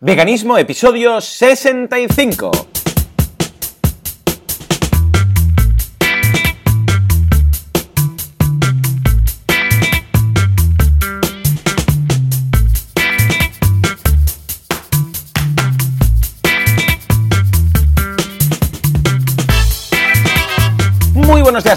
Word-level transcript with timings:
Veganismo, 0.00 0.58
episodio 0.58 1.20
65. 1.22 2.75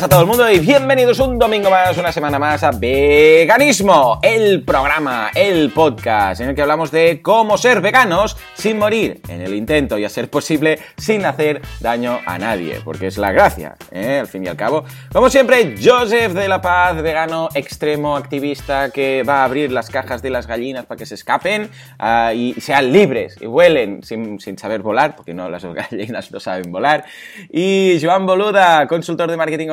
A 0.02 0.08
todo 0.08 0.22
el 0.22 0.28
mundo 0.28 0.50
y 0.50 0.60
bienvenidos 0.60 1.20
un 1.20 1.38
domingo 1.38 1.70
más, 1.70 1.98
una 1.98 2.14
semana 2.14 2.40
más 2.40 2.64
a 2.64 2.72
Veganismo, 2.72 4.20
el 4.24 4.64
programa, 4.64 5.30
el 5.36 5.72
podcast 5.74 6.40
en 6.40 6.50
el 6.50 6.56
que 6.56 6.62
hablamos 6.62 6.90
de 6.90 7.22
cómo 7.22 7.58
ser 7.58 7.82
veganos 7.82 8.38
sin 8.54 8.78
morir 8.78 9.20
en 9.28 9.42
el 9.42 9.54
intento 9.54 9.98
y 9.98 10.06
a 10.06 10.10
ser 10.10 10.30
posible 10.30 10.80
sin 10.96 11.26
hacer 11.26 11.62
daño 11.82 12.18
a 12.26 12.40
nadie, 12.40 12.80
porque 12.86 13.08
es 13.08 13.18
la 13.18 13.34
gracia, 13.34 13.76
¿eh? 13.92 14.20
al 14.20 14.28
fin 14.28 14.46
y 14.46 14.48
al 14.48 14.56
cabo. 14.56 14.86
Como 15.12 15.30
siempre, 15.30 15.76
Joseph 15.84 16.32
de 16.32 16.48
la 16.48 16.62
Paz, 16.62 17.02
vegano 17.02 17.50
extremo 17.54 18.16
activista 18.16 18.92
que 18.92 19.24
va 19.24 19.42
a 19.42 19.44
abrir 19.44 19.70
las 19.70 19.90
cajas 19.90 20.22
de 20.22 20.30
las 20.30 20.48
gallinas 20.48 20.86
para 20.86 20.98
que 20.98 21.06
se 21.06 21.16
escapen 21.16 21.70
ah, 21.98 22.32
y 22.34 22.54
sean 22.62 22.94
libres 22.94 23.36
y 23.42 23.48
vuelen 23.48 24.02
sin, 24.04 24.40
sin 24.40 24.58
saber 24.58 24.82
volar, 24.82 25.18
porque 25.18 25.34
no, 25.34 25.50
las 25.50 25.66
gallinas 25.92 26.32
no 26.32 26.40
saben 26.40 26.72
volar. 26.72 27.04
Y 27.52 28.00
Joan 28.02 28.26
Boluda, 28.26 28.88
consultor 28.88 29.30
de 29.30 29.36
marketing 29.36 29.68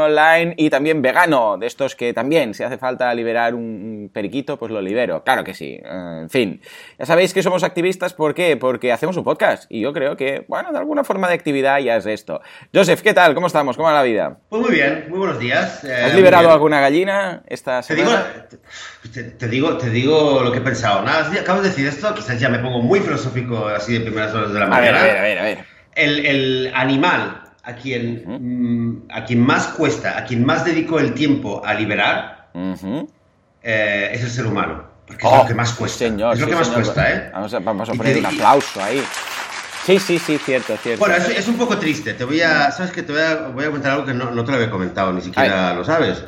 y 0.57 0.71
también 0.71 1.03
vegano, 1.03 1.59
de 1.59 1.67
estos 1.67 1.95
que 1.95 2.13
también, 2.13 2.55
si 2.55 2.63
hace 2.63 2.79
falta 2.79 3.13
liberar 3.15 3.55
un 3.55 4.11
periquito, 4.13 4.59
pues 4.59 4.73
lo 4.73 4.81
libero. 4.81 5.23
Claro 5.23 5.45
que 5.45 5.55
sí. 5.55 5.81
Eh, 5.83 6.19
en 6.23 6.31
fin, 6.31 6.61
ya 6.99 7.07
sabéis 7.07 7.35
que 7.35 7.43
somos 7.43 7.63
activistas, 7.63 8.15
¿por 8.15 8.35
qué? 8.35 8.57
Porque 8.57 8.93
hacemos 8.93 9.17
un 9.17 9.25
podcast 9.25 9.71
y 9.71 9.81
yo 9.81 9.93
creo 9.93 10.17
que, 10.17 10.45
bueno, 10.49 10.73
de 10.73 10.79
alguna 10.79 11.05
forma 11.05 11.29
de 11.29 11.35
actividad 11.35 11.79
ya 11.81 11.97
es 11.97 12.07
esto. 12.07 12.41
Joseph, 12.75 13.03
¿qué 13.03 13.15
tal? 13.15 13.35
¿Cómo 13.35 13.47
estamos? 13.47 13.77
¿Cómo 13.77 13.89
va 13.89 13.95
la 13.95 14.03
vida? 14.03 14.39
Pues 14.49 14.63
muy 14.63 14.73
bien, 14.73 15.07
muy 15.09 15.19
buenos 15.19 15.39
días. 15.39 15.85
Eh, 15.85 15.95
¿Has 15.95 16.15
liberado 16.15 16.51
alguna 16.51 16.81
gallina 16.81 17.43
esta 17.47 17.83
semana? 17.83 18.47
Te 19.13 19.23
digo, 19.23 19.37
te, 19.39 19.49
digo, 19.49 19.77
te 19.77 19.91
digo 19.91 20.43
lo 20.43 20.53
que 20.53 20.59
he 20.59 20.63
pensado. 20.63 21.03
Nada, 21.03 21.31
acabo 21.41 21.63
de 21.63 21.69
decir 21.69 21.87
esto, 21.87 22.15
quizás 22.15 22.41
ya 22.41 22.49
me 22.49 22.59
pongo 22.59 22.81
muy 22.81 23.01
filosófico 23.01 23.67
así 23.69 23.95
de 23.95 24.01
primeras 24.01 24.35
horas 24.35 24.53
de 24.53 24.61
la 24.61 24.67
mañana. 24.67 24.99
A 24.99 25.03
ver, 25.03 25.17
a 25.19 25.23
ver, 25.23 25.39
a 25.39 25.43
ver. 25.43 25.59
El, 25.95 26.27
el 26.27 26.73
animal 26.75 27.46
a 27.67 27.75
quien, 27.75 28.23
mm, 28.25 29.09
a 29.11 29.25
quien 29.25 29.41
más 29.41 29.67
cuesta, 29.69 30.17
a 30.17 30.25
quien 30.25 30.45
más 30.45 30.65
dedico 30.65 31.01
el 31.01 31.15
tiempo 31.15 31.65
a 31.65 31.75
liberar, 31.75 32.49
eh, 32.55 34.11
es 34.13 34.23
el 34.23 34.31
ser 34.31 34.47
humano. 34.47 34.85
Porque 35.05 35.27
es 35.27 35.33
lo 35.33 35.43
oh, 35.43 35.47
que 35.47 35.55
más 35.55 35.73
cuesta. 35.73 35.99
Señor, 35.99 36.35
es 36.35 36.41
lo 36.41 36.47
que 36.47 36.55
más 36.55 36.69
cuesta, 36.69 37.13
¿eh? 37.13 37.31
Vamos 37.33 37.55
a, 37.55 37.59
vamos 37.59 37.89
a 37.89 37.95
poner 37.95 38.19
un 38.19 38.27
aplauso 38.27 38.83
ahí. 38.83 39.03
Sí, 39.85 39.99
sí, 39.99 40.19
sí, 40.19 40.39
cierto, 40.39 40.77
cierto. 40.77 40.99
Bueno, 40.99 41.17
es, 41.17 41.47
un 41.47 41.57
poco 41.57 41.77
triste. 41.79 42.15
Te 42.15 42.25
voy 42.25 42.41
a, 42.41 42.71
¿sabes 42.73 42.93
que 42.93 43.03
Te 43.03 43.13
voy 43.13 43.23
a, 43.23 43.49
voy 43.49 43.65
a 43.65 43.67
comentar 43.69 43.93
algo 43.93 44.05
que 44.05 44.15
no, 44.15 44.31
no 44.31 44.45
te 44.45 44.51
lo 44.51 44.57
había 44.57 44.71
comentado, 44.71 45.13
ni 45.13 45.21
siquiera 45.21 45.75
lo 45.75 45.85
sabes. 45.85 46.25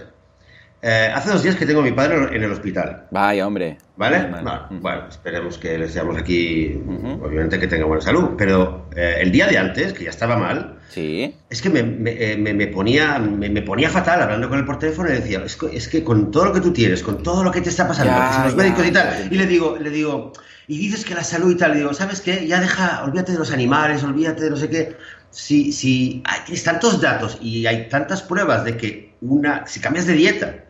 Eh, 0.81 1.11
hace 1.13 1.31
dos 1.31 1.43
días 1.43 1.57
que 1.57 1.67
tengo 1.67 1.81
a 1.81 1.83
mi 1.83 1.91
padre 1.91 2.37
en 2.37 2.43
el 2.43 2.53
hospital. 2.53 3.07
Vaya, 3.11 3.47
hombre. 3.47 3.79
¿Vale? 3.97 4.29
Bueno, 4.71 5.09
esperemos 5.09 5.59
que 5.59 5.77
les 5.77 5.93
seamos 5.93 6.17
aquí, 6.17 6.81
obviamente 7.21 7.59
que 7.59 7.67
tenga 7.67 7.85
buena 7.85 8.01
salud, 8.01 8.31
pero 8.39 8.87
eh, 8.95 9.17
el 9.21 9.33
día 9.33 9.49
de 9.49 9.59
antes, 9.59 9.93
que 9.93 10.05
ya 10.05 10.11
estaba 10.11 10.37
mal, 10.37 10.79
¿Sí? 10.89 11.35
es 11.51 11.61
que 11.61 11.69
me, 11.69 11.83
me, 11.83 12.13
eh, 12.13 12.37
me, 12.37 12.67
ponía, 12.69 13.19
me, 13.19 13.61
ponía 13.63 13.91
fatal 13.91 14.23
hablando 14.23 14.49
con 14.49 14.61
él 14.61 14.65
por 14.65 14.79
teléfono 14.79 15.09
y 15.09 15.15
decía, 15.15 15.43
es 15.45 15.57
que, 15.57 15.77
es 15.77 15.89
que, 15.89 16.05
con 16.05 16.31
todo 16.31 16.45
lo 16.45 16.53
que 16.53 16.61
tú 16.61 16.73
tienes, 16.73 17.03
con 17.03 17.25
todo 17.25 17.43
lo 17.43 17.51
que 17.51 17.61
te 17.61 17.71
está 17.71 17.89
pasando, 17.89 18.13
los 18.45 18.55
médicos 18.55 18.87
y 18.87 18.93
tal, 18.93 19.29
y 19.33 19.37
le 19.37 19.47
digo, 19.47 19.77
le 19.81 19.91
digo, 19.91 20.33
y 20.69 20.79
dices 20.79 21.05
que 21.05 21.17
la 21.17 21.25
salud 21.25 21.51
y 21.51 21.57
tal, 21.57 21.73
le 21.73 21.79
digo, 21.79 21.93
¿sabes 21.93 22.21
qué? 22.21 22.47
Ya 22.47 22.61
deja, 22.61 23.03
olvídate 23.03 23.33
de 23.33 23.39
los 23.39 23.51
animales, 23.51 24.05
olvídate 24.05 24.45
de 24.45 24.51
no 24.51 24.57
sé 24.57 24.71
qué. 24.71 24.97
Si, 25.31 25.73
si 25.73 26.23
hay 26.25 26.57
tantos 26.61 27.01
datos 27.01 27.39
y 27.43 27.67
hay 27.67 27.89
tantas 27.89 28.23
pruebas 28.23 28.65
de 28.65 28.77
que 28.77 29.15
una, 29.21 29.67
si 29.67 29.81
cambias 29.81 30.07
de 30.07 30.13
dieta, 30.13 30.68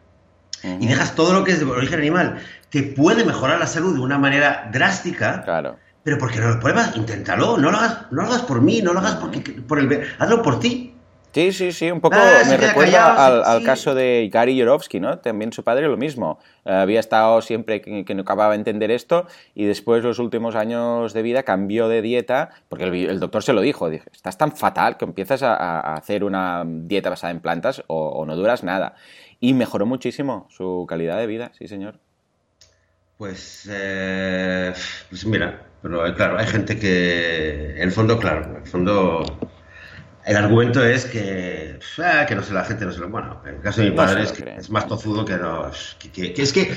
y 0.63 0.87
dejas 0.87 1.15
todo 1.15 1.33
lo 1.33 1.45
que 1.45 1.53
es 1.53 1.61
de 1.61 1.67
origen 1.67 1.99
animal, 1.99 2.39
te 2.71 2.83
puede 2.83 3.25
mejorar 3.25 3.59
la 3.59 3.67
salud 3.67 3.95
de 3.95 4.01
una 4.01 4.19
manera 4.19 4.69
drástica. 4.73 5.43
Claro. 5.43 5.77
Pero 6.03 6.19
porque 6.19 6.39
no 6.39 6.49
lo 6.49 6.61
pruebas, 6.61 6.97
inténtalo, 6.97 7.59
no 7.59 7.71
lo 7.71 7.77
hagas, 7.77 8.11
no 8.11 8.23
lo 8.23 8.29
hagas 8.29 8.43
por 8.43 8.63
mí, 8.63 8.81
no 8.83 8.93
lo 8.93 9.01
hagas 9.01 9.17
porque, 9.17 9.41
por 9.41 9.79
el, 9.79 10.07
hazlo 10.19 10.43
por 10.43 10.59
ti. 10.61 10.95
Sí, 11.33 11.53
sí, 11.53 11.73
sí, 11.73 11.91
un 11.91 12.01
poco 12.01 12.17
ah, 12.19 12.43
me 12.49 12.57
recuerda 12.57 13.45
al, 13.53 13.63
caso 13.63 13.95
de 13.95 14.29
Gary 14.33 14.57
Yorovsky, 14.57 14.99
¿no? 14.99 15.19
También 15.19 15.53
su 15.53 15.63
padre 15.63 15.87
lo 15.87 15.97
mismo. 15.97 16.39
Eh, 16.65 16.73
había 16.73 16.99
estado 16.99 17.43
siempre 17.43 17.81
que, 17.81 18.15
no 18.15 18.23
acababa 18.23 18.55
de 18.55 18.57
entender 18.57 18.91
esto 18.91 19.27
y 19.55 19.67
después 19.67 20.03
los 20.03 20.19
últimos 20.19 20.57
años 20.57 21.13
de 21.13 21.23
vida 21.23 21.43
cambió 21.43 21.89
de 21.89 22.01
dieta 22.01 22.51
porque 22.69 22.85
el, 22.85 23.21
doctor 23.21 23.43
se 23.43 23.53
lo 23.53 23.61
dijo, 23.61 23.91
dije, 23.91 24.09
estás 24.11 24.39
tan 24.39 24.53
fatal 24.53 24.97
que 24.97 25.05
empiezas 25.05 25.43
a, 25.43 25.95
hacer 25.95 26.25
una 26.25 26.65
dieta 26.67 27.11
basada 27.11 27.31
en 27.31 27.41
plantas 27.41 27.85
o 27.87 28.25
no 28.27 28.35
duras 28.35 28.65
nada 28.65 28.97
y 29.41 29.55
mejoró 29.55 29.87
muchísimo 29.87 30.47
su 30.51 30.87
calidad 30.89 31.19
de 31.19 31.27
vida, 31.27 31.53
sí 31.59 31.69
señor. 31.69 32.01
Pues, 33.17 33.69
eh, 33.71 34.73
pues 35.11 35.27
mira, 35.27 35.67
pero 35.83 36.07
eh, 36.07 36.15
claro, 36.15 36.39
hay 36.39 36.47
gente 36.47 36.79
que, 36.79 37.73
en 37.77 37.83
el 37.83 37.93
fondo, 37.93 38.19
claro, 38.19 38.45
en 38.45 38.57
el 38.63 38.67
fondo, 38.67 39.25
el 40.25 40.37
argumento 40.37 40.85
es 40.85 41.05
que, 41.07 41.79
eh, 41.99 42.25
que 42.29 42.35
no 42.37 42.43
sé, 42.43 42.53
la 42.53 42.65
gente 42.65 42.85
no 42.85 42.93
se 42.93 43.01
lo, 43.01 43.09
bueno, 43.09 43.43
en 43.45 43.57
el 43.57 43.61
caso 43.61 43.81
de 43.81 43.91
mi 43.91 43.97
padre 43.97 44.23
es, 44.23 44.33
que 44.33 44.55
es 44.57 44.71
más 44.71 44.87
tozudo 44.87 45.25
que, 45.25 45.37
no, 45.37 45.71
que, 46.13 46.33
es 46.37 46.53
que 46.53 46.73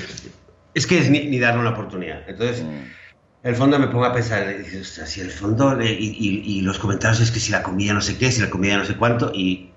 es 0.74 0.86
que 0.86 0.98
es 0.98 1.10
ni, 1.10 1.38
darle 1.38 1.60
una 1.60 1.70
oportunidad. 1.70 2.28
Entonces, 2.28 2.64
mm. 2.64 3.46
el 3.46 3.54
fondo 3.54 3.78
me 3.78 3.86
pongo 3.86 4.06
a 4.06 4.12
pensar, 4.12 4.52
y 4.60 4.84
si 4.84 5.20
el 5.20 5.30
fondo, 5.30 5.80
y, 5.80 5.86
y, 5.86 6.60
los 6.62 6.78
comentarios 6.78 7.20
es 7.20 7.30
que 7.30 7.38
si 7.38 7.52
la 7.52 7.62
comida 7.62 7.92
no 7.92 8.00
sé 8.00 8.16
qué, 8.18 8.32
si 8.32 8.40
la 8.40 8.50
comida 8.50 8.78
no 8.78 8.84
sé 8.84 8.96
cuánto, 8.96 9.30
y 9.32 9.70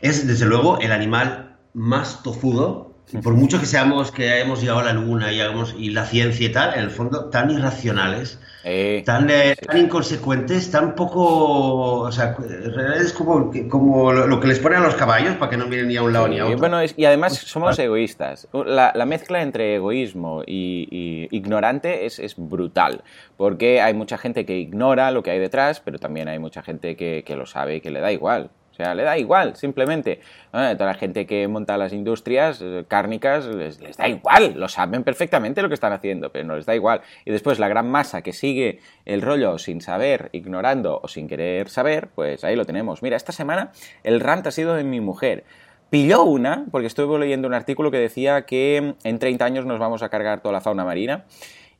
es 0.00 0.26
desde 0.26 0.46
luego 0.46 0.80
el 0.80 0.92
animal 0.92 1.49
más 1.74 2.22
tozudo, 2.22 2.90
por 3.22 3.34
mucho 3.34 3.58
que 3.58 3.66
seamos, 3.66 4.12
que 4.12 4.30
hayamos 4.30 4.60
llegado 4.60 4.80
a 4.80 4.84
la 4.84 4.92
luna 4.92 5.32
y, 5.32 5.40
hagamos, 5.40 5.74
y 5.76 5.90
la 5.90 6.06
ciencia 6.06 6.46
y 6.46 6.52
tal, 6.52 6.74
en 6.74 6.80
el 6.80 6.90
fondo 6.90 7.24
tan 7.26 7.50
irracionales, 7.50 8.38
eh, 8.62 9.02
tan, 9.04 9.28
eh, 9.30 9.56
tan, 9.56 9.78
inconsecuentes, 9.78 10.70
tan 10.70 10.94
poco, 10.94 12.00
o 12.02 12.12
sea, 12.12 12.36
es 13.00 13.12
como, 13.12 13.50
como 13.68 14.12
lo 14.12 14.38
que 14.38 14.48
les 14.48 14.58
ponen 14.60 14.78
a 14.78 14.82
los 14.82 14.94
caballos 14.94 15.36
para 15.36 15.50
que 15.50 15.56
no 15.56 15.66
miren 15.66 15.88
ni 15.88 15.96
a 15.96 16.02
un 16.02 16.12
lado 16.12 16.28
ni 16.28 16.38
a 16.38 16.46
otro. 16.46 16.58
Bueno, 16.58 16.78
y 16.84 17.04
además 17.04 17.34
somos 17.36 17.78
egoístas. 17.78 18.48
La, 18.52 18.92
la 18.94 19.06
mezcla 19.06 19.42
entre 19.42 19.76
egoísmo 19.76 20.42
y, 20.46 21.28
ignorante 21.30 22.06
es, 22.06 22.18
es, 22.18 22.34
brutal, 22.36 23.02
porque 23.36 23.80
hay 23.80 23.94
mucha 23.94 24.18
gente 24.18 24.46
que 24.46 24.58
ignora 24.58 25.10
lo 25.10 25.22
que 25.22 25.32
hay 25.32 25.38
detrás, 25.38 25.80
pero 25.80 25.98
también 25.98 26.28
hay 26.28 26.38
mucha 26.38 26.62
gente 26.62 26.96
que, 26.96 27.24
que 27.26 27.36
lo 27.36 27.46
sabe 27.46 27.76
y 27.76 27.80
que 27.80 27.90
le 27.90 28.00
da 28.00 28.12
igual. 28.12 28.50
Le 28.80 29.02
da 29.02 29.18
igual, 29.18 29.56
simplemente. 29.56 30.20
toda 30.50 30.86
la 30.86 30.94
gente 30.94 31.26
que 31.26 31.46
monta 31.48 31.76
las 31.76 31.92
industrias 31.92 32.60
eh, 32.62 32.84
cárnicas 32.88 33.46
les, 33.46 33.78
da 33.96 34.08
igual, 34.08 34.54
lo 34.56 34.68
saben 34.68 35.04
perfectamente 35.04 35.62
lo 35.62 35.68
que 35.68 35.74
están 35.74 35.92
haciendo, 35.92 36.30
pero 36.32 36.46
no 36.46 36.56
les 36.56 36.66
da 36.66 36.74
igual. 36.74 37.02
Y 37.24 37.30
después 37.30 37.58
la 37.58 37.68
gran 37.68 37.90
masa 37.90 38.22
que 38.22 38.32
sigue 38.32 38.80
el 39.04 39.22
rollo 39.22 39.58
sin 39.58 39.80
saber, 39.80 40.30
ignorando 40.32 41.00
o 41.02 41.08
sin 41.08 41.28
querer 41.28 41.68
saber, 41.68 42.08
pues 42.14 42.44
ahí 42.44 42.56
lo 42.56 42.64
tenemos. 42.64 43.02
Mira, 43.02 43.16
esta 43.16 43.32
semana 43.32 43.72
el 44.02 44.20
rant 44.20 44.46
ha 44.46 44.50
sido 44.50 44.74
de 44.74 44.84
mi 44.84 45.00
mujer. 45.00 45.44
Pilló 45.90 46.22
una, 46.22 46.66
porque 46.70 46.86
estuve 46.86 47.18
leyendo 47.18 47.48
un 47.48 47.54
artículo 47.54 47.90
que 47.90 47.98
decía 47.98 48.46
que 48.46 48.94
en 49.02 49.18
30 49.18 49.44
años 49.44 49.66
nos 49.66 49.80
vamos 49.80 50.02
a 50.02 50.08
cargar 50.08 50.40
toda 50.40 50.52
la 50.52 50.60
fauna 50.60 50.84
marina, 50.84 51.24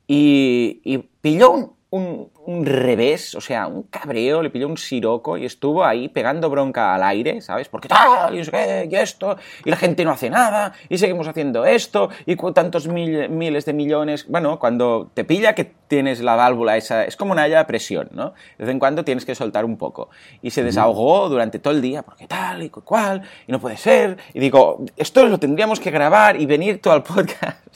y, 0.05 0.81
y 0.83 0.97
pilló 1.21 1.51
un, 1.51 1.80
un, 1.91 2.65
revés, 2.65 3.35
o 3.35 3.41
sea, 3.41 3.67
un 3.67 3.83
cabreo, 3.83 4.41
le 4.41 4.49
pidió 4.49 4.67
un 4.67 4.77
siroco 4.77 5.37
y 5.37 5.45
estuvo 5.45 5.83
ahí 5.83 6.07
pegando 6.07 6.49
bronca 6.49 6.95
al 6.95 7.03
aire, 7.03 7.41
¿sabes? 7.41 7.67
Porque 7.67 7.89
tal, 7.89 8.33
y, 8.33 8.95
esto, 8.95 9.37
y 9.65 9.69
la 9.69 9.75
gente 9.75 10.05
no 10.05 10.11
hace 10.11 10.29
nada, 10.29 10.73
y 10.87 10.97
seguimos 10.97 11.27
haciendo 11.27 11.65
esto, 11.65 12.09
y 12.25 12.37
tantos 12.53 12.87
miles 12.87 13.65
de 13.65 13.73
millones. 13.73 14.25
Bueno, 14.27 14.57
cuando 14.57 15.11
te 15.13 15.25
pilla 15.25 15.53
que 15.53 15.65
tienes 15.65 16.21
la 16.21 16.35
válvula 16.35 16.77
esa, 16.77 17.03
es 17.03 17.17
como 17.17 17.33
una 17.33 17.47
de 17.47 17.65
presión, 17.65 18.09
¿no? 18.13 18.33
De 18.57 18.65
vez 18.65 18.69
en 18.69 18.79
cuando 18.79 19.03
tienes 19.03 19.25
que 19.25 19.35
soltar 19.35 19.65
un 19.65 19.77
poco. 19.77 20.09
Y 20.41 20.51
se 20.51 20.63
desahogó 20.63 21.27
durante 21.27 21.59
todo 21.59 21.73
el 21.73 21.81
día, 21.81 22.03
porque 22.03 22.25
tal 22.25 22.63
y 22.63 22.69
cual, 22.69 23.21
y 23.47 23.51
no 23.51 23.59
puede 23.59 23.75
ser. 23.75 24.17
Y 24.33 24.39
digo, 24.39 24.85
esto 24.95 25.25
lo 25.25 25.39
tendríamos 25.39 25.81
que 25.81 25.91
grabar 25.91 26.39
y 26.39 26.45
venir 26.45 26.81
todo 26.81 26.93
al 26.93 27.03
podcast 27.03 27.71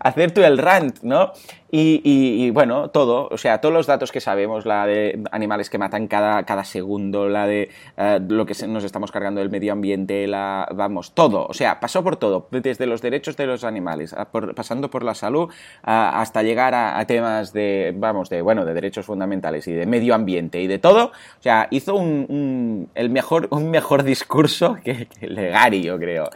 hacer 0.00 0.32
tú 0.32 0.42
el 0.42 0.58
rant, 0.58 1.00
¿no? 1.02 1.32
Y, 1.72 2.50
bueno, 2.50 2.90
todo, 2.90 3.28
o 3.30 3.38
sea, 3.38 3.60
todos 3.60 3.72
los 3.72 3.86
datos 3.86 4.10
que 4.10 4.20
sabemos, 4.20 4.66
la 4.66 4.86
de 4.86 5.22
animales 5.30 5.70
que 5.70 5.78
matan 5.78 6.08
cada, 6.08 6.42
cada 6.42 6.64
segundo, 6.64 7.28
la 7.28 7.46
de 7.46 7.70
eh, 7.96 8.20
lo 8.28 8.44
que 8.44 8.54
nos 8.66 8.82
estamos 8.82 9.12
cargando 9.12 9.40
del 9.40 9.50
medio 9.50 9.72
ambiente, 9.72 10.26
la, 10.26 10.68
vamos, 10.74 11.12
todo, 11.12 11.46
o 11.46 11.54
sea, 11.54 11.78
pasó 11.78 12.02
por 12.02 12.16
todo, 12.16 12.48
desde 12.50 12.86
los 12.86 13.02
derechos 13.02 13.36
de 13.36 13.46
los 13.46 13.62
animales, 13.62 14.14
pasando 14.56 14.90
por 14.90 15.04
la 15.04 15.14
salud, 15.14 15.48
hasta 15.82 16.42
llegar 16.42 16.74
a, 16.74 17.04
temas 17.06 17.52
de, 17.52 17.94
vamos, 17.96 18.30
de, 18.30 18.42
bueno, 18.42 18.64
de 18.64 18.74
derechos 18.74 19.06
fundamentales 19.06 19.68
y 19.68 19.72
de 19.72 19.86
medio 19.86 20.14
ambiente 20.14 20.60
y 20.60 20.66
de 20.66 20.78
todo, 20.78 21.06
o 21.06 21.42
sea, 21.42 21.68
hizo 21.70 21.94
un, 21.94 22.88
el 22.94 23.10
mejor, 23.10 23.46
un 23.50 23.70
mejor 23.70 24.02
discurso 24.02 24.76
que, 24.82 25.06
que 25.06 25.28
Legari, 25.28 25.82
yo 25.82 25.98
creo. 25.98 26.30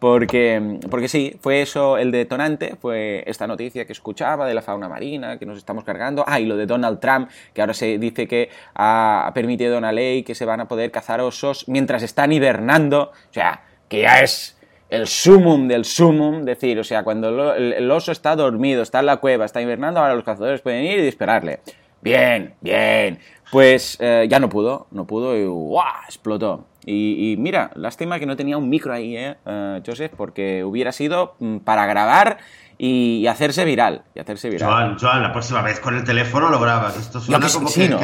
Porque, 0.00 0.78
porque 0.90 1.08
sí, 1.08 1.36
fue 1.40 1.60
eso 1.60 1.98
el 1.98 2.10
detonante, 2.10 2.74
fue 2.80 3.22
esta 3.26 3.46
noticia 3.46 3.84
que 3.84 3.92
escuchaba 3.92 4.46
de 4.46 4.54
la 4.54 4.62
fauna 4.62 4.79
fauna 4.80 4.88
marina 4.88 5.38
que 5.38 5.46
nos 5.46 5.58
estamos 5.58 5.84
cargando. 5.84 6.24
Ah, 6.26 6.40
y 6.40 6.46
lo 6.46 6.56
de 6.56 6.66
Donald 6.66 7.00
Trump, 7.00 7.28
que 7.52 7.60
ahora 7.60 7.74
se 7.74 7.98
dice 7.98 8.26
que 8.26 8.48
ha 8.74 9.30
permitido 9.34 9.78
una 9.78 9.92
ley 9.92 10.22
que 10.22 10.34
se 10.34 10.44
van 10.44 10.60
a 10.60 10.68
poder 10.68 10.90
cazar 10.90 11.20
osos 11.20 11.68
mientras 11.68 12.02
están 12.02 12.32
hibernando. 12.32 13.12
O 13.12 13.32
sea, 13.32 13.62
que 13.88 14.02
ya 14.02 14.20
es 14.20 14.56
el 14.88 15.06
sumum 15.06 15.68
del 15.68 15.84
sumum, 15.84 16.44
decir, 16.44 16.78
o 16.78 16.84
sea, 16.84 17.04
cuando 17.04 17.54
el, 17.54 17.90
oso 17.90 18.10
está 18.12 18.34
dormido, 18.34 18.82
está 18.82 19.00
en 19.00 19.06
la 19.06 19.18
cueva, 19.18 19.44
está 19.44 19.60
hibernando, 19.60 20.00
ahora 20.00 20.14
los 20.14 20.24
cazadores 20.24 20.62
pueden 20.62 20.84
ir 20.84 20.98
y 20.98 21.02
dispararle. 21.02 21.60
Bien, 22.02 22.54
bien. 22.60 23.18
Pues 23.52 23.98
eh, 24.00 24.26
ya 24.28 24.40
no 24.40 24.48
pudo, 24.48 24.86
no 24.90 25.06
pudo 25.06 25.36
y 25.36 25.44
¡guau! 25.44 25.84
explotó. 26.06 26.66
Y, 26.86 27.36
mira, 27.38 27.70
lástima 27.74 28.18
que 28.18 28.24
no 28.24 28.36
tenía 28.36 28.56
un 28.56 28.68
micro 28.68 28.92
ahí, 28.92 29.14
¿eh, 29.14 29.36
uh, 29.44 29.82
Joseph? 29.84 30.12
Porque 30.16 30.64
hubiera 30.64 30.92
sido 30.92 31.34
mm, 31.38 31.58
para 31.58 31.84
grabar 31.86 32.38
y, 32.82 33.26
hacerse 33.26 33.64
viral. 33.66 34.02
Y 34.14 34.20
hacerse 34.20 34.48
viral. 34.48 34.70
Joan, 34.70 34.98
Joan, 34.98 35.22
la 35.22 35.32
próxima 35.32 35.60
vez 35.60 35.80
con 35.80 35.96
el 35.96 36.02
teléfono 36.02 36.48
lo 36.48 36.58
grabas. 36.58 36.96
Esto 36.96 37.20
suena 37.20 37.46
como 37.48 37.68
sí, 37.68 37.88
¿no? 37.88 38.00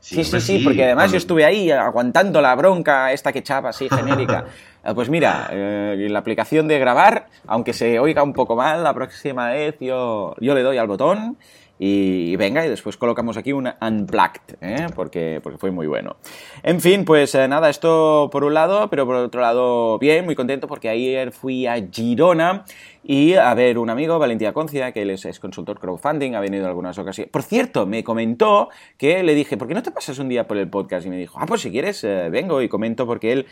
Sí, 0.00 0.24
sí, 0.24 0.40
sí, 0.40 0.60
porque 0.64 0.84
además 0.84 1.10
yo 1.10 1.18
estuve 1.18 1.44
ahí 1.44 1.70
aguantando 1.70 2.40
la 2.40 2.54
bronca 2.54 3.12
esta 3.12 3.32
que 3.32 3.40
echaba 3.40 3.70
así 3.70 3.88
genérica. 3.88 4.46
Eh, 4.82 4.92
pues 4.94 5.10
mira, 5.10 5.48
eh, 5.50 6.06
la 6.08 6.20
aplicación 6.20 6.68
de 6.68 6.78
grabar, 6.78 7.26
aunque 7.46 7.74
se 7.74 7.98
oiga 7.98 8.22
un 8.22 8.32
poco 8.32 8.56
mal, 8.56 8.82
la 8.82 8.94
próxima 8.94 9.48
vez 9.48 9.76
yo, 9.80 10.34
yo 10.40 10.54
le 10.54 10.62
doy 10.62 10.78
al 10.78 10.86
botón 10.86 11.36
y 11.78 12.36
venga, 12.36 12.64
y 12.64 12.70
después 12.70 12.96
colocamos 12.96 13.36
aquí 13.36 13.52
un 13.52 13.68
unplugged, 13.80 14.56
¿eh? 14.62 14.86
porque, 14.94 15.40
porque 15.42 15.58
fue 15.58 15.70
muy 15.70 15.86
bueno. 15.86 16.16
En 16.62 16.80
fin, 16.80 17.04
pues 17.04 17.34
eh, 17.34 17.46
nada, 17.48 17.68
esto 17.68 18.30
por 18.32 18.44
un 18.44 18.54
lado, 18.54 18.88
pero 18.88 19.04
por 19.04 19.16
otro 19.16 19.42
lado, 19.42 19.98
bien, 19.98 20.24
muy 20.24 20.34
contento 20.34 20.68
porque 20.68 20.88
ayer 20.88 21.32
fui 21.32 21.66
a 21.66 21.76
Girona 21.92 22.64
y 23.04 23.34
a 23.34 23.52
ver 23.54 23.78
un 23.78 23.90
amigo, 23.90 24.18
Valentía 24.18 24.54
Concia, 24.54 24.90
que 24.92 25.02
él 25.02 25.10
es, 25.10 25.38
consultor 25.38 25.78
crowdfunding, 25.78 26.34
ha 26.34 26.40
venido 26.40 26.64
en 26.64 26.70
algunas 26.70 26.98
ocasiones. 26.98 27.30
Por 27.30 27.42
cierto, 27.42 27.86
me 27.86 28.02
comentó 28.02 28.70
que 28.96 29.22
le 29.22 29.34
dije, 29.34 29.58
¿por 29.58 29.68
qué 29.68 29.74
no 29.74 29.82
te 29.82 29.90
pasas 29.90 30.18
un 30.18 30.30
día 30.30 30.48
por 30.48 30.56
el 30.56 30.68
podcast? 30.68 31.06
Y 31.06 31.10
me 31.10 31.18
dijo, 31.18 31.38
ah, 31.38 31.46
pues 31.46 31.60
si 31.60 31.70
quieres, 31.70 32.02
eh, 32.04 32.30
vengo 32.30 32.62
y 32.62 32.68
comento 32.68 33.06
porque 33.06 33.32
él 33.32 33.46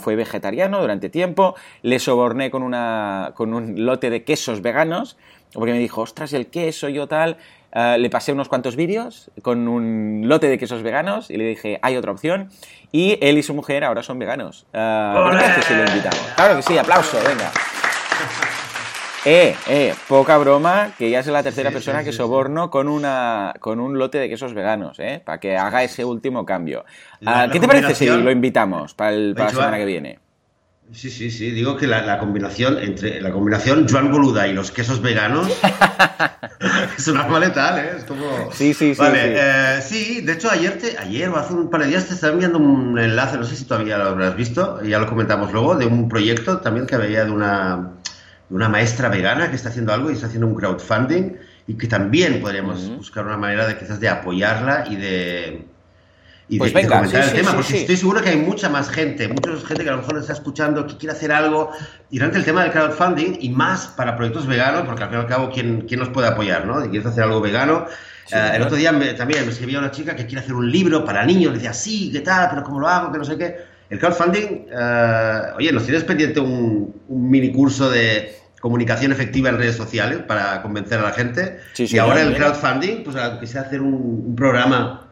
fue 0.00 0.16
vegetariano 0.16 0.80
durante 0.80 1.08
tiempo, 1.08 1.54
le 1.82 1.98
soborné 1.98 2.50
con, 2.50 2.62
una, 2.62 3.32
con 3.34 3.54
un 3.54 3.84
lote 3.84 4.10
de 4.10 4.22
quesos 4.22 4.60
veganos 4.60 5.16
porque 5.54 5.72
me 5.72 5.78
dijo, 5.78 6.02
ostras, 6.02 6.32
el 6.32 6.48
queso, 6.48 6.88
yo 6.88 7.06
tal. 7.06 7.38
Eh, 7.74 7.96
le 7.98 8.10
pasé 8.10 8.32
unos 8.32 8.48
cuantos 8.48 8.76
vídeos 8.76 9.30
con 9.42 9.68
un 9.68 10.22
lote 10.24 10.48
de 10.48 10.58
quesos 10.58 10.82
veganos 10.82 11.30
y 11.30 11.36
le 11.36 11.44
dije, 11.44 11.78
hay 11.82 11.96
otra 11.96 12.12
opción. 12.12 12.48
Y 12.92 13.18
él 13.20 13.38
y 13.38 13.42
su 13.42 13.54
mujer 13.54 13.84
ahora 13.84 14.02
son 14.02 14.18
veganos. 14.18 14.66
Uh, 14.72 15.30
¿Qué 15.56 15.62
si 15.62 15.74
lo 15.74 15.84
invitamos? 15.84 16.20
Claro 16.36 16.56
que 16.56 16.62
sí, 16.62 16.78
aplauso, 16.78 17.18
venga. 17.26 17.50
Eh, 19.26 19.56
eh, 19.68 19.94
poca 20.06 20.36
broma, 20.36 20.92
que 20.98 21.08
ya 21.08 21.20
es 21.20 21.26
la 21.28 21.42
tercera 21.42 21.70
persona 21.70 22.04
que 22.04 22.12
soborno 22.12 22.70
con 22.70 22.88
una 22.88 23.54
con 23.58 23.80
un 23.80 23.98
lote 23.98 24.18
de 24.18 24.28
quesos 24.28 24.52
veganos, 24.52 24.98
eh, 25.00 25.22
para 25.24 25.40
que 25.40 25.56
haga 25.56 25.82
ese 25.82 26.04
último 26.04 26.44
cambio. 26.44 26.84
Ah, 27.24 27.48
¿Qué 27.50 27.58
te 27.58 27.66
parece 27.66 27.94
si 27.94 28.06
lo 28.06 28.30
invitamos 28.30 28.92
para, 28.92 29.12
la 29.12 29.48
semana 29.48 29.78
que 29.78 29.86
viene? 29.86 30.18
Sí, 30.92 31.10
sí, 31.10 31.30
sí. 31.30 31.50
Digo 31.50 31.76
que 31.76 31.86
la, 31.86 32.18
combinación 32.18 32.78
entre 32.78 33.20
la 33.20 33.32
combinación 33.32 33.86
Joan 33.88 34.12
Boluda 34.12 34.46
y 34.46 34.52
los 34.52 34.70
quesos 34.70 35.00
veganos 35.00 35.48
es 36.98 37.08
una 37.08 37.26
maleta, 37.26 37.82
¿eh? 37.82 37.94
Es 37.98 38.04
como. 38.04 38.52
Sí, 38.52 38.74
sí, 38.74 38.94
sí. 38.94 39.00
Vale, 39.00 39.22
sí. 39.22 39.32
Eh, 39.36 39.78
sí 39.82 40.20
de 40.20 40.32
hecho, 40.34 40.50
ayer, 40.50 40.78
te, 40.78 40.96
ayer 40.98 41.28
o 41.30 41.36
hace 41.36 41.54
un 41.54 41.70
par 41.70 41.82
de 41.82 41.88
días 41.88 42.06
te 42.06 42.14
estaba 42.14 42.32
enviando 42.32 42.58
un 42.58 42.98
enlace, 42.98 43.38
no 43.38 43.44
sé 43.44 43.56
si 43.56 43.64
todavía 43.64 43.98
lo 43.98 44.04
habrás 44.04 44.36
visto, 44.36 44.82
ya 44.84 44.98
lo 44.98 45.06
comentamos 45.06 45.52
luego, 45.52 45.74
de 45.74 45.86
un 45.86 46.08
proyecto 46.08 46.58
también 46.58 46.86
que 46.86 46.96
veía 46.96 47.24
de 47.24 47.30
una, 47.30 47.94
de 48.48 48.54
una 48.54 48.68
maestra 48.68 49.08
vegana 49.08 49.50
que 49.50 49.56
está 49.56 49.70
haciendo 49.70 49.92
algo 49.92 50.10
y 50.10 50.14
está 50.14 50.26
haciendo 50.26 50.46
un 50.46 50.54
crowdfunding 50.54 51.32
y 51.66 51.76
que 51.76 51.86
también 51.86 52.40
podríamos 52.40 52.88
buscar 52.96 53.24
una 53.24 53.38
manera 53.38 53.66
de 53.66 53.78
quizás 53.78 53.98
de 53.98 54.08
apoyarla 54.08 54.84
y 54.88 54.96
de 54.96 55.73
y 56.48 56.58
pues 56.58 56.72
venga, 56.74 56.98
comentar 56.98 57.24
el 57.24 57.32
tema, 57.32 57.54
porque 57.54 57.80
estoy 57.80 57.96
seguro 57.96 58.20
que 58.20 58.28
hay 58.28 58.36
mucha 58.36 58.68
más 58.68 58.90
gente, 58.90 59.28
mucha 59.28 59.50
gente 59.66 59.82
que 59.82 59.88
a 59.88 59.92
lo 59.92 59.98
mejor 59.98 60.18
está 60.18 60.34
escuchando, 60.34 60.86
que 60.86 60.98
quiere 60.98 61.14
hacer 61.14 61.32
algo, 61.32 61.70
y 62.10 62.18
durante 62.18 62.38
el 62.38 62.44
tema 62.44 62.62
del 62.62 62.72
crowdfunding, 62.72 63.38
y 63.40 63.48
más 63.48 63.86
para 63.86 64.14
proyectos 64.14 64.46
veganos, 64.46 64.82
porque 64.84 65.04
al 65.04 65.08
fin 65.08 65.18
y 65.18 65.22
al 65.22 65.26
cabo, 65.26 65.50
¿quién, 65.50 65.86
quién 65.88 66.00
nos 66.00 66.10
puede 66.10 66.28
apoyar, 66.28 66.66
no? 66.66 66.82
Si 66.82 66.90
quieres 66.90 67.06
hacer 67.06 67.24
algo 67.24 67.40
vegano. 67.40 67.86
Eh, 68.30 68.52
el 68.54 68.62
otro 68.62 68.76
día 68.76 68.90
también 69.16 69.44
me 69.44 69.52
escribía 69.52 69.78
una 69.78 69.90
chica 69.90 70.14
que 70.14 70.26
quiere 70.26 70.40
hacer 70.40 70.54
un 70.54 70.70
libro 70.70 71.04
para 71.04 71.24
niños, 71.24 71.52
le 71.52 71.58
decía, 71.58 71.72
sí, 71.72 72.10
¿qué 72.12 72.20
tal? 72.20 72.48
Pero 72.50 72.62
¿cómo 72.62 72.80
lo 72.80 72.88
hago? 72.88 73.10
Que 73.10 73.18
no 73.18 73.24
sé 73.24 73.38
qué. 73.38 73.56
El 73.88 73.98
crowdfunding, 73.98 74.66
uh, 74.70 75.56
oye, 75.56 75.72
¿nos 75.72 75.84
tienes 75.84 76.04
pendiente 76.04 76.40
un, 76.40 76.94
un 77.08 77.30
mini 77.30 77.52
curso 77.52 77.90
de 77.90 78.34
comunicación 78.60 79.12
efectiva 79.12 79.50
en 79.50 79.58
redes 79.58 79.76
sociales 79.76 80.20
para 80.26 80.62
convencer 80.62 80.98
a 80.98 81.02
la 81.02 81.12
gente? 81.12 81.58
y 81.76 81.98
ahora 81.98 82.22
el 82.22 82.34
crowdfunding, 82.34 83.04
pues 83.04 83.50
sea 83.50 83.60
hacer 83.60 83.80
un, 83.80 83.94
un 84.26 84.34
programa 84.34 85.03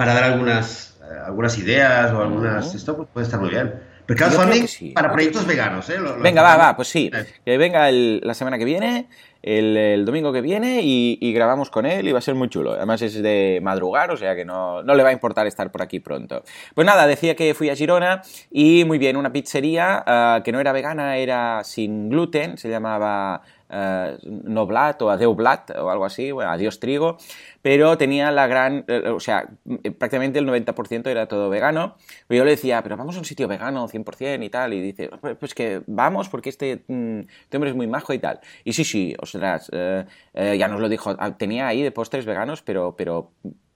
para 0.00 0.14
dar 0.14 0.24
algunas, 0.24 0.98
eh, 1.02 1.14
algunas 1.26 1.58
ideas 1.58 2.10
o 2.14 2.22
algunas... 2.22 2.74
Esto 2.74 2.96
pues, 2.96 3.06
puede 3.12 3.26
estar 3.26 3.38
muy 3.38 3.50
bien. 3.50 3.74
Pero 4.06 4.16
crowdfunding 4.16 4.94
para 4.94 5.12
proyectos 5.12 5.46
veganos, 5.46 5.90
¿eh? 5.90 5.98
venga, 6.22 6.40
va, 6.40 6.56
va, 6.56 6.74
pues 6.74 6.88
sí. 6.88 7.10
Que 7.44 7.58
venga 7.58 7.90
la 7.92 8.32
semana 8.32 8.56
que 8.56 8.64
viene, 8.64 9.08
el, 9.42 10.06
domingo 10.06 10.32
que 10.32 10.40
viene 10.40 10.80
y, 10.82 11.32
grabamos 11.34 11.68
con 11.68 11.84
él 11.84 12.08
y 12.08 12.12
va 12.12 12.18
a 12.18 12.22
ser 12.22 12.34
muy 12.34 12.48
chulo. 12.48 12.72
Además 12.72 13.02
es 13.02 13.22
de 13.22 13.60
madrugar, 13.62 14.10
o 14.10 14.16
sea 14.16 14.34
que 14.34 14.46
no, 14.46 14.82
no, 14.82 14.94
le 14.94 15.02
va 15.02 15.10
a 15.10 15.12
importar 15.12 15.46
estar 15.46 15.70
por 15.70 15.82
aquí 15.82 16.00
pronto. 16.00 16.44
Pues 16.74 16.86
nada, 16.86 17.06
decía 17.06 17.36
que 17.36 17.52
fui 17.52 17.68
a 17.68 17.76
Girona 17.76 18.22
y 18.50 18.84
muy 18.86 18.96
bien, 18.96 19.18
una 19.18 19.30
pizzería 19.30 20.02
ah, 20.06 20.40
que 20.42 20.50
no 20.50 20.60
era 20.60 20.72
vegana, 20.72 21.18
era 21.18 21.62
sin 21.62 22.08
gluten, 22.08 22.56
se 22.56 22.70
llamaba 22.70 23.42
eh, 23.70 24.18
Noblat 24.24 25.00
o 25.02 25.10
Adeublat 25.10 25.70
o 25.78 25.90
algo 25.90 26.04
así, 26.04 26.32
bueno, 26.32 26.50
Adiós 26.50 26.80
Trigo, 26.80 27.18
pero 27.62 27.96
tenía 27.96 28.30
la 28.30 28.46
gran, 28.46 28.84
eh, 28.88 29.08
o 29.08 29.20
sea, 29.20 29.48
eh, 29.82 29.90
prácticamente 29.90 30.38
el 30.38 30.46
90% 30.46 31.08
era 31.08 31.26
todo 31.26 31.48
vegano. 31.50 31.96
Yo 32.28 32.44
le 32.44 32.52
decía, 32.52 32.82
pero 32.82 32.96
vamos 32.96 33.16
a 33.16 33.18
un 33.20 33.24
sitio 33.24 33.48
vegano 33.48 33.86
100% 33.88 34.44
y 34.44 34.50
tal, 34.50 34.74
y 34.74 34.80
dice, 34.80 35.10
pues, 35.20 35.36
pues 35.36 35.54
que 35.54 35.82
vamos 35.86 36.28
porque 36.28 36.50
este, 36.50 36.82
mm, 36.86 37.20
este, 37.20 37.56
hombre 37.56 37.70
es 37.70 37.76
muy 37.76 37.86
majo 37.86 38.12
y 38.12 38.18
tal. 38.18 38.40
Y 38.64 38.72
sí, 38.72 38.84
sí, 38.84 39.14
ostras, 39.20 39.70
ya 39.70 40.68
nos 40.68 40.80
lo 40.80 40.88
dijo, 40.88 41.14
ah, 41.18 41.36
tenía 41.36 41.68
ahí 41.68 41.82
de 41.82 41.90
postres 41.92 42.26
veganos, 42.26 42.62
pero, 42.62 42.94
pero 42.96 43.30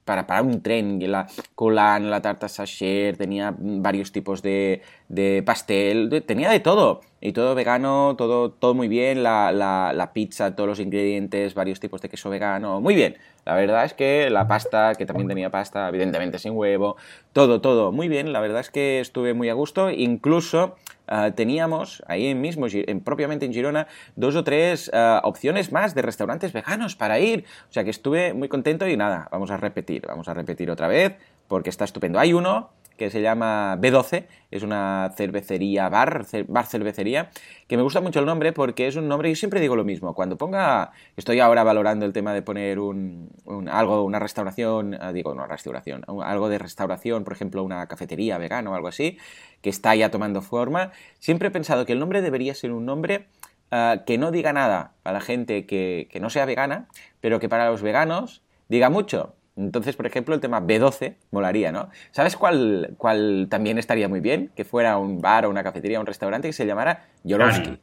para, 0.05 0.41
un 0.41 0.61
tren, 0.61 0.99
la 1.11 1.27
colan, 1.55 2.09
la 2.09 2.21
tarta 2.21 2.47
sacher, 2.47 3.17
tenía 3.17 3.55
varios 3.57 4.11
tipos 4.11 4.41
de, 4.41 4.81
de 5.09 5.43
pastel, 5.43 6.23
tenía 6.25 6.49
de 6.49 6.59
todo. 6.59 7.01
Y 7.21 7.31
todo 7.33 7.55
vegano, 7.55 8.15
todo, 8.15 8.51
todo 8.51 8.75
muy 8.75 8.87
bien, 8.87 9.23
la, 9.23 9.51
la, 9.51 9.93
la, 9.93 10.13
pizza, 10.13 10.55
todos 10.55 10.69
los 10.69 10.79
ingredientes, 10.79 11.55
varios 11.55 11.79
tipos 11.79 11.99
de 12.01 12.09
queso 12.09 12.29
vegano, 12.29 12.79
muy 12.81 12.93
bien. 12.93 13.17
La 13.45 13.55
verdad 13.55 13.83
es 13.83 13.95
que 13.95 14.29
la 14.29 14.47
pasta, 14.47 14.93
que 14.93 15.07
también 15.07 15.27
tenía 15.27 15.49
pasta, 15.49 15.89
evidentemente 15.89 16.37
sin 16.37 16.53
huevo, 16.53 16.97
todo, 17.33 17.61
todo, 17.61 17.91
muy 17.91 18.07
bien. 18.07 18.31
La 18.31 18.41
verdad 18.41 18.59
es 18.59 18.69
que 18.69 18.99
estuve 18.99 19.33
muy 19.33 19.49
a 19.49 19.53
gusto, 19.53 19.89
incluso 19.89 20.75
Ah, 21.07 21.31
teníamos 21.35 22.03
ahí 22.07 22.33
mismo, 22.35 22.67
en, 22.69 23.01
propiamente 23.01 23.45
en 23.45 23.53
Girona, 23.53 23.87
dos 24.15 24.35
o 24.35 24.43
tres 24.43 24.89
ah, 24.93 25.21
opciones 25.23 25.71
más 25.71 25.95
de 25.95 26.01
restaurantes 26.01 26.53
veganos 26.53 26.95
para 26.95 27.19
ir. 27.19 27.45
O 27.69 27.73
sea 27.73 27.83
que 27.83 27.89
estuve 27.89 28.33
muy 28.33 28.47
contento 28.47 28.87
y 28.87 28.97
nada, 28.97 29.27
vamos 29.31 29.51
a 29.51 29.57
repetir, 29.57 30.05
vamos 30.07 30.27
a 30.27 30.33
repetir 30.33 30.71
otra 30.71 30.87
vez 30.87 31.15
porque 31.47 31.69
está 31.69 31.85
estupendo. 31.85 32.19
Hay 32.19 32.33
uno 32.33 32.71
que 32.97 33.09
se 33.09 33.21
llama 33.21 33.77
B12, 33.77 34.25
es 34.51 34.63
una 34.63 35.11
cervecería, 35.15 35.89
bar, 35.89 36.25
bar 36.47 36.65
cervecería, 36.65 37.29
que 37.67 37.77
me 37.77 37.83
gusta 37.83 38.01
mucho 38.01 38.19
el 38.19 38.25
nombre 38.25 38.53
porque 38.53 38.87
es 38.87 38.95
un 38.95 39.07
nombre, 39.07 39.29
yo 39.29 39.35
siempre 39.35 39.59
digo 39.59 39.75
lo 39.75 39.83
mismo, 39.83 40.13
cuando 40.13 40.37
ponga, 40.37 40.91
estoy 41.17 41.39
ahora 41.39 41.63
valorando 41.63 42.05
el 42.05 42.13
tema 42.13 42.33
de 42.33 42.41
poner 42.41 42.79
un, 42.79 43.29
algo, 43.71 44.03
una 44.03 44.19
restauración, 44.19 44.97
ah, 44.99 45.11
digo, 45.11 45.31
una 45.31 45.47
restauración, 45.47 46.03
algo 46.23 46.49
de 46.49 46.57
restauración, 46.57 47.23
por 47.23 47.33
ejemplo, 47.33 47.63
una 47.63 47.87
cafetería 47.87 48.37
vegana 48.37 48.71
o 48.71 48.75
algo 48.75 48.87
así, 48.87 49.17
que 49.61 49.69
está 49.69 49.95
ya 49.95 50.11
tomando 50.11 50.41
forma, 50.41 50.91
siempre 51.19 51.49
he 51.49 51.51
pensado 51.51 51.85
que 51.85 51.93
el 51.93 51.99
nombre 51.99 52.21
debería 52.21 52.55
ser 52.55 52.71
un 52.71 52.85
nombre 52.85 53.27
ah, 53.71 54.03
que 54.05 54.17
no 54.17 54.31
diga 54.31 54.53
nada 54.53 54.93
a 55.03 55.11
la 55.11 55.21
gente 55.21 55.65
que, 55.65 56.07
que 56.11 56.19
no 56.19 56.29
sea 56.29 56.45
vegana, 56.45 56.87
pero 57.19 57.39
que 57.39 57.49
para 57.49 57.69
los 57.69 57.81
veganos 57.81 58.43
diga 58.69 58.89
mucho. 58.89 59.35
Entonces, 59.57 59.95
por 59.95 60.05
ejemplo, 60.05 60.35
el 60.35 60.41
tema 60.41 60.61
B12 60.61 61.15
molaría, 61.31 61.71
¿no? 61.71 61.89
¿Sabes 62.11 62.35
cuál, 62.35 62.95
cuál 62.97 63.47
también 63.49 63.77
estaría 63.77 64.09
muy 64.09 64.19
bien? 64.19 64.51
Que 64.55 64.65
fuera 64.65 64.97
un 64.97 65.21
bar 65.21 65.45
o 65.45 65.49
una 65.49 65.63
cafetería 65.63 65.97
o 65.97 66.01
un 66.01 66.07
restaurante 66.07 66.49
que 66.49 66.53
se 66.53 66.65
llamara 66.65 67.05
Yorovsky. 67.23 67.79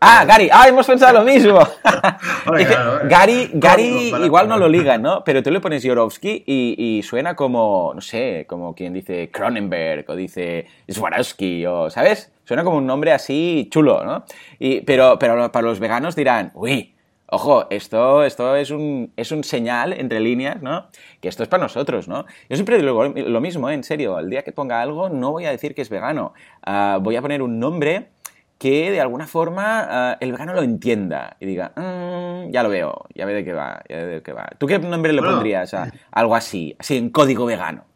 Ah, 0.00 0.24
Gary. 0.26 0.50
Ah, 0.52 0.68
hemos 0.68 0.86
pensado 0.86 1.18
lo 1.18 1.24
mismo. 1.24 1.58
Gary, 3.08 3.50
Gary 3.54 4.12
igual 4.24 4.46
no 4.46 4.58
lo 4.58 4.68
liga, 4.68 4.98
¿no? 4.98 5.24
Pero 5.24 5.42
tú 5.42 5.50
le 5.50 5.60
pones 5.60 5.82
Yorovsky 5.82 6.44
y, 6.46 7.02
suena 7.02 7.34
como, 7.34 7.92
no 7.94 8.00
sé, 8.00 8.44
como 8.46 8.74
quien 8.74 8.92
dice 8.92 9.30
Cronenberg 9.30 10.04
o 10.10 10.16
dice 10.16 10.66
Swarovski 10.88 11.64
o, 11.66 11.88
¿sabes? 11.88 12.30
Suena 12.44 12.62
como 12.62 12.76
un 12.76 12.86
nombre 12.86 13.12
así 13.12 13.68
chulo, 13.70 14.04
¿no? 14.04 14.24
Y, 14.58 14.82
pero, 14.82 15.18
pero 15.18 15.50
para 15.50 15.66
los 15.66 15.80
veganos 15.80 16.14
dirán, 16.14 16.50
uy, 16.54 16.94
Ojo, 17.34 17.66
esto, 17.70 18.24
esto 18.24 18.54
es, 18.56 18.70
un, 18.70 19.10
es 19.16 19.32
un 19.32 19.42
señal 19.42 19.94
entre 19.94 20.20
líneas, 20.20 20.60
¿no? 20.60 20.88
Que 21.18 21.28
esto 21.28 21.42
es 21.42 21.48
para 21.48 21.62
nosotros, 21.62 22.06
¿no? 22.06 22.26
Yo 22.50 22.56
siempre 22.56 22.76
digo 22.76 23.04
lo 23.08 23.40
mismo, 23.40 23.70
¿eh? 23.70 23.74
en 23.74 23.84
serio. 23.84 24.18
El 24.18 24.28
día 24.28 24.42
que 24.42 24.52
ponga 24.52 24.82
algo, 24.82 25.08
no 25.08 25.30
voy 25.32 25.46
a 25.46 25.50
decir 25.50 25.74
que 25.74 25.80
es 25.80 25.88
vegano. 25.88 26.34
Ah, 26.62 26.98
voy 27.00 27.16
a 27.16 27.22
poner 27.22 27.40
un 27.40 27.58
nombre 27.58 28.10
que 28.58 28.90
de 28.90 29.00
alguna 29.00 29.26
forma 29.26 29.88
eh, 30.12 30.16
el 30.20 30.32
vegano 30.32 30.52
lo 30.52 30.60
entienda 30.62 31.38
y 31.40 31.46
diga, 31.46 31.72
"Mm, 31.74 32.50
ya 32.52 32.62
lo 32.62 32.68
veo, 32.68 33.06
ya 33.14 33.24
ve 33.24 33.32
de 33.32 33.44
qué 33.46 33.54
va, 33.54 33.82
ya 33.88 33.96
ve 33.96 34.06
de 34.06 34.22
qué 34.22 34.32
va. 34.34 34.46
¿Tú 34.58 34.66
qué 34.66 34.78
nombre 34.78 35.14
le 35.14 35.20
Bueno. 35.22 35.36
pondrías 35.36 35.72
a 35.72 35.90
algo 36.10 36.36
así, 36.36 36.76
así 36.78 36.98
en 36.98 37.08
código 37.08 37.46
vegano? 37.46 37.86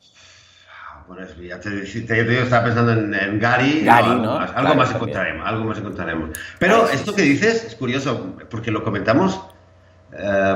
Bueno, 1.09 1.23
es- 1.23 1.37
ya 1.39 1.61
te, 1.61 1.71
te- 1.71 2.25
digo, 2.25 2.43
estaba 2.43 2.65
pensando 2.65 2.93
en, 2.93 3.15
en 3.15 3.39
Gary. 3.39 3.83
Gary, 3.85 4.09
algo 4.11 4.23
¿no? 4.25 4.35
más, 4.39 4.51
algo 4.51 4.61
Claro, 4.63 4.75
más 4.77 4.91
encontraremos, 4.95 5.47
algo 5.47 5.65
más 5.65 5.79
encontraremos. 5.79 6.31
Pero 6.59 6.87
sí, 6.89 6.97
esto 6.97 7.11
sí. 7.13 7.17
que 7.17 7.23
dices 7.23 7.65
es 7.65 7.75
curioso, 7.77 8.37
porque 8.51 8.71
lo 8.71 8.83
comentamos, 8.83 9.41
eh, 10.19 10.55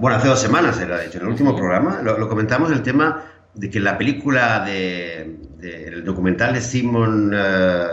bueno, 0.00 0.16
hace 0.16 0.28
dos 0.28 0.40
semanas 0.40 0.80
era, 0.80 0.98
de 0.98 1.06
hecho, 1.06 1.18
en 1.18 1.24
el 1.24 1.30
último 1.30 1.54
programa, 1.56 2.00
lo, 2.02 2.18
lo 2.18 2.28
comentamos 2.28 2.72
el 2.72 2.82
tema 2.82 3.22
de 3.54 3.70
que 3.70 3.78
la 3.78 3.96
película 3.96 4.64
de, 4.64 5.36
de- 5.58 5.84
el 5.88 6.04
documental 6.04 6.54
de 6.54 6.60
Simon 6.60 7.30
eh, 7.32 7.86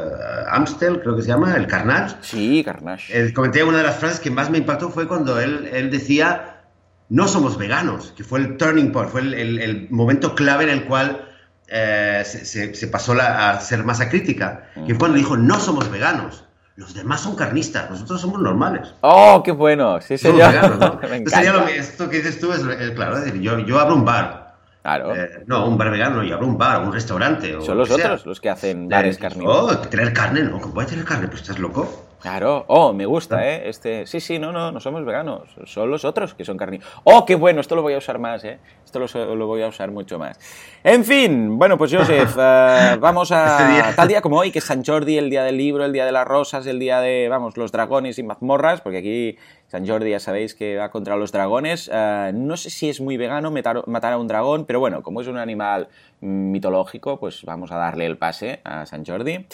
Amstel, 0.49 1.01
creo 1.01 1.15
que 1.15 1.21
se 1.21 1.27
llama, 1.27 1.55
El 1.55 1.67
Carnage, 1.67 2.15
Sí, 2.21 2.63
Carnage. 2.65 3.15
eh, 3.27 3.31
comenté 3.33 3.63
una 3.63 3.77
de 3.77 3.83
las 3.83 3.97
frases 3.97 4.19
que 4.19 4.31
más 4.31 4.49
me 4.49 4.57
impactó 4.57 4.89
fue 4.89 5.07
cuando 5.07 5.39
él, 5.39 5.69
él 5.71 5.91
decía, 5.91 6.61
no 7.09 7.27
somos 7.27 7.59
veganos, 7.59 8.11
que 8.17 8.23
fue 8.23 8.39
el 8.39 8.57
turning 8.57 8.91
point, 8.91 9.11
fue 9.11 9.21
el, 9.21 9.33
el- 9.35 9.59
el 9.59 9.87
momento 9.91 10.33
clave 10.33 10.63
en 10.63 10.71
el 10.71 10.85
cual 10.85 11.27
eh, 11.71 12.21
se, 12.25 12.43
se- 12.45 12.75
se 12.75 12.87
pasó 12.87 13.13
la- 13.15 13.51
a 13.51 13.59
ser 13.61 13.83
masa 13.83 14.09
crítica, 14.09 14.65
que 14.75 14.93
fue 14.93 14.97
cuando 14.99 15.17
dijo, 15.17 15.37
no 15.37 15.59
somos 15.59 15.89
veganos, 15.89 16.43
los 16.75 16.93
demás 16.93 17.21
son 17.21 17.35
carnistas, 17.35 17.89
nosotros 17.89 18.19
somos 18.19 18.41
normales. 18.41 18.93
Oh, 19.01 19.41
qué 19.43 19.51
bueno, 19.51 19.99
sí 20.01 20.17
Somos 20.17 20.37
señor. 20.41 20.53
veganos, 20.53 20.79
¿no? 20.79 20.99
Entonces 21.13 21.53
lo 21.53 21.65
mi- 21.65 21.71
esto 21.71 22.09
que 22.09 22.17
dices 22.17 22.39
tú 22.39 22.51
es, 22.51 22.59
es 22.61 22.91
claro, 22.91 23.17
es 23.17 23.25
decir, 23.25 23.41
yo, 23.41 23.57
yo 23.59 23.79
abro 23.79 23.95
un 23.95 24.03
bar, 24.05 24.55
Claro. 24.81 25.15
eh, 25.15 25.43
no, 25.45 25.67
un 25.67 25.77
bar 25.77 25.91
vegano, 25.91 26.23
yo 26.23 26.35
abro 26.35 26.47
un 26.47 26.57
bar, 26.57 26.81
un 26.81 26.91
restaurante. 26.91 27.55
o 27.55 27.61
Son 27.61 27.75
lo 27.77 27.81
los 27.85 27.89
que 27.89 27.95
sea. 27.95 28.05
otros 28.07 28.25
los 28.25 28.41
que 28.41 28.49
hacen 28.49 28.89
bares 28.89 29.17
Eh, 29.17 29.19
carnívoros. 29.19 29.71
Oh, 29.71 29.77
tener 29.77 30.11
carne, 30.11 30.41
no, 30.43 30.59
¿cómo 30.59 30.73
puede 30.73 30.87
tener 30.89 31.05
carne? 31.05 31.27
Pues 31.27 31.41
estás 31.41 31.59
loco. 31.59 32.07
Claro, 32.21 32.65
oh, 32.67 32.93
me 32.93 33.07
gusta, 33.07 33.47
¿eh? 33.47 33.67
Este, 33.67 34.05
sí, 34.05 34.19
sí, 34.19 34.37
no, 34.37 34.51
no, 34.51 34.71
no 34.71 34.79
somos 34.79 35.03
veganos, 35.03 35.49
son 35.65 35.89
los 35.89 36.05
otros 36.05 36.35
que 36.35 36.45
son 36.45 36.55
carnívoros. 36.55 36.93
Oh, 37.03 37.25
qué 37.25 37.33
bueno, 37.33 37.61
esto 37.61 37.75
lo 37.75 37.81
voy 37.81 37.95
a 37.95 37.97
usar 37.97 38.19
más, 38.19 38.43
¿eh? 38.43 38.59
Esto 38.85 38.99
lo, 38.99 39.35
lo 39.35 39.47
voy 39.47 39.63
a 39.63 39.67
usar 39.67 39.89
mucho 39.89 40.19
más. 40.19 40.39
En 40.83 41.03
fin, 41.03 41.57
bueno, 41.57 41.79
pues 41.79 41.91
Joseph, 41.91 42.35
eh, 42.39 42.97
vamos 42.99 43.31
a 43.31 43.79
Este 43.79 43.93
tal 43.95 44.07
día 44.07 44.21
como 44.21 44.37
hoy, 44.37 44.51
que 44.51 44.59
es 44.59 44.65
San 44.65 44.85
Jordi, 44.85 45.17
el 45.17 45.31
día 45.31 45.43
del 45.43 45.57
libro, 45.57 45.83
el 45.83 45.93
día 45.93 46.05
de 46.05 46.11
las 46.11 46.27
rosas, 46.27 46.67
el 46.67 46.77
día 46.77 47.01
de, 47.01 47.27
vamos, 47.27 47.57
los 47.57 47.71
dragones 47.71 48.19
y 48.19 48.23
mazmorras, 48.23 48.81
porque 48.81 48.99
aquí 48.99 49.37
San 49.67 49.87
Jordi 49.87 50.11
ya 50.11 50.19
sabéis 50.19 50.53
que 50.53 50.77
va 50.77 50.91
contra 50.91 51.15
los 51.15 51.31
dragones. 51.31 51.89
Eh, 51.91 52.31
no 52.35 52.55
sé 52.55 52.69
si 52.69 52.89
es 52.89 53.01
muy 53.01 53.17
vegano 53.17 53.49
matar 53.51 54.13
a 54.13 54.17
un 54.17 54.27
dragón, 54.27 54.65
pero 54.65 54.79
bueno, 54.79 55.01
como 55.01 55.21
es 55.21 55.27
un 55.27 55.37
animal 55.37 55.87
mitológico, 56.21 57.19
pues 57.19 57.43
vamos 57.43 57.71
a 57.71 57.77
darle 57.77 58.05
el 58.05 58.17
pase 58.17 58.61
a 58.63 58.85
San 58.85 59.05
Jordi. 59.05 59.45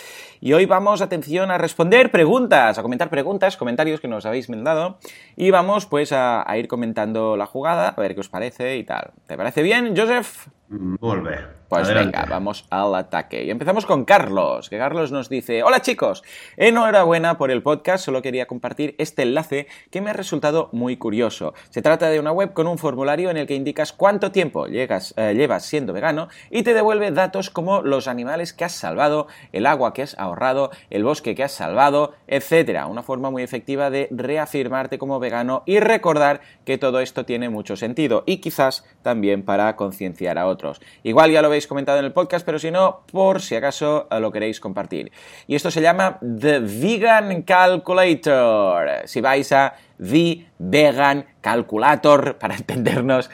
Y 0.42 0.54
hoy 0.54 0.66
vamos, 0.66 1.02
atención, 1.02 1.50
a 1.50 1.58
responder 1.58 2.12
preguntas, 2.12 2.78
a 2.78 2.84
comentar 2.84 3.10
preguntas, 3.10 3.58
comentarios 3.58 4.00
que 4.00 4.08
nos 4.08 4.26
habéis 4.26 4.50
mandado. 4.50 4.98
Y 5.36 5.52
vamos 5.52 5.86
pues 5.86 6.12
a, 6.12 6.46
ir 6.58 6.68
comentando 6.68 7.38
la 7.38 7.46
jugada, 7.46 7.90
a 7.90 8.02
ver 8.02 8.14
qué 8.14 8.22
os 8.22 8.30
parece 8.30 8.78
y 8.78 8.84
tal. 8.84 9.12
¿Te 9.28 9.38
parece 9.38 9.62
bien, 9.64 9.96
Joseph? 9.96 10.48
Molt 10.70 11.24
bé. 11.24 11.58
Pues 11.70 11.84
Adelante. 11.84 12.18
venga, 12.18 12.30
vamos 12.30 12.66
al 12.70 12.96
ataque. 12.96 13.44
Y 13.44 13.50
empezamos 13.50 13.86
con 13.86 14.06
Carlos, 14.06 14.70
que 14.70 14.78
Carlos 14.78 15.12
nos 15.12 15.28
dice, 15.28 15.64
hola 15.64 15.82
chicos, 15.82 16.24
enhorabuena 16.56 17.38
por 17.38 17.52
el 17.52 17.62
podcast, 17.62 18.06
solo 18.06 18.22
quería 18.22 18.48
compartir 18.48 18.96
este 19.00 19.24
enlace 19.24 19.68
que 19.92 20.00
me 20.00 20.10
ha 20.10 20.14
resultado 20.14 20.70
muy 20.72 20.96
curioso. 20.96 21.54
Se 21.70 21.82
trata 21.82 22.10
de 22.10 22.22
una 22.22 22.32
web 22.32 22.54
con 22.54 22.68
un 22.68 22.78
formulario 22.78 23.30
en 23.30 23.36
el 23.36 23.48
que 23.48 23.56
indicas 23.56 23.92
cuánto 23.92 24.32
tiempo 24.32 24.68
llegas, 24.68 25.14
eh, 25.18 25.34
llevas 25.36 25.66
siendo 25.66 25.92
vegano 25.92 26.30
y 26.50 26.64
te 26.64 26.74
devuelve 26.74 27.12
datos 27.12 27.50
como 27.50 27.82
los 27.82 28.08
animales 28.08 28.54
que 28.54 28.64
has 28.64 28.74
salvado, 28.74 29.28
el 29.52 29.66
agua 29.66 29.94
que 29.94 30.04
has 30.04 30.18
ahorrado, 30.18 30.72
el 30.90 31.04
bosque 31.04 31.36
que 31.36 31.44
has 31.44 31.52
salvado, 31.52 32.14
etcétera. 32.28 32.88
Una 32.88 33.04
forma 33.04 33.30
muy 33.30 33.44
efectiva 33.44 33.90
de 33.90 34.08
reafirmarte 34.12 34.98
como 34.98 35.20
vegano 35.20 35.64
y 35.66 35.82
recordar 35.82 36.40
que 36.64 36.78
todo 36.78 37.02
esto 37.02 37.26
tiene 37.26 37.50
mucho 37.50 37.76
sentido 37.76 38.24
y 38.26 38.38
quizás 38.38 38.86
también 39.02 39.44
para 39.44 39.76
concienciar 39.76 40.38
a 40.38 40.48
otros. 40.48 40.57
Igual 41.04 41.32
ya 41.32 41.42
lo 41.42 41.48
habéis 41.48 41.68
comentado 41.68 42.00
en 42.00 42.06
el 42.06 42.12
podcast, 42.12 42.46
pero 42.46 42.60
si 42.60 42.72
no, 42.72 43.02
por 43.12 43.42
si 43.42 43.56
acaso 43.56 44.08
eh, 44.10 44.20
lo 44.20 44.32
queréis 44.32 44.60
compartir. 44.60 45.12
Y 45.48 45.56
esto 45.56 45.72
se 45.72 45.82
llama 45.82 46.20
The 46.22 46.60
Vegan 46.60 47.44
Calculator. 47.44 49.08
Si 49.08 49.22
vais 49.22 49.52
a 49.52 49.74
The 49.98 50.46
Vegan 50.60 51.26
Calculator, 51.42 52.38
para 52.40 52.56
entendernos, 52.56 53.30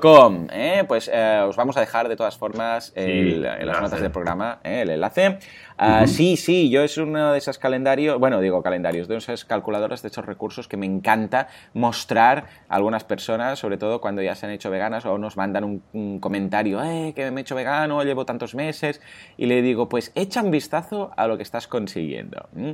.com, 0.00 0.46
¿eh? 0.52 0.84
pues 0.88 1.10
eh, 1.12 1.40
os 1.46 1.56
vamos 1.56 1.76
a 1.76 1.80
dejar 1.80 2.08
de 2.08 2.16
todas 2.16 2.36
formas 2.36 2.92
el- 2.96 3.34
Sí, 3.60 3.64
las 3.64 3.80
notas 3.80 4.00
del 4.00 4.10
programa 4.10 4.58
¿eh? 4.64 4.82
el 4.82 4.90
enlace. 4.90 5.38
Ah, 5.78 6.06
Sí, 6.06 6.36
sí, 6.36 6.70
yo 6.70 6.82
es 6.82 6.96
uno 6.98 7.32
de 7.32 7.38
esos 7.38 7.58
calendarios, 7.58 8.18
bueno, 8.18 8.40
digo 8.40 8.62
calendarios, 8.62 9.08
de 9.08 9.16
esas 9.16 9.44
calculadoras, 9.44 10.02
de 10.02 10.08
esos 10.08 10.24
recursos 10.24 10.68
que 10.68 10.76
me 10.76 10.86
encanta 10.86 11.48
mostrar 11.74 12.46
a 12.68 12.76
algunas 12.76 13.04
personas, 13.04 13.58
sobre 13.58 13.76
todo 13.78 14.00
cuando 14.00 14.22
ya 14.22 14.34
se 14.34 14.46
han 14.46 14.52
hecho 14.52 14.70
veganas 14.70 15.04
o 15.06 15.18
nos 15.18 15.36
mandan 15.36 15.64
un, 15.64 15.82
un 15.92 16.20
comentario, 16.20 16.80
que 17.14 17.30
me 17.32 17.40
he 17.40 17.42
hecho 17.42 17.54
vegano, 17.54 18.02
llevo 18.04 18.24
tantos 18.26 18.54
meses, 18.54 19.00
y 19.36 19.46
le 19.46 19.62
digo, 19.62 19.88
pues 19.88 20.12
echa 20.14 20.42
un 20.42 20.50
vistazo 20.50 21.10
a 21.16 21.26
lo 21.26 21.36
que 21.36 21.42
estás 21.42 21.66
consiguiendo. 21.66 22.48
¿Mm? 22.52 22.70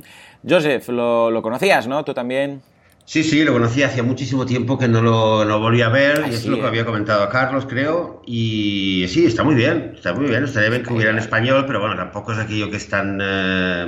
Joseph, 0.47 0.89
lo, 0.89 1.31
lo 1.31 1.41
conocías, 1.41 1.87
¿no? 1.87 2.03
Tú 2.03 2.13
también. 2.13 2.61
Sí, 3.09 3.23
sí, 3.23 3.43
lo 3.43 3.53
conocí 3.53 3.81
hacía 3.81 4.03
muchísimo 4.03 4.45
tiempo 4.45 4.77
que 4.77 4.87
no 4.87 5.01
lo, 5.01 5.43
no 5.43 5.59
volví 5.59 5.81
a 5.81 5.89
ver, 5.89 6.27
y 6.27 6.35
es 6.35 6.41
sí, 6.41 6.49
lo 6.49 6.59
que 6.59 6.67
había 6.67 6.85
comentado 6.85 7.23
a 7.23 7.29
Carlos, 7.29 7.65
creo, 7.67 8.21
y 8.23 9.05
sí, 9.09 9.25
está 9.25 9.43
muy 9.43 9.55
bien, 9.55 9.93
está 9.95 10.13
muy 10.13 10.27
bien, 10.27 10.43
estaría 10.43 10.69
bien 10.69 10.83
que 10.83 10.93
hubiera 10.93 11.09
en 11.09 11.17
español, 11.17 11.63
pero 11.65 11.79
bueno, 11.79 11.95
tampoco 11.95 12.33
es 12.33 12.37
aquello 12.37 12.69
que 12.69 12.77
es 12.77 12.87
tan... 12.87 13.17
eh, 13.19 13.87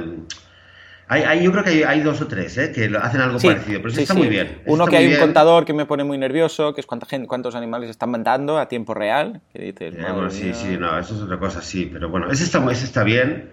Hay, 1.08 1.22
hay- 1.24 1.44
yo 1.44 1.52
creo 1.52 1.64
que 1.64 1.70
hay, 1.72 1.84
hay 1.84 2.00
dos 2.02 2.20
o 2.22 2.28
tres 2.28 2.58
eh, 2.58 2.72
que 2.72 2.86
hacen 2.98 3.22
algo 3.22 3.38
Sí, 3.38 3.48
parecido, 3.48 3.80
pero 3.82 3.90
sí, 3.92 3.98
sí, 3.98 4.02
está 4.04 4.14
sí. 4.16 4.20
muy 4.20 4.30
bien. 4.30 4.48
eso 4.66 4.74
Uno 4.74 4.88
que 4.88 4.98
hay 4.98 5.06
un 5.06 5.10
bien. 5.12 5.22
contador 5.22 5.66
que 5.66 5.74
me 5.74 5.86
pone 5.86 6.04
muy 6.04 6.18
nervioso, 6.18 6.74
que 6.74 6.82
es 6.82 6.88
cuánta 6.88 7.06
gente, 7.06 7.28
cuántos 7.28 7.54
animales 7.54 7.90
están 7.92 8.10
matando 8.12 8.58
a 8.58 8.68
tiempo 8.68 8.94
real. 8.96 9.42
Que 9.54 9.60
dices, 9.62 9.94
Eh, 9.94 10.12
bueno, 10.14 10.30
sí, 10.32 10.54
sí, 10.54 10.78
no, 10.80 10.98
eso 10.98 11.16
es 11.16 11.22
otra 11.22 11.38
cosa, 11.38 11.62
sí, 11.62 11.90
pero 11.92 12.10
bueno, 12.10 12.32
ese 12.32 12.44
está, 12.46 12.66
ese 12.72 12.86
está 12.86 13.04
bien. 13.04 13.52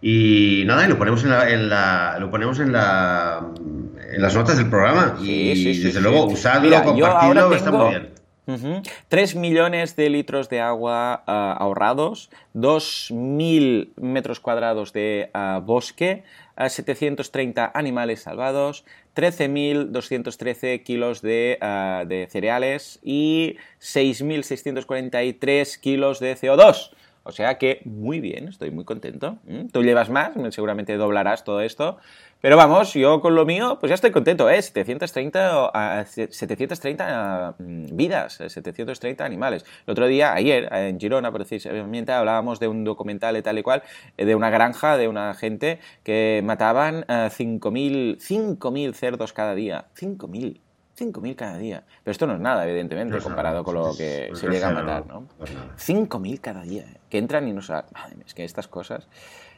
Y 0.00 0.62
nada, 0.66 0.84
y 0.84 0.88
lo 0.88 0.96
ponemos 0.98 1.24
en 1.24 1.30
la, 1.30 1.50
en 1.50 1.68
la- 1.68 2.16
lo 2.20 2.30
ponemos 2.30 2.58
en 2.60 2.72
la 2.72 3.44
en 4.10 4.22
las 4.22 4.34
notas 4.34 4.56
del 4.56 4.70
programa. 4.70 5.16
Sí, 5.20 5.50
y 5.50 5.56
sí, 5.56 5.74
sí, 5.74 5.82
desde 5.82 5.98
sí. 5.98 6.02
luego, 6.02 6.24
usadlo, 6.26 6.62
Mira, 6.62 6.82
compartidlo, 6.82 7.40
ahora 7.42 7.56
está 7.56 7.70
tengo- 7.70 7.84
muy 7.84 7.94
bien. 7.94 8.08
Ujú. 8.46 8.82
3 9.08 9.34
millones 9.36 9.94
de 9.96 10.08
litros 10.08 10.48
de 10.48 10.60
agua 10.60 11.22
ah, 11.26 11.54
ahorrados, 11.58 12.30
2.000 12.54 13.90
metros 13.96 14.40
cuadrados 14.40 14.94
de 14.94 15.28
ah, 15.34 15.60
bosque, 15.62 16.22
ah, 16.56 16.70
730 16.70 17.70
animales 17.74 18.22
salvados, 18.22 18.86
13.213 19.14 20.82
kilos 20.82 21.20
de, 21.20 21.58
ah, 21.60 22.04
de 22.06 22.26
cereales 22.30 23.00
y 23.02 23.56
6.643 23.80 25.78
kilos 25.80 26.20
de 26.20 26.34
CO2. 26.36 26.90
O 27.28 27.32
sea 27.32 27.58
que 27.58 27.82
muy 27.84 28.20
bien, 28.20 28.48
estoy 28.48 28.70
muy 28.70 28.86
contento. 28.86 29.36
¿Mm? 29.44 29.66
Tú 29.68 29.82
llevas 29.82 30.08
más, 30.08 30.32
seguramente 30.48 30.96
doblarás 30.96 31.44
todo 31.44 31.60
esto. 31.60 31.98
Pero 32.40 32.56
vamos, 32.56 32.94
yo 32.94 33.20
con 33.20 33.34
lo 33.34 33.44
mío, 33.44 33.76
pues 33.78 33.90
ya 33.90 33.96
estoy 33.96 34.12
contento, 34.12 34.48
¿eh? 34.48 34.62
730, 34.62 35.60
o, 35.60 35.70
ah, 35.74 36.06
730 36.06 37.56
mm, 37.58 37.96
vidas, 37.96 38.40
eh, 38.40 38.48
730 38.48 39.26
animales. 39.26 39.66
El 39.86 39.92
otro 39.92 40.06
día, 40.06 40.32
ayer, 40.32 40.70
eh, 40.72 40.88
en 40.88 40.98
Girona, 40.98 41.30
precisamente, 41.30 42.12
hablábamos 42.12 42.60
de 42.60 42.68
un 42.68 42.82
documental 42.84 43.36
y 43.36 43.42
tal 43.42 43.58
y 43.58 43.62
cual, 43.62 43.82
eh, 44.16 44.24
de 44.24 44.34
una 44.34 44.48
granja, 44.48 44.96
de 44.96 45.08
una 45.08 45.34
gente 45.34 45.80
que 46.04 46.40
mataban 46.42 47.04
eh, 47.08 47.28
5.000 47.30 48.16
5.000 48.16 48.94
cerdos 48.94 49.34
cada 49.34 49.54
día. 49.54 49.86
5.000. 49.96 50.60
5.000 50.98 51.34
cada 51.36 51.58
día. 51.58 51.84
Pero 52.02 52.12
esto 52.12 52.26
no 52.26 52.34
es 52.34 52.40
nada, 52.40 52.66
evidentemente, 52.66 53.16
No 53.16 53.22
comparado 53.22 53.56
nada, 53.56 53.64
con 53.64 53.74
lo 53.74 53.96
que 53.96 54.30
se 54.34 54.48
llega 54.48 54.68
a 54.68 54.72
matar, 54.72 55.06
¿no? 55.06 55.26
nada. 55.38 55.74
5.000 55.78 56.40
cada 56.40 56.62
día, 56.62 56.82
¿eh? 56.82 57.00
que 57.08 57.18
entran 57.18 57.46
y 57.48 57.52
no 57.52 57.62
saben. 57.62 57.90
Madre 57.92 58.16
mía, 58.16 58.24
es 58.26 58.34
que 58.34 58.44
estas 58.44 58.68
cosas. 58.68 59.08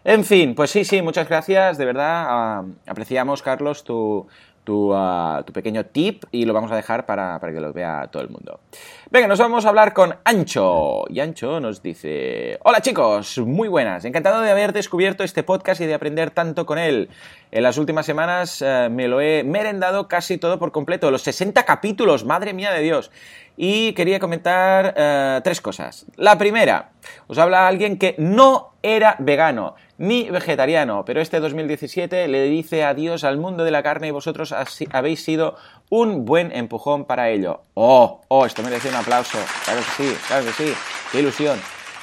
En 0.04 0.25
fin, 0.25 0.54
pues 0.54 0.70
sí, 0.70 0.85
sí, 0.85 1.02
muchas 1.02 1.28
gracias, 1.28 1.76
de 1.78 1.85
verdad. 1.85 2.26
ah, 2.28 2.64
apreciamos, 2.87 3.42
Carlos, 3.42 3.85
tu, 3.85 4.26
tu, 4.64 4.94
ah, 4.94 5.42
tu 5.47 5.52
pequeño 5.52 5.85
tip 5.87 6.25
y 6.30 6.44
lo 6.44 6.52
vamos 6.52 6.70
a 6.73 6.76
dejar 6.76 7.04
para, 7.06 7.38
para 7.40 7.52
que 7.52 7.61
lo 7.61 7.73
vea 7.73 8.09
todo 8.11 8.23
el 8.23 8.28
mundo. 8.28 8.61
Venga, 9.11 9.26
nos 9.26 9.38
vamos 9.38 9.66
a 9.66 9.68
hablar 9.68 9.92
con 9.92 10.14
Ancho. 10.25 11.04
Y 11.09 11.20
Ancho 11.20 11.61
nos 11.61 11.82
dice: 11.82 12.59
Hola 12.62 12.80
chicos, 12.80 13.38
muy 13.38 13.68
buenas. 13.68 14.04
Encantado 14.04 14.40
de 14.40 14.50
haber 14.50 14.73
descubierto 14.73 15.25
este 15.25 15.42
podcast 15.42 15.80
y 15.80 15.87
de 15.87 15.94
aprender 15.94 16.30
tanto 16.30 16.66
con 16.66 16.78
él. 16.78 17.09
En 17.52 17.64
las 17.64 17.78
últimas 17.78 18.07
semanas 18.07 18.62
eh, 18.62 18.88
me 18.90 19.09
lo 19.09 19.21
he 19.21 19.42
merendado 19.42 20.07
casi 20.07 20.38
todo 20.38 20.59
por 20.59 20.71
completo. 20.71 21.11
Los 21.11 21.23
60 21.23 21.64
capítulos, 21.64 22.25
madre 22.25 22.52
mía 22.52 22.71
de 22.71 22.80
Dios. 22.80 23.11
Y 23.57 23.92
quería 23.95 24.21
comentar 24.21 24.95
eh, 24.97 25.40
tres 25.42 25.61
cosas. 25.61 26.07
La 26.16 26.38
primera, 26.38 26.92
os 27.26 27.38
habla 27.38 27.66
alguien 27.66 27.99
que 27.99 28.14
no 28.19 28.75
era 28.83 29.16
vegano 29.19 29.75
ni 29.99 30.30
vegetariano, 30.30 31.04
pero 31.04 31.21
este 31.21 31.40
2017 31.40 32.26
le 32.28 32.45
dice 32.45 32.85
adiós 32.85 33.23
al 33.25 33.37
mundo 33.37 33.64
de 33.64 33.71
la 33.71 33.83
carne 33.83 34.09
y 34.09 34.12
vosotros 34.12 34.54
habéis 34.92 35.23
sido 35.23 35.57
un 35.90 36.25
buen 36.25 36.52
empujón 36.57 37.04
para 37.04 37.28
ello. 37.28 37.64
Oh, 37.75 38.23
oh, 38.28 38.47
esto 38.47 38.62
merece 38.62 38.88
un 38.88 38.95
aplauso. 38.95 39.38
Claro 39.64 39.80
que 39.80 40.02
sí, 40.02 40.16
claro 40.26 40.47
que 40.47 40.52
sí. 40.52 40.73
Qué 41.12 41.19
ilusión. 41.19 41.59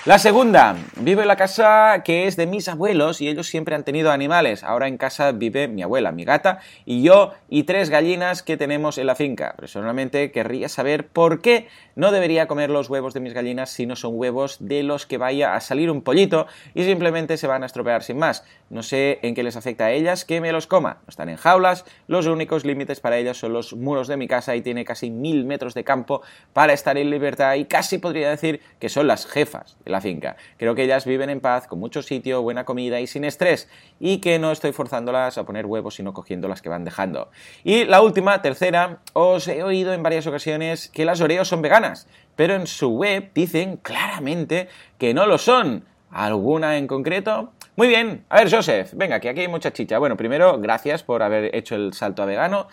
La 0.08 0.20
segunda, 0.20 0.78
vivo 1.02 1.20
en 1.20 1.28
la 1.28 1.36
casa 1.36 2.02
que 2.06 2.28
es 2.28 2.38
de 2.38 2.48
mis 2.48 2.70
abuelos 2.70 3.20
y 3.20 3.28
ellos 3.28 3.48
siempre 3.48 3.76
han 3.76 3.84
tenido 3.84 4.10
animales. 4.10 4.64
Ahora 4.64 4.88
en 4.88 4.96
casa 4.98 5.34
vive 5.34 5.68
mi 5.68 5.84
abuela, 5.84 6.14
mi 6.14 6.24
gata 6.24 6.60
y 6.86 7.04
yo 7.04 7.34
y 7.50 7.64
tres 7.64 7.90
gallinas 7.90 8.42
que 8.42 8.56
tenemos 8.56 8.98
en 8.98 9.08
la 9.08 9.16
finca. 9.16 9.54
Personalmente 9.58 10.32
querría 10.32 10.70
saber 10.70 11.08
por 11.08 11.42
qué 11.42 11.68
no 11.98 12.12
debería 12.12 12.48
comer 12.48 12.70
los 12.70 12.92
huevos 12.92 13.16
de 13.16 13.20
mis 13.20 13.34
gallinas 13.34 13.72
si 13.72 13.88
no 13.88 13.96
son 13.96 14.12
huevos 14.14 14.58
de 14.60 14.84
los 14.84 15.08
que 15.08 15.18
vaya 15.18 15.56
a 15.56 15.60
salir 15.62 15.90
un 15.90 16.04
pollito 16.04 16.46
y 16.76 16.84
simplemente 16.84 17.38
se 17.38 17.48
van 17.48 17.64
a 17.64 17.66
estropear 17.66 18.04
sin 18.04 18.20
más. 18.20 18.46
No 18.70 18.84
sé 18.84 19.18
en 19.24 19.34
qué 19.34 19.42
les 19.42 19.56
afecta 19.56 19.86
a 19.86 19.92
ellas 19.92 20.24
que 20.24 20.40
me 20.40 20.52
los 20.52 20.68
coma. 20.68 21.00
No 21.02 21.10
están 21.10 21.28
en 21.30 21.38
jaulas, 21.38 21.86
los 22.08 22.28
únicos 22.28 22.66
límites 22.66 23.00
para 23.00 23.18
ellas 23.18 23.38
son 23.38 23.52
los 23.52 23.74
muros 23.74 24.08
de 24.08 24.16
mi 24.16 24.28
casa 24.28 24.56
y 24.56 24.62
tiene 24.62 24.86
casi 24.86 25.10
mil 25.10 25.44
metros 25.46 25.74
de 25.74 25.84
campo 25.84 26.22
para 26.54 26.74
estar 26.74 27.00
en 27.00 27.10
libertad 27.10 27.56
y 27.56 27.66
casi 27.66 27.98
podría 27.98 28.30
decir 28.30 28.62
que 28.80 28.90
son 28.90 29.08
las 29.08 29.26
jefas 29.26 29.76
de 29.84 29.90
la 29.90 30.00
finca. 30.00 30.38
Creo 30.58 30.76
que 30.76 30.84
ellas 30.84 31.04
viven 31.04 31.32
en 31.32 31.40
paz, 31.40 31.66
con 31.66 31.80
mucho 31.80 32.04
sitio, 32.04 32.44
buena 32.44 32.64
comida 32.64 33.00
y 33.00 33.08
sin 33.08 33.24
estrés, 33.24 33.70
y 34.00 34.20
que 34.20 34.38
no 34.38 34.52
estoy 34.52 34.72
forzándolas 34.72 35.40
a 35.40 35.46
poner 35.46 35.66
huevos, 35.66 35.96
sino 35.96 36.14
cogiendo 36.14 36.48
las 36.48 36.62
que 36.62 36.70
van 36.70 36.86
dejando. 36.86 37.32
Y 37.64 37.86
la 37.86 38.02
última, 38.02 38.44
tercera, 38.44 39.00
os 39.14 39.48
he 39.48 39.64
oído 39.64 39.94
en 39.94 40.04
varias 40.04 40.28
ocasiones 40.28 40.90
que 40.90 41.06
las 41.06 41.22
Oreos 41.22 41.48
son 41.48 41.64
veganas, 41.64 41.87
pero 42.36 42.56
en 42.56 42.68
su 42.68 42.90
web 42.90 43.32
dicen 43.34 43.78
claramente 43.78 44.68
que 44.98 45.14
no 45.14 45.26
lo 45.26 45.38
son. 45.38 45.84
¿Alguna 46.10 46.78
en 46.78 46.88
concreto? 46.88 47.52
Muy 47.76 47.88
bien, 47.90 48.24
a 48.30 48.38
ver, 48.38 48.50
Joseph, 48.50 48.92
venga, 48.96 49.20
que 49.20 49.30
aquí 49.30 49.42
hay 49.42 49.48
mucha 49.48 49.72
chicha. 49.72 50.00
Bueno, 50.00 50.16
primero, 50.16 50.60
gracias 50.60 51.04
por 51.04 51.22
haber 51.22 51.56
hecho 51.56 51.76
el 51.76 51.94
salto 51.94 52.24
a 52.24 52.26
vegano. 52.26 52.68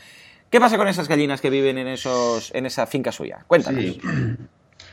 ¿Qué 0.51 0.61
pasa 0.61 0.77
con 0.77 0.87
esas 0.87 1.09
gallinas 1.09 1.41
que 1.41 1.51
viven 1.51 1.79
en, 1.79 1.89
esos, 1.89 2.55
en 2.55 2.65
esa 2.65 2.87
finca 2.87 3.11
suya? 3.11 3.45
Cuéntanos. 3.47 3.85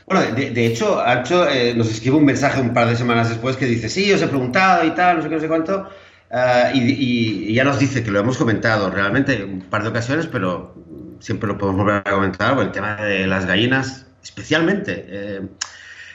Bueno, 0.06 0.34
de, 0.34 0.66
hecho, 0.66 0.98
Archo 1.00 1.48
eh, 1.48 1.74
nos 1.74 1.88
escribe 1.88 2.16
un 2.16 2.24
mensaje 2.24 2.60
un 2.60 2.74
par 2.74 2.88
de 2.88 2.96
semanas 2.96 3.28
después 3.28 3.56
que 3.56 3.66
dice, 3.66 3.88
sí, 3.88 4.12
os 4.12 4.20
he 4.20 4.26
preguntado 4.26 4.84
y 4.84 4.90
tal, 4.90 5.16
no 5.18 5.22
sé 5.22 5.28
qué, 5.28 5.34
no 5.36 5.40
sé 5.40 5.48
cuánto, 5.48 5.88
eh, 6.30 6.70
y, 6.74 7.54
ya 7.54 7.62
nos 7.62 7.78
dice 7.78 8.02
que 8.02 8.10
lo 8.10 8.18
hemos 8.18 8.36
comentado 8.36 8.90
realmente 8.90 9.44
un 9.44 9.60
par 9.60 9.82
de 9.82 9.90
ocasiones, 9.90 10.26
pero 10.26 10.74
siempre 11.20 11.46
lo 11.46 11.58
podemos 11.58 11.84
volver 11.84 12.02
a 12.04 12.10
comentar, 12.10 12.58
el 12.58 12.72
tema 12.72 12.96
de 12.96 13.26
las 13.26 13.46
gallinas, 13.46 14.06
especialmente. 14.22 15.04
Eh, 15.08 15.40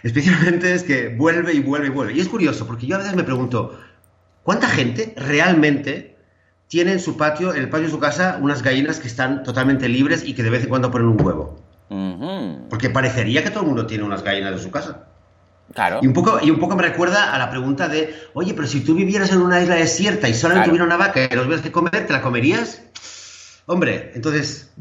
especialmente 0.03 0.73
es 0.73 0.83
que 0.83 1.09
vuelve 1.09 1.53
y 1.53 1.59
vuelve 1.59 1.87
y 1.87 1.89
vuelve. 1.89 2.13
Y 2.13 2.19
es 2.19 2.27
curioso, 2.27 2.67
porque 2.67 2.87
yo 2.87 2.95
a 2.95 2.99
veces 2.99 3.15
me 3.15 3.23
pregunto, 3.23 3.79
¿cuánta 4.43 4.67
gente 4.67 5.13
realmente 5.17 6.17
tiene 6.67 6.93
en 6.93 6.99
su 6.99 7.17
patio, 7.17 7.53
en 7.53 7.63
el 7.63 7.69
patio 7.69 7.85
de 7.85 7.91
su 7.91 7.99
casa, 7.99 8.39
unas 8.41 8.61
gallinas 8.61 8.99
que 8.99 9.07
están 9.07 9.43
totalmente 9.43 9.87
libres 9.87 10.23
y 10.25 10.33
que 10.33 10.43
de 10.43 10.49
vez 10.49 10.63
en 10.63 10.69
cuando 10.69 10.91
ponen 10.91 11.07
un 11.07 11.21
huevo? 11.21 11.61
Porque 12.69 12.89
parecería 12.89 13.43
que 13.43 13.49
todo 13.49 13.61
el 13.61 13.67
mundo 13.67 13.87
tiene 13.87 14.03
unas 14.03 14.23
gallinas 14.23 14.53
en 14.53 14.59
su 14.59 14.71
casa. 14.71 15.07
Claro. 15.73 15.99
Y 16.01 16.07
un, 16.07 16.13
poco, 16.13 16.39
y 16.41 16.49
un 16.49 16.59
poco 16.59 16.75
me 16.75 16.83
recuerda 16.83 17.33
a 17.33 17.37
la 17.37 17.49
pregunta 17.49 17.87
de, 17.87 18.15
oye, 18.33 18.53
pero 18.53 18.67
si 18.67 18.81
tú 18.81 18.95
vivieras 18.95 19.31
en 19.31 19.41
una 19.41 19.61
isla 19.61 19.75
desierta 19.75 20.29
y 20.29 20.33
solamente 20.33 20.69
tuviera 20.69 20.85
una 20.85 20.97
vaca 20.97 21.25
y 21.25 21.35
no 21.35 21.43
tuvieras 21.43 21.61
que 21.61 21.71
comer, 21.71 22.07
¿te 22.07 22.13
la 22.13 22.21
comerías? 22.21 22.81
Hombre, 23.65 24.11
entonces, 24.15 24.71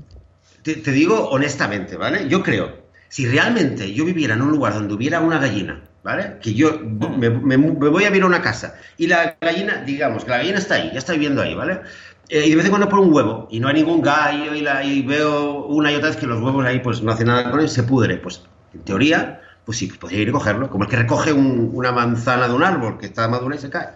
te, 0.63 0.93
digo 0.93 1.29
honestamente, 1.29 1.97
¿vale? 1.97 2.29
Yo 2.29 2.43
creo, 2.43 2.86
si 3.09 3.27
realmente 3.27 3.93
yo 3.93 4.05
viviera 4.05 4.35
en 4.35 4.43
un 4.43 4.51
lugar 4.51 4.75
donde 4.75 4.95
hubiera 4.95 5.21
una 5.21 5.39
gallina, 5.39 5.83
¿vale? 6.03 6.37
Que 6.43 6.55
yo 6.55 6.81
mm. 6.83 7.19
me, 7.19 7.31
me, 7.31 7.57
voy 7.57 8.05
a 8.05 8.09
vivir 8.09 8.23
a 8.23 8.27
una 8.27 8.43
casa 8.43 8.75
y 8.97 9.07
la 9.07 9.37
gallina, 9.41 9.83
digamos, 9.85 10.25
que 10.25 10.31
la 10.31 10.39
gallina 10.39 10.59
está 10.59 10.77
ahí, 10.77 10.91
ya 10.93 10.99
está 10.99 11.13
viviendo 11.13 11.43
ahí, 11.43 11.55
¿vale? 11.55 11.81
Eh, 12.29 12.47
y 12.47 12.51
de 12.51 12.57
vez 12.57 12.65
en 12.65 12.71
cuando 12.71 12.89
por 12.89 12.99
un 12.99 13.13
huevo 13.13 13.47
y 13.51 13.61
no 13.61 13.69
hay 13.69 13.75
ningún 13.75 14.03
gallo 14.03 14.55
y, 14.55 14.61
la, 14.61 14.83
y, 14.83 15.03
veo 15.03 15.65
una 15.67 15.93
y 15.93 15.95
otra 15.95 16.09
vez 16.09 16.17
que 16.17 16.27
los 16.27 16.43
huevos 16.43 16.65
ahí 16.65 16.81
pues 16.81 17.01
no 17.03 17.13
hacen 17.13 17.29
nada 17.29 17.51
con 17.51 17.61
él, 17.61 17.69
se 17.69 17.85
pudre. 17.85 18.17
Pues 18.17 18.43
en 18.75 18.81
teoría, 18.81 19.41
pues 19.65 19.79
sí, 19.79 19.87
podría 19.87 20.21
ir 20.21 20.31
a 20.31 20.33
cogerlo, 20.33 20.69
como 20.69 20.85
el 20.85 20.91
que 20.91 20.97
recoge 20.97 21.33
una 21.33 21.93
manzana 21.93 22.49
de 22.49 22.55
un 22.55 22.65
árbol 22.65 22.99
que 22.99 23.07
está 23.07 23.29
madura 23.29 23.55
y 23.55 23.59
se 23.59 23.71
cae. 23.71 23.89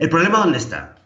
¿El 0.00 0.08
problema 0.08 0.38
dónde 0.38 0.58
está? 0.58 0.96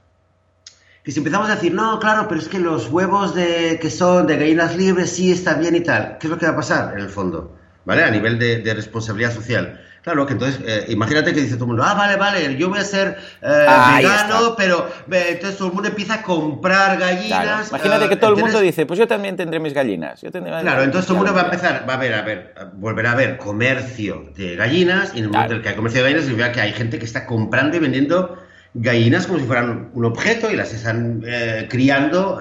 Que 1.09 1.12
si 1.12 1.21
empezamos 1.21 1.49
a 1.49 1.55
decir, 1.55 1.73
no, 1.73 1.99
claro, 2.00 2.27
pero 2.29 2.38
es 2.38 2.49
que 2.49 2.59
los 2.59 2.91
huevos 2.91 3.35
de, 3.35 3.79
que 3.81 3.88
son 3.88 4.27
de 4.27 4.37
gallinas 4.37 4.77
libres 4.77 5.09
sí 5.09 5.33
están 5.33 5.59
bien 5.59 5.75
y 5.75 5.81
tal, 5.81 6.19
¿qué 6.21 6.27
es 6.27 6.31
lo 6.31 6.37
que 6.37 6.45
va 6.45 6.53
a 6.53 6.57
pasar 6.57 6.93
en 6.93 7.00
el 7.00 7.09
fondo? 7.09 7.57
¿Vale? 7.87 8.05
A 8.05 8.11
nivel 8.11 8.38
de, 8.38 8.59
de 8.59 8.75
responsabilidad 8.75 9.33
social 9.33 9.81
Claro, 10.09 10.27
que 10.27 10.33
entonces, 10.33 10.61
eh, 10.65 10.87
imagínate 10.88 11.35
que 11.35 11.41
dice 11.43 11.57
todo 11.57 11.65
el 11.65 11.69
mundo, 11.69 11.83
ah, 11.85 11.93
vale, 11.93 12.16
vale, 12.16 12.57
yo 12.57 12.71
voy 12.71 12.79
a 12.79 12.85
ser 12.85 13.18
eh, 13.42 13.66
vegano, 13.97 14.55
pero 14.57 14.88
entonces 15.11 15.59
todo 15.59 15.68
el 15.68 15.75
mundo 15.75 15.88
empieza 15.88 16.14
a 16.14 16.23
comprar 16.23 16.99
gallinas. 16.99 17.68
Imagínate 17.68 18.09
que 18.09 18.16
todo 18.16 18.31
el 18.31 18.37
mundo 18.37 18.61
dice, 18.61 18.87
pues 18.87 18.99
yo 18.99 19.07
también 19.07 19.37
tendré 19.37 19.61
mis 19.61 19.75
gallinas. 19.75 20.21
claro, 20.21 20.83
entonces 20.83 21.07
todo 21.07 21.18
el 21.18 21.25
mundo 21.25 21.35
va 21.35 21.42
a 21.42 21.44
empezar, 21.44 21.85
va 21.87 21.94
a 21.94 21.97
ver, 21.99 22.14
a 22.14 22.23
ver, 22.23 22.55
volverá 22.75 23.11
a 23.11 23.12
haber 23.12 23.37
comercio 23.37 24.31
de 24.35 24.57
gallinas, 24.57 25.12
y 25.14 25.18
en 25.18 25.25
el 25.25 25.31
momento 25.31 25.53
en 25.53 25.57
el 25.59 25.62
que 25.62 25.68
hay 25.71 25.75
comercio 25.75 26.01
de 26.01 26.05
gallinas, 26.05 26.25
significa 26.25 26.53
que 26.53 26.61
hay 26.62 26.73
gente 26.73 26.99
que 26.99 27.05
está 27.05 27.27
comprando 27.27 27.77
y 27.77 27.81
vendiendo 27.81 28.38
gallinas 28.74 29.26
como 29.26 29.38
si 29.38 29.44
fueran 29.46 29.90
un 29.94 30.04
objeto 30.04 30.50
y 30.50 30.57
las 30.57 30.72
están 30.72 31.22
eh, 31.26 31.66
criando. 31.70 32.40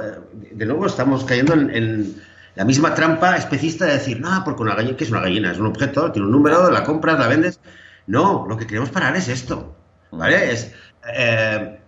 De 0.51 0.65
nuevo, 0.65 0.85
estamos 0.85 1.23
cayendo 1.23 1.53
en 1.53 2.15
la 2.57 2.65
misma 2.65 2.95
trampa 2.95 3.37
especista 3.37 3.85
de 3.85 3.93
decir, 3.93 4.19
no, 4.19 4.43
porque 4.43 4.63
una 4.63 4.73
gallina, 4.73 4.97
¿qué 4.97 5.03
es 5.03 5.11
una 5.11 5.21
gallina? 5.21 5.51
Es 5.51 5.59
un 5.59 5.67
objeto, 5.67 6.11
tiene 6.11 6.25
un 6.25 6.31
número, 6.31 6.71
la 6.71 6.83
compras, 6.83 7.19
la 7.19 7.27
vendes. 7.27 7.59
No, 8.07 8.47
lo 8.49 8.57
que 8.57 8.65
queremos 8.65 8.89
parar 8.89 9.15
es 9.15 9.27
esto, 9.27 9.75
¿vale? 10.11 10.51
Es, 10.51 10.73
eh, 11.13 11.79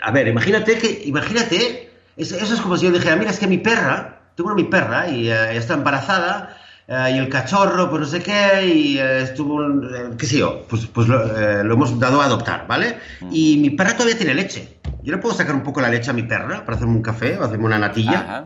a 0.00 0.10
ver, 0.10 0.28
imagínate 0.28 0.78
que, 0.78 1.02
imagínate, 1.04 1.90
eso 2.16 2.36
es 2.36 2.60
como 2.62 2.78
si 2.78 2.86
yo 2.86 2.92
dijera, 2.92 3.16
mira, 3.16 3.30
es 3.30 3.38
que 3.38 3.46
mi 3.46 3.58
perra, 3.58 4.22
tengo 4.36 4.48
una 4.48 4.56
mi 4.56 4.68
perra 4.68 5.08
y 5.08 5.28
eh, 5.28 5.56
está 5.56 5.74
embarazada 5.74 6.56
eh, 6.92 7.12
y 7.14 7.18
el 7.18 7.30
cachorro, 7.30 7.88
pues 7.88 8.00
no 8.02 8.06
sé 8.06 8.22
qué, 8.22 8.66
y 8.66 8.98
estuvo, 8.98 9.62
qué 10.18 10.26
sé 10.26 10.38
yo, 10.38 10.66
pues, 10.68 10.84
pues 10.86 11.08
lo, 11.08 11.72
hemos 11.72 11.98
dado 11.98 12.20
a 12.20 12.26
adoptar, 12.26 12.66
¿vale? 12.66 12.98
Y 13.30 13.56
mi 13.56 13.70
perra 13.70 13.94
todavía 13.94 14.18
tiene 14.18 14.34
leche. 14.34 14.78
Yo 15.02 15.12
le 15.12 15.16
puedo 15.18 15.34
sacar 15.34 15.54
un 15.54 15.62
poco 15.62 15.80
la 15.80 15.88
leche 15.88 16.10
a 16.10 16.12
mi 16.12 16.22
perra 16.22 16.66
para 16.66 16.76
hacerme 16.76 16.96
un 16.96 17.02
café 17.02 17.38
o 17.38 17.44
hacerme 17.44 17.64
una 17.64 17.78
natilla. 17.78 18.44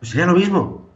Pues 0.00 0.10
sería 0.10 0.26
lo 0.26 0.34
mismo. 0.34 0.90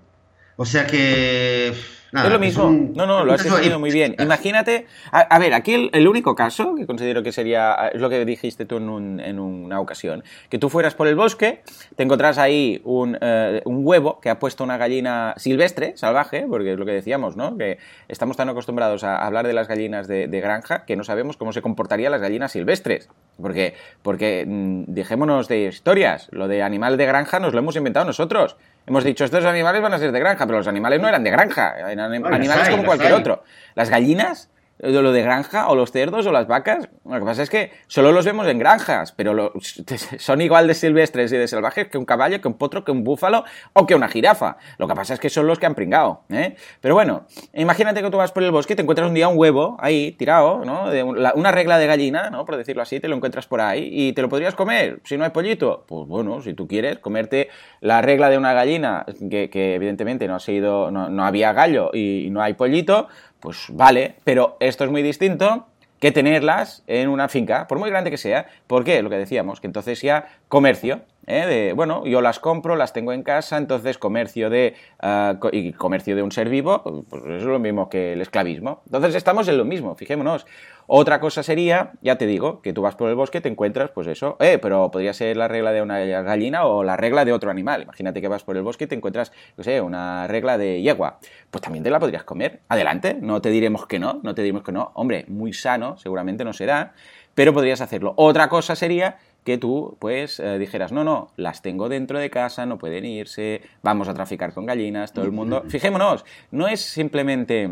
O 0.56 0.66
sea 0.66 0.84
que. 0.84 1.74
Es 2.14 2.30
lo 2.30 2.38
mismo. 2.38 2.70
no, 2.70 3.06
no, 3.06 3.24
lo 3.24 3.32
has 3.32 3.44
entendido 3.44 3.78
muy 3.78 3.90
bien. 3.90 4.14
Imagínate. 4.18 4.86
A, 5.10 5.38
ver, 5.38 5.54
aquí 5.54 5.90
el, 5.92 6.08
único 6.08 6.34
caso 6.34 6.74
que 6.74 6.86
considero 6.86 7.22
que 7.22 7.32
sería. 7.32 7.90
Es 7.92 8.00
lo 8.00 8.08
que 8.08 8.24
dijiste 8.24 8.64
tú 8.64 8.76
en, 8.76 9.20
en 9.20 9.38
una 9.38 9.80
ocasión. 9.80 10.22
Que 10.48 10.58
tú 10.58 10.68
fueras 10.68 10.94
por 10.94 11.08
el 11.08 11.16
bosque, 11.16 11.62
te 11.96 12.02
encontrás 12.02 12.38
ahí 12.38 12.80
un, 12.84 13.18
eh, 13.20 13.62
un, 13.64 13.86
huevo 13.86 14.20
que 14.20 14.30
ha 14.30 14.38
puesto 14.38 14.64
una 14.64 14.76
gallina 14.76 15.34
silvestre, 15.36 15.96
salvaje, 15.96 16.46
porque 16.48 16.72
es 16.72 16.78
lo 16.78 16.86
que 16.86 16.92
decíamos, 16.92 17.36
¿no? 17.36 17.56
Que 17.56 17.78
estamos 18.08 18.36
tan 18.36 18.48
acostumbrados 18.48 19.04
a 19.04 19.16
hablar 19.16 19.46
de 19.46 19.52
las 19.52 19.68
gallinas 19.68 20.08
de, 20.08 20.26
granja 20.26 20.84
que 20.84 20.96
no 20.96 21.04
sabemos 21.04 21.36
cómo 21.36 21.52
se 21.52 21.62
comportarían 21.62 22.12
las 22.12 22.20
gallinas 22.20 22.52
silvestres. 22.52 23.08
Porque, 23.40 23.74
porque 24.02 24.44
mm, 24.46 24.84
dejémonos 24.88 25.48
de 25.48 25.64
historias. 25.64 26.28
Lo 26.30 26.48
de 26.48 26.62
animal 26.62 26.96
de 26.96 27.06
granja 27.06 27.40
nos 27.40 27.52
lo 27.52 27.58
hemos 27.58 27.76
inventado 27.76 28.06
nosotros. 28.06 28.56
Hemos 28.86 29.02
dicho, 29.04 29.24
estos 29.24 29.44
animales 29.44 29.80
van 29.80 29.94
a 29.94 29.98
ser 29.98 30.12
de 30.12 30.20
granja, 30.20 30.46
pero 30.46 30.58
los 30.58 30.66
animales 30.66 31.00
no 31.00 31.08
eran 31.08 31.24
de 31.24 31.30
granja, 31.30 31.74
eran 31.90 32.12
animales 32.12 32.68
como 32.68 32.84
cualquier 32.84 33.14
otro. 33.14 33.42
Las 33.74 33.88
gallinas 33.88 34.50
lo 34.84 35.12
de 35.12 35.22
granja 35.22 35.68
o 35.68 35.74
los 35.74 35.90
cerdos 35.92 36.26
o 36.26 36.32
las 36.32 36.46
vacas, 36.46 36.88
lo 37.04 37.18
que 37.18 37.24
pasa 37.24 37.42
es 37.42 37.50
que 37.50 37.72
solo 37.86 38.12
los 38.12 38.24
vemos 38.24 38.46
en 38.46 38.58
granjas, 38.58 39.12
pero 39.12 39.52
son 40.18 40.40
igual 40.40 40.66
de 40.66 40.74
silvestres 40.74 41.32
y 41.32 41.36
de 41.36 41.48
salvajes 41.48 41.88
que 41.88 41.98
un 41.98 42.04
caballo, 42.04 42.40
que 42.40 42.48
un 42.48 42.54
potro, 42.54 42.84
que 42.84 42.92
un 42.92 43.04
búfalo 43.04 43.44
o 43.72 43.86
que 43.86 43.94
una 43.94 44.08
jirafa. 44.08 44.56
Lo 44.78 44.88
que 44.88 44.94
pasa 44.94 45.14
es 45.14 45.20
que 45.20 45.30
son 45.30 45.46
los 45.46 45.58
que 45.58 45.66
han 45.66 45.74
pringado. 45.74 46.22
¿eh? 46.30 46.56
Pero 46.80 46.94
bueno, 46.94 47.26
imagínate 47.52 48.02
que 48.02 48.10
tú 48.10 48.16
vas 48.16 48.32
por 48.32 48.42
el 48.42 48.50
bosque 48.50 48.74
y 48.74 48.76
te 48.76 48.82
encuentras 48.82 49.08
un 49.08 49.14
día 49.14 49.28
un 49.28 49.38
huevo 49.38 49.76
ahí 49.80 50.12
tirado, 50.12 50.64
¿no? 50.64 50.90
Una 51.34 51.52
regla 51.52 51.78
de 51.78 51.86
gallina, 51.86 52.30
¿no? 52.30 52.44
Por 52.44 52.56
decirlo 52.56 52.82
así, 52.82 53.00
te 53.00 53.08
lo 53.08 53.16
encuentras 53.16 53.46
por 53.46 53.60
ahí 53.60 53.88
y 53.92 54.12
te 54.12 54.22
lo 54.22 54.28
podrías 54.28 54.54
comer 54.54 55.00
si 55.04 55.16
no 55.16 55.24
hay 55.24 55.30
pollito. 55.30 55.84
Pues 55.86 56.06
bueno, 56.08 56.40
si 56.42 56.54
tú 56.54 56.66
quieres 56.66 56.98
comerte 56.98 57.48
la 57.80 58.02
regla 58.02 58.30
de 58.30 58.38
una 58.38 58.52
gallina 58.52 59.04
que, 59.30 59.74
evidentemente 59.74 60.26
no 60.28 60.36
ha 60.36 60.40
sido, 60.40 60.90
no, 60.90 61.24
había 61.24 61.52
gallo 61.52 61.90
y 61.92 62.28
no 62.30 62.42
hay 62.42 62.54
pollito, 62.54 63.08
pues 63.44 63.66
vale, 63.68 64.14
pero 64.24 64.56
esto 64.58 64.84
es 64.84 64.90
muy 64.90 65.02
distinto 65.02 65.66
que 66.00 66.12
tenerlas 66.12 66.82
en 66.86 67.10
una 67.10 67.28
finca, 67.28 67.68
por 67.68 67.78
muy 67.78 67.90
grande 67.90 68.10
que 68.10 68.16
sea. 68.16 68.46
¿Por 68.66 68.84
qué? 68.84 69.02
Lo 69.02 69.10
que 69.10 69.18
decíamos, 69.18 69.60
que 69.60 69.66
entonces 69.66 70.00
ya 70.00 70.28
comercio, 70.48 71.02
¿eh? 71.26 71.44
de, 71.44 71.72
bueno, 71.74 72.06
yo 72.06 72.22
las 72.22 72.40
compro, 72.40 72.74
las 72.74 72.94
tengo 72.94 73.12
en 73.12 73.22
casa, 73.22 73.58
entonces 73.58 73.98
comercio 73.98 74.48
de, 74.48 74.76
ah, 75.00 75.38
y 75.52 75.74
comercio 75.74 76.16
de 76.16 76.22
un 76.22 76.32
ser 76.32 76.48
vivo, 76.48 77.04
pues 77.10 77.22
es 77.26 77.42
lo 77.42 77.58
mismo 77.58 77.90
que 77.90 78.14
el 78.14 78.22
esclavismo. 78.22 78.80
Entonces 78.86 79.14
estamos 79.14 79.46
en 79.48 79.58
lo 79.58 79.66
mismo, 79.66 79.94
fijémonos. 79.94 80.46
Otra 80.86 81.20
cosa 81.20 81.42
sería, 81.42 81.92
ya 82.02 82.16
te 82.16 82.26
digo, 82.26 82.60
que 82.60 82.72
tú 82.72 82.82
vas 82.82 82.94
por 82.94 83.08
el 83.08 83.14
bosque, 83.14 83.40
te 83.40 83.48
encuentras, 83.48 83.90
pues 83.90 84.06
eso, 84.06 84.36
eh, 84.40 84.58
pero 84.60 84.90
podría 84.90 85.12
ser 85.12 85.36
la 85.36 85.48
regla 85.48 85.72
de 85.72 85.82
una 85.82 85.98
gallina 86.00 86.66
o 86.66 86.84
la 86.84 86.96
regla 86.96 87.24
de 87.24 87.32
otro 87.32 87.50
animal. 87.50 87.82
Imagínate 87.82 88.20
que 88.20 88.28
vas 88.28 88.44
por 88.44 88.56
el 88.56 88.62
bosque 88.62 88.84
y 88.84 88.86
te 88.86 88.94
encuentras, 88.94 89.32
no 89.56 89.64
sé, 89.64 89.80
una 89.80 90.26
regla 90.26 90.58
de 90.58 90.82
yegua. 90.82 91.18
Pues 91.50 91.62
también 91.62 91.84
te 91.84 91.90
la 91.90 92.00
podrías 92.00 92.24
comer. 92.24 92.60
Adelante, 92.68 93.16
no 93.20 93.40
te 93.40 93.50
diremos 93.50 93.86
que 93.86 93.98
no, 93.98 94.20
no 94.22 94.34
te 94.34 94.42
diremos 94.42 94.62
que 94.62 94.72
no. 94.72 94.92
Hombre, 94.94 95.24
muy 95.28 95.52
sano, 95.52 95.96
seguramente 95.96 96.44
no 96.44 96.52
será, 96.52 96.92
pero 97.34 97.52
podrías 97.52 97.80
hacerlo. 97.80 98.14
Otra 98.16 98.48
cosa 98.48 98.76
sería 98.76 99.18
que 99.44 99.58
tú 99.58 99.96
pues 100.00 100.40
eh, 100.40 100.58
dijeras, 100.58 100.90
no, 100.90 101.04
no, 101.04 101.28
las 101.36 101.62
tengo 101.62 101.88
dentro 101.88 102.18
de 102.18 102.30
casa, 102.30 102.66
no 102.66 102.78
pueden 102.78 103.04
irse, 103.04 103.62
vamos 103.82 104.08
a 104.08 104.14
traficar 104.14 104.52
con 104.54 104.66
gallinas, 104.66 105.12
todo 105.12 105.24
el 105.24 105.32
mundo. 105.32 105.64
Fijémonos, 105.68 106.24
no 106.50 106.66
es 106.66 106.80
simplemente 106.80 107.70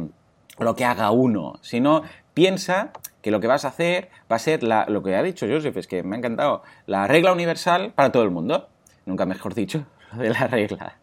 lo 0.59 0.77
que 0.77 0.85
haga 0.85 1.11
uno, 1.11 1.59
sino 1.63 2.03
piensa 2.35 2.91
que 3.23 3.31
lo 3.31 3.41
que 3.41 3.47
vas 3.47 3.65
a 3.65 3.69
hacer 3.69 4.09
va 4.31 4.37
a 4.37 4.39
ser 4.39 4.63
la, 4.63 4.87
lo 4.89 5.03
que 5.03 5.15
ha 5.17 5.23
dicho 5.23 5.47
Joseph, 5.49 5.77
es 5.77 5.87
que 5.87 6.03
me 6.03 6.17
ha 6.17 6.19
encantado, 6.19 6.63
la 6.87 7.07
regla 7.07 7.33
universal 7.33 7.93
para 7.95 8.11
todo 8.11 8.23
el 8.25 8.31
mundo. 8.31 8.69
Nunca 9.07 9.27
mejor 9.27 9.55
dicho, 9.55 9.85
lo 10.13 10.23
de 10.23 10.31
la 10.31 10.47
regla. 10.47 10.97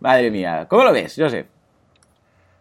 Madre 0.00 0.30
mía, 0.30 0.66
¿cómo 0.68 0.84
lo 0.84 0.92
ves, 0.92 1.14
Joseph? 1.16 1.46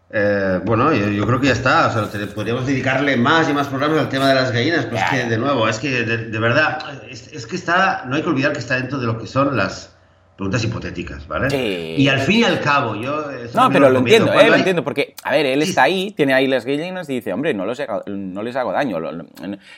Eh, 0.09 0.61
bueno, 0.63 0.93
yo, 0.93 1.25
creo 1.27 1.39
que 1.39 1.47
ya 1.47 1.53
está. 1.53 1.87
O 1.87 2.07
sea, 2.07 2.27
podríamos 2.33 2.65
dedicarle 2.65 3.17
más 3.17 3.49
y 3.49 3.53
más 3.53 3.67
programas 3.67 3.99
al 3.99 4.09
tema 4.09 4.29
de 4.29 4.35
las 4.35 4.51
gallinas, 4.51 4.85
pero 4.85 4.97
es 4.97 5.09
que, 5.09 5.29
de 5.29 5.37
nuevo, 5.37 5.67
es 5.67 5.79
que 5.79 6.03
de, 6.03 6.39
verdad, 6.39 6.79
es, 7.09 7.45
que 7.45 7.55
está, 7.55 8.05
no 8.05 8.15
hay 8.15 8.23
que 8.23 8.29
olvidar 8.29 8.53
que 8.53 8.59
está 8.59 8.75
dentro 8.75 8.99
de 8.99 9.05
lo 9.05 9.19
que 9.19 9.27
son 9.27 9.55
las 9.57 9.96
preguntas 10.37 10.63
hipotéticas, 10.63 11.27
¿vale? 11.27 11.95
Y 11.97 12.07
al 12.07 12.19
fin 12.19 12.41
y 12.41 12.43
al 12.43 12.61
cabo, 12.61 12.95
yo... 12.95 13.25
No, 13.55 13.69
pero 13.69 13.89
lo 13.89 13.99
entiendo, 13.99 14.31
eh, 14.33 14.47
lo 14.47 14.55
entiendo, 14.55 14.83
porque, 14.83 15.15
a 15.23 15.31
ver, 15.31 15.47
él 15.47 15.63
está 15.63 15.83
ahí, 15.83 16.11
tiene 16.11 16.33
ahí 16.33 16.47
las 16.47 16.63
gallinas 16.63 17.09
y 17.09 17.15
dice, 17.15 17.33
hombre, 17.33 17.53
no, 17.53 17.65
los 17.65 17.81
no 18.05 18.43
les 18.43 18.55
hago 18.55 18.71
daño. 18.71 18.99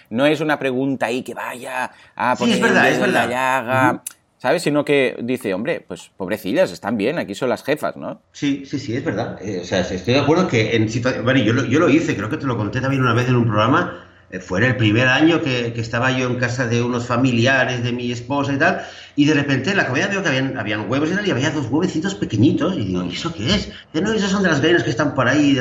No 0.10 0.26
es 0.26 0.42
una 0.42 0.60
pregunta 0.60 1.08
ahí 1.08 1.24
que 1.24 1.34
vaya 1.34 1.90
a 2.16 2.36
poner 2.36 2.56
sí, 2.56 2.62
es 2.62 2.68
verdad, 2.68 2.90
es 2.90 3.00
verdad. 3.00 3.30
llaga. 3.30 4.04
¿sabes? 4.38 4.64
Sino 4.64 4.84
que 4.86 5.18
dice, 5.22 5.54
hombre, 5.54 5.84
pues 5.86 6.12
pobrecillas, 6.16 6.72
están 6.72 6.98
bien, 6.98 7.20
aquí 7.20 7.36
son 7.36 7.50
las 7.50 7.64
jefas, 7.64 7.96
¿no? 7.98 8.22
Sí, 8.32 8.64
sí, 8.66 8.80
sí, 8.80 8.96
es 8.96 9.04
verdad. 9.04 9.38
Eh, 9.42 9.60
o 9.62 9.66
sea, 9.66 9.82
estoy 9.82 10.14
de 10.14 10.20
acuerdo 10.20 10.48
que 10.48 10.76
en 10.76 10.90
situaciones... 10.90 11.26
Bueno, 11.26 11.42
yo 11.42 11.54
lo, 11.54 11.66
yo 11.66 11.80
lo 11.80 11.90
hice, 11.90 12.16
creo 12.16 12.30
que 12.30 12.38
te 12.38 12.48
lo 12.48 12.58
conté 12.58 12.82
también 12.82 13.02
una 13.02 13.14
vez 13.14 13.28
en 13.28 13.36
un 13.36 13.46
programa, 13.46 14.09
eh, 14.32 14.40
fue 14.40 14.66
el 14.66 14.78
primer 14.78 15.08
año 15.08 15.42
que, 15.42 15.74
que, 15.74 15.82
estaba 15.82 16.12
yo 16.12 16.28
en 16.28 16.36
casa 16.36 16.68
de 16.68 16.84
unos 16.84 17.08
familiares 17.08 17.84
de 17.84 17.92
mi 17.92 18.12
esposa 18.12 18.54
y 18.54 18.58
tal, 18.58 18.82
y 19.16 19.26
de 19.26 19.34
repente 19.34 19.72
en 19.72 19.78
la 19.78 19.88
comida 19.88 20.08
veo 20.08 20.22
que 20.22 20.30
habían, 20.30 20.58
habían 20.58 20.90
huevos 20.90 21.10
y 21.10 21.16
tal, 21.16 21.28
y 21.28 21.32
había 21.32 21.50
dos 21.50 21.68
huevecitos 21.68 22.16
pequeñitos, 22.16 22.76
y 22.78 22.86
digo, 22.86 23.04
¿y 23.04 23.14
eso 23.14 23.34
qué 23.34 23.56
es? 23.56 23.72
Y 23.94 24.02
no, 24.02 24.12
esos 24.12 24.30
son 24.30 24.44
de 24.44 24.50
las 24.50 24.62
gallinas 24.62 24.84
que 24.84 24.92
están 24.92 25.16
por 25.16 25.28
ahí, 25.28 25.60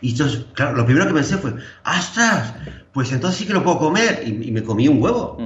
y 0.00 0.10
entonces, 0.10 0.44
claro, 0.54 0.76
lo 0.76 0.86
primero 0.86 1.06
que 1.08 1.14
pensé 1.14 1.36
fue, 1.38 1.54
¡astras! 1.82 2.54
Pues 2.92 3.10
entonces 3.10 3.40
sí 3.40 3.46
que 3.46 3.52
lo 3.52 3.64
puedo 3.64 3.78
comer, 3.78 4.22
y, 4.24 4.32
me 4.32 4.62
comí 4.62 4.86
un 4.86 5.02
huevo. 5.02 5.36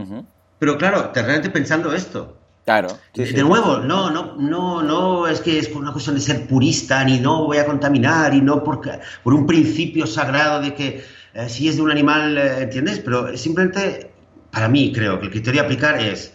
Pero 0.59 0.77
claro, 0.77 1.11
realmente 1.15 1.51
pensando 1.51 1.93
esto, 1.95 2.39
Claro. 2.69 2.99
de, 3.15 3.43
nuevo, 3.45 3.79
no, 3.79 4.11
no, 4.11 4.37
no, 4.37 4.83
no 4.83 5.27
es 5.27 5.41
que 5.41 5.59
es 5.59 5.69
por 5.69 5.81
una 5.81 5.91
cuestión 5.91 6.17
de 6.17 6.21
ser 6.21 6.47
purista, 6.47 7.03
ni 7.03 7.19
no 7.19 7.47
voy 7.47 7.57
a 7.57 7.65
contaminar, 7.65 8.35
y 8.35 8.43
no 8.43 8.63
por, 8.63 8.83
por 9.25 9.33
un 9.33 9.47
principio 9.47 10.07
sagrado 10.07 10.61
de 10.61 10.75
que 10.75 11.03
eh, 11.35 11.49
si 11.49 11.69
es 11.69 11.77
de 11.77 11.83
un 11.83 11.91
animal, 11.91 12.37
eh, 12.39 12.63
¿entiendes? 12.63 13.01
Pero 13.01 13.37
simplemente, 13.37 14.11
para 14.51 14.69
mí, 14.69 14.93
creo 14.93 15.19
que 15.19 15.27
el 15.27 15.31
criterio 15.31 15.63
a 15.63 15.65
aplicar 15.65 16.01
es, 16.01 16.35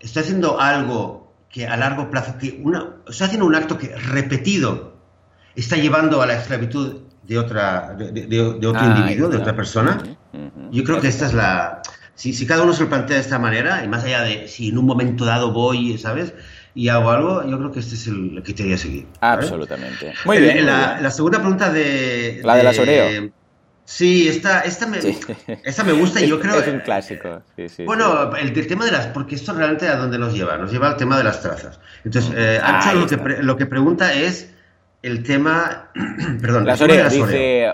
estoy 0.00 0.22
haciendo 0.22 0.60
algo 0.60 1.32
que 1.50 1.66
a 1.66 1.76
largo 1.76 2.10
plazo, 2.10 2.36
que 2.38 2.60
una, 2.62 2.96
estoy 3.08 3.26
haciendo 3.26 3.46
un 3.46 3.54
acto 3.54 3.78
que 3.78 3.94
repetido 3.96 4.94
está 5.54 5.76
llevando 5.76 6.20
a 6.20 6.26
la 6.26 6.34
esclavitud 6.34 7.02
de, 7.22 7.38
otra, 7.38 7.94
de, 7.94 8.40
otro 8.40 8.80
ah, 8.80 8.96
individuo, 8.98 9.28
de 9.28 9.38
otra 9.38 9.54
persona. 9.54 10.02
Yo 10.72 10.82
creo 10.82 11.00
que 11.00 11.08
esta 11.08 11.26
es 11.26 11.34
la 11.34 11.82
si, 12.14 12.46
cada 12.46 12.62
uno 12.62 12.72
se 12.72 12.84
lo 12.84 12.88
plantea 12.88 13.16
de 13.16 13.22
esta 13.22 13.38
manera, 13.38 13.84
y 13.84 13.88
más 13.88 14.04
allá 14.04 14.22
de 14.22 14.46
si 14.46 14.68
en 14.68 14.78
un 14.78 14.86
momento 14.86 15.24
dado 15.24 15.52
voy, 15.52 15.98
¿sabes? 15.98 16.32
Y 16.74 16.88
hago 16.88 17.10
algo, 17.10 17.48
yo 17.48 17.58
creo 17.58 17.72
que 17.72 17.80
este 17.80 17.94
es 17.96 18.06
el 18.06 18.40
criterio 18.44 18.74
a 18.74 18.78
seguir. 18.78 19.06
Absolutamente. 19.20 20.12
Muy 20.24 20.38
bien. 20.38 20.64
La, 20.66 21.10
segunda 21.10 21.38
pregunta 21.38 21.70
de... 21.70 22.40
La 22.44 22.56
de, 22.56 22.62
las 22.62 22.78
Oreo. 22.78 23.30
Sí, 23.86 24.28
esta, 24.28 24.60
esta, 24.60 24.86
me, 24.86 24.98
esta 25.62 25.84
me 25.84 25.92
gusta 25.92 26.20
y 26.20 26.28
yo 26.28 26.40
creo... 26.40 26.58
Es 26.58 26.68
un 26.68 26.80
clásico. 26.80 27.42
bueno, 27.84 28.34
el, 28.36 28.66
tema 28.66 28.86
de 28.86 28.92
las... 28.92 29.08
Porque 29.08 29.34
esto 29.34 29.52
realmente 29.52 29.88
a 29.88 29.96
dónde 29.96 30.18
nos 30.18 30.32
lleva. 30.32 30.56
Nos 30.56 30.72
lleva 30.72 30.88
al 30.88 30.96
tema 30.96 31.18
de 31.18 31.24
las 31.24 31.42
trazas. 31.42 31.78
Entonces, 32.04 32.32
eh, 32.34 32.60
ah, 32.62 32.94
lo, 32.94 33.06
que 33.06 33.16
lo 33.42 33.56
que 33.56 33.66
pregunta 33.66 34.14
es 34.14 34.53
el 35.04 35.22
tema. 35.22 35.90
Perdón, 36.40 36.64
las 36.64 36.80
Oreos. 36.80 37.12
Dice, 37.12 37.70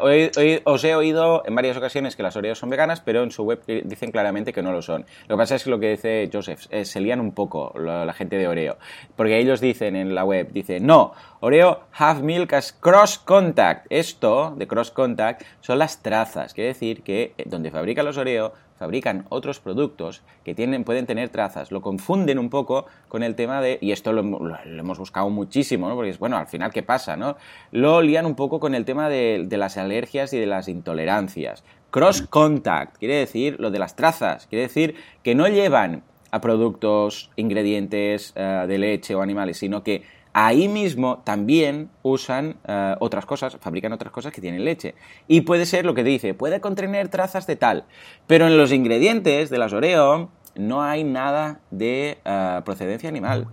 os 0.65 0.85
he 0.85 0.95
oído 0.97 1.45
en 1.47 1.55
varias 1.55 1.77
ocasiones 1.77 2.17
que 2.17 2.25
las 2.25 2.35
Oreos 2.35 2.59
son 2.59 2.71
veganas, 2.71 3.01
pero 3.01 3.23
en 3.23 3.31
su 3.31 3.45
web 3.45 3.63
dicen 3.67 4.11
claramente 4.11 4.53
que 4.53 4.63
no 4.63 4.73
lo 4.73 4.83
son. 4.83 5.07
Lo 5.29 5.37
que 5.37 5.39
pasa 5.39 5.55
es 5.55 5.65
que 5.65 5.71
lo 5.71 5.79
que 5.79 5.91
dice 5.91 6.29
Joseph, 6.33 6.67
eh, 6.71 6.85
se 6.85 7.01
lían 7.01 7.21
un 7.21 7.33
poco 7.33 7.73
la, 7.79 8.13
gente 8.13 8.37
de 8.37 8.49
Oreo. 8.49 8.79
Porque 9.15 9.39
ellos 9.39 9.61
dicen 9.61 9.95
en 9.95 10.15
la 10.15 10.25
web, 10.25 10.51
dice, 10.53 10.81
no, 10.81 11.13
Oreo 11.39 11.85
have 11.93 12.23
milk 12.23 12.53
as 12.53 12.73
cross 12.73 13.19
contact. 13.19 13.87
Esto 13.91 14.53
de 14.57 14.67
cross 14.67 14.91
contact 14.91 15.43
son 15.61 15.79
las 15.79 16.03
trazas. 16.03 16.53
Quiere 16.53 16.69
decir 16.69 17.03
que 17.03 17.35
eh, 17.39 17.45
donde 17.47 17.71
fabrican 17.71 18.05
los 18.05 18.17
Oreo 18.17 18.53
fabrican 18.81 19.27
otros 19.29 19.61
productos 19.61 20.23
que 20.43 20.55
tienen, 20.55 20.85
pueden 20.85 21.05
tener 21.05 21.29
trazas. 21.29 21.71
Lo 21.71 21.83
confunden 21.83 22.39
un 22.39 22.49
poco 22.49 22.87
con 23.09 23.23
el 23.23 23.35
tema 23.35 23.61
de, 23.61 23.79
y 23.83 23.93
esto 23.93 24.15
lo, 24.15 24.23
hemos 24.65 24.99
buscado 24.99 25.29
muchísimo, 25.29 25.87
¿no? 25.87 25.97
porque 25.97 26.09
es, 26.09 26.19
bueno, 26.19 26.39
al 26.39 26.47
final, 26.47 26.73
¿qué 26.73 26.83
pasa? 26.83 27.15
No? 27.15 27.37
Lo 27.73 28.01
lían 28.01 28.25
un 28.25 28.35
poco 28.35 28.59
con 28.59 28.75
el 28.75 28.87
tema 28.87 29.11
de, 29.11 29.47
las 29.51 29.77
alergias 29.77 30.33
y 30.33 30.39
de 30.39 30.47
las 30.47 30.67
intolerancias. 30.67 31.63
Cross 31.91 32.23
contact, 32.23 32.97
quiere 32.97 33.17
decir 33.17 33.57
lo 33.61 33.71
de 33.71 33.81
las 33.81 33.97
trazas, 33.97 34.47
quiere 34.47 34.63
decir 34.63 34.95
que 35.23 35.35
no 35.35 35.47
llevan 35.47 36.03
a 36.31 36.41
productos, 36.41 37.31
ingredientes 37.37 38.33
eh, 38.35 38.65
de 38.67 38.79
leche 38.79 39.15
o 39.15 39.21
animales, 39.21 39.59
sino 39.59 39.83
que 39.83 40.05
ahí 40.33 40.69
mismo 40.69 41.23
también 41.25 41.91
usan 42.03 42.57
eh, 42.67 42.95
otras 43.01 43.27
cosas, 43.27 43.57
fabrican 43.61 43.93
otras 43.93 44.13
cosas 44.13 44.33
que 44.33 44.41
tienen 44.41 44.65
leche. 44.65 44.95
Y 45.29 45.43
puede 45.43 45.67
ser 45.67 45.85
lo 45.85 45.95
que 45.95 46.05
dice, 46.05 46.35
puede 46.35 46.61
contener 46.61 47.09
trazas 47.09 47.47
de 47.47 47.57
tal, 47.57 47.85
pero 48.27 48.47
en 48.47 48.57
los 48.57 48.73
ingredientes 48.73 49.51
de 49.51 49.59
las 49.59 49.73
Oreo 49.73 50.31
no 50.57 50.83
hay 50.83 51.05
nada 51.05 51.61
de 51.71 52.19
eh, 52.25 52.61
procedencia 52.65 53.09
animal. 53.09 53.47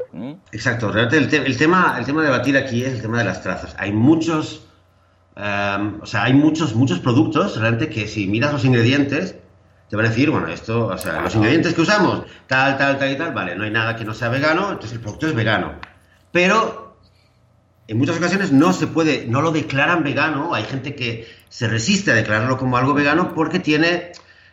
Exacto, 0.52 0.92
realmente 0.92 1.38
el, 1.38 1.58
tema, 1.58 1.96
el 2.00 2.06
tema 2.06 2.22
de 2.22 2.30
debatir 2.30 2.58
aquí 2.58 2.84
es 2.84 2.94
el 2.94 3.02
tema 3.02 3.20
de 3.20 3.26
las 3.26 3.42
trazas. 3.42 3.76
Hay 3.78 3.92
muchos, 3.92 4.68
em, 5.36 6.02
o 6.02 6.06
sea, 6.06 6.24
hay 6.24 6.34
muchos, 6.34 6.76
muchos 6.76 7.00
productos 7.00 7.60
realmente 7.60 7.90
que 7.90 8.08
si 8.08 8.28
miras 8.28 8.52
los 8.52 8.66
ingredientes, 8.66 9.36
te 9.90 9.96
van 9.96 10.06
a 10.06 10.10
decir, 10.10 10.30
bueno, 10.32 10.48
esto, 10.48 10.88
o 10.88 10.98
sea, 10.98 11.22
los 11.22 11.34
ingredientes 11.36 11.74
que 11.74 11.82
usamos, 11.82 12.24
tal, 12.48 12.78
tal, 12.78 12.98
tal 12.98 13.12
y 13.12 13.16
tal, 13.16 13.34
vale, 13.34 13.56
no 13.56 13.64
hay 13.64 13.72
nada 13.72 13.96
que 13.96 14.04
no 14.04 14.14
sea 14.14 14.28
vegano, 14.28 14.72
entonces 14.72 14.94
el 14.94 15.00
producto 15.00 15.28
es 15.28 15.34
vegano 15.34 15.76
pero 16.38 16.96
en 17.88 17.98
muchas 17.98 18.18
ocasiones 18.18 18.52
no 18.52 18.72
se 18.72 18.86
puede, 18.86 19.26
no 19.26 19.42
lo 19.42 19.50
declaran 19.50 20.04
vegano, 20.04 20.54
hay 20.54 20.66
gente 20.66 20.94
que 20.94 21.28
se 21.50 21.68
resiste 21.68 22.12
a 22.12 22.14
declararlo 22.14 22.60
como 22.60 22.78
algo 22.78 22.94
vegano 22.94 23.34
porque 23.34 23.58
tiene, 23.58 24.12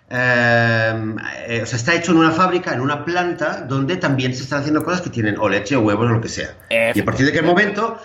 eh, 0.08 1.14
eh, 1.46 1.60
o 1.62 1.66
sea, 1.66 1.76
está 1.76 1.94
hecho 1.94 2.12
en 2.12 2.16
una 2.16 2.30
fábrica, 2.30 2.72
en 2.72 2.80
una 2.80 3.04
planta, 3.04 3.66
donde 3.68 3.98
también 3.98 4.34
se 4.34 4.44
están 4.44 4.60
haciendo 4.60 4.82
cosas 4.82 5.02
que 5.02 5.10
tienen 5.10 5.36
o 5.38 5.46
leche 5.46 5.76
o 5.76 5.82
huevos 5.82 6.06
o 6.06 6.08
lo 6.14 6.22
que 6.22 6.30
sea. 6.30 6.56
Y 6.70 6.98
a 6.98 7.04
partir 7.04 7.26
de 7.26 7.32
aquel 7.32 7.44
momento, 7.44 8.00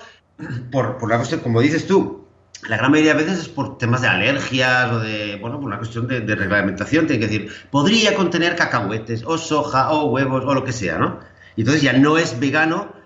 por, 0.74 0.98
por 0.98 1.10
la 1.10 1.16
cuestión, 1.16 1.40
como 1.40 1.62
dices 1.62 1.88
tú, 1.88 2.28
la 2.68 2.76
gran 2.76 2.92
mayoría 2.92 3.14
de 3.14 3.24
veces 3.24 3.40
es 3.40 3.48
por 3.48 3.78
temas 3.78 4.02
de 4.02 4.10
alergias 4.10 4.92
o 4.92 5.00
de, 5.00 5.38
bueno, 5.38 5.56
por 5.56 5.68
una 5.68 5.78
cuestión 5.78 6.06
de, 6.06 6.20
de 6.20 6.36
reglamentación, 6.36 7.08
tiene 7.08 7.22
que 7.26 7.32
decir, 7.32 7.54
podría 7.72 8.14
contener 8.14 8.58
cacahuetes 8.58 9.24
o 9.26 9.38
soja 9.38 9.90
o 9.92 10.12
huevos 10.12 10.44
o 10.46 10.54
lo 10.54 10.66
que 10.66 10.74
sea, 10.74 10.98
¿no? 10.98 11.22
Y 11.56 11.62
entonces 11.62 11.82
ya 11.82 11.94
no 11.94 12.18
es 12.18 12.42
vegano 12.42 12.99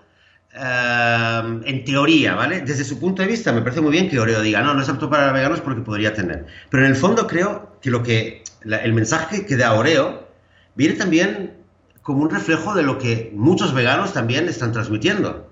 Em, 0.56 1.62
en 1.64 1.84
teoría, 1.84 2.36
¿vale? 2.36 2.60
Desde 2.60 2.84
su 2.84 3.00
punto 3.00 3.22
de 3.22 3.28
vista 3.28 3.52
me 3.52 3.60
parece 3.60 3.80
muy 3.80 3.90
bien 3.90 4.08
que 4.08 4.20
Oreo 4.20 4.40
diga, 4.40 4.62
no, 4.62 4.72
no 4.72 4.82
es 4.82 4.88
apto 4.88 5.10
para 5.10 5.32
veganos 5.32 5.60
porque 5.60 5.80
podría 5.80 6.14
tener. 6.14 6.46
Pero 6.70 6.84
en 6.84 6.90
el 6.90 6.96
fondo 6.96 7.26
creo 7.26 7.76
que 7.82 7.90
lo 7.90 8.04
que 8.04 8.44
el 8.62 8.92
mensaje 8.92 9.46
que 9.46 9.56
da 9.56 9.74
Oreo 9.74 10.28
viene 10.76 10.94
también 10.94 11.54
como 12.02 12.22
un 12.22 12.30
reflejo 12.30 12.72
de 12.72 12.84
lo 12.84 12.98
que 12.98 13.32
muchos 13.34 13.74
veganos 13.74 14.12
también 14.12 14.48
están 14.48 14.70
transmitiendo. 14.70 15.50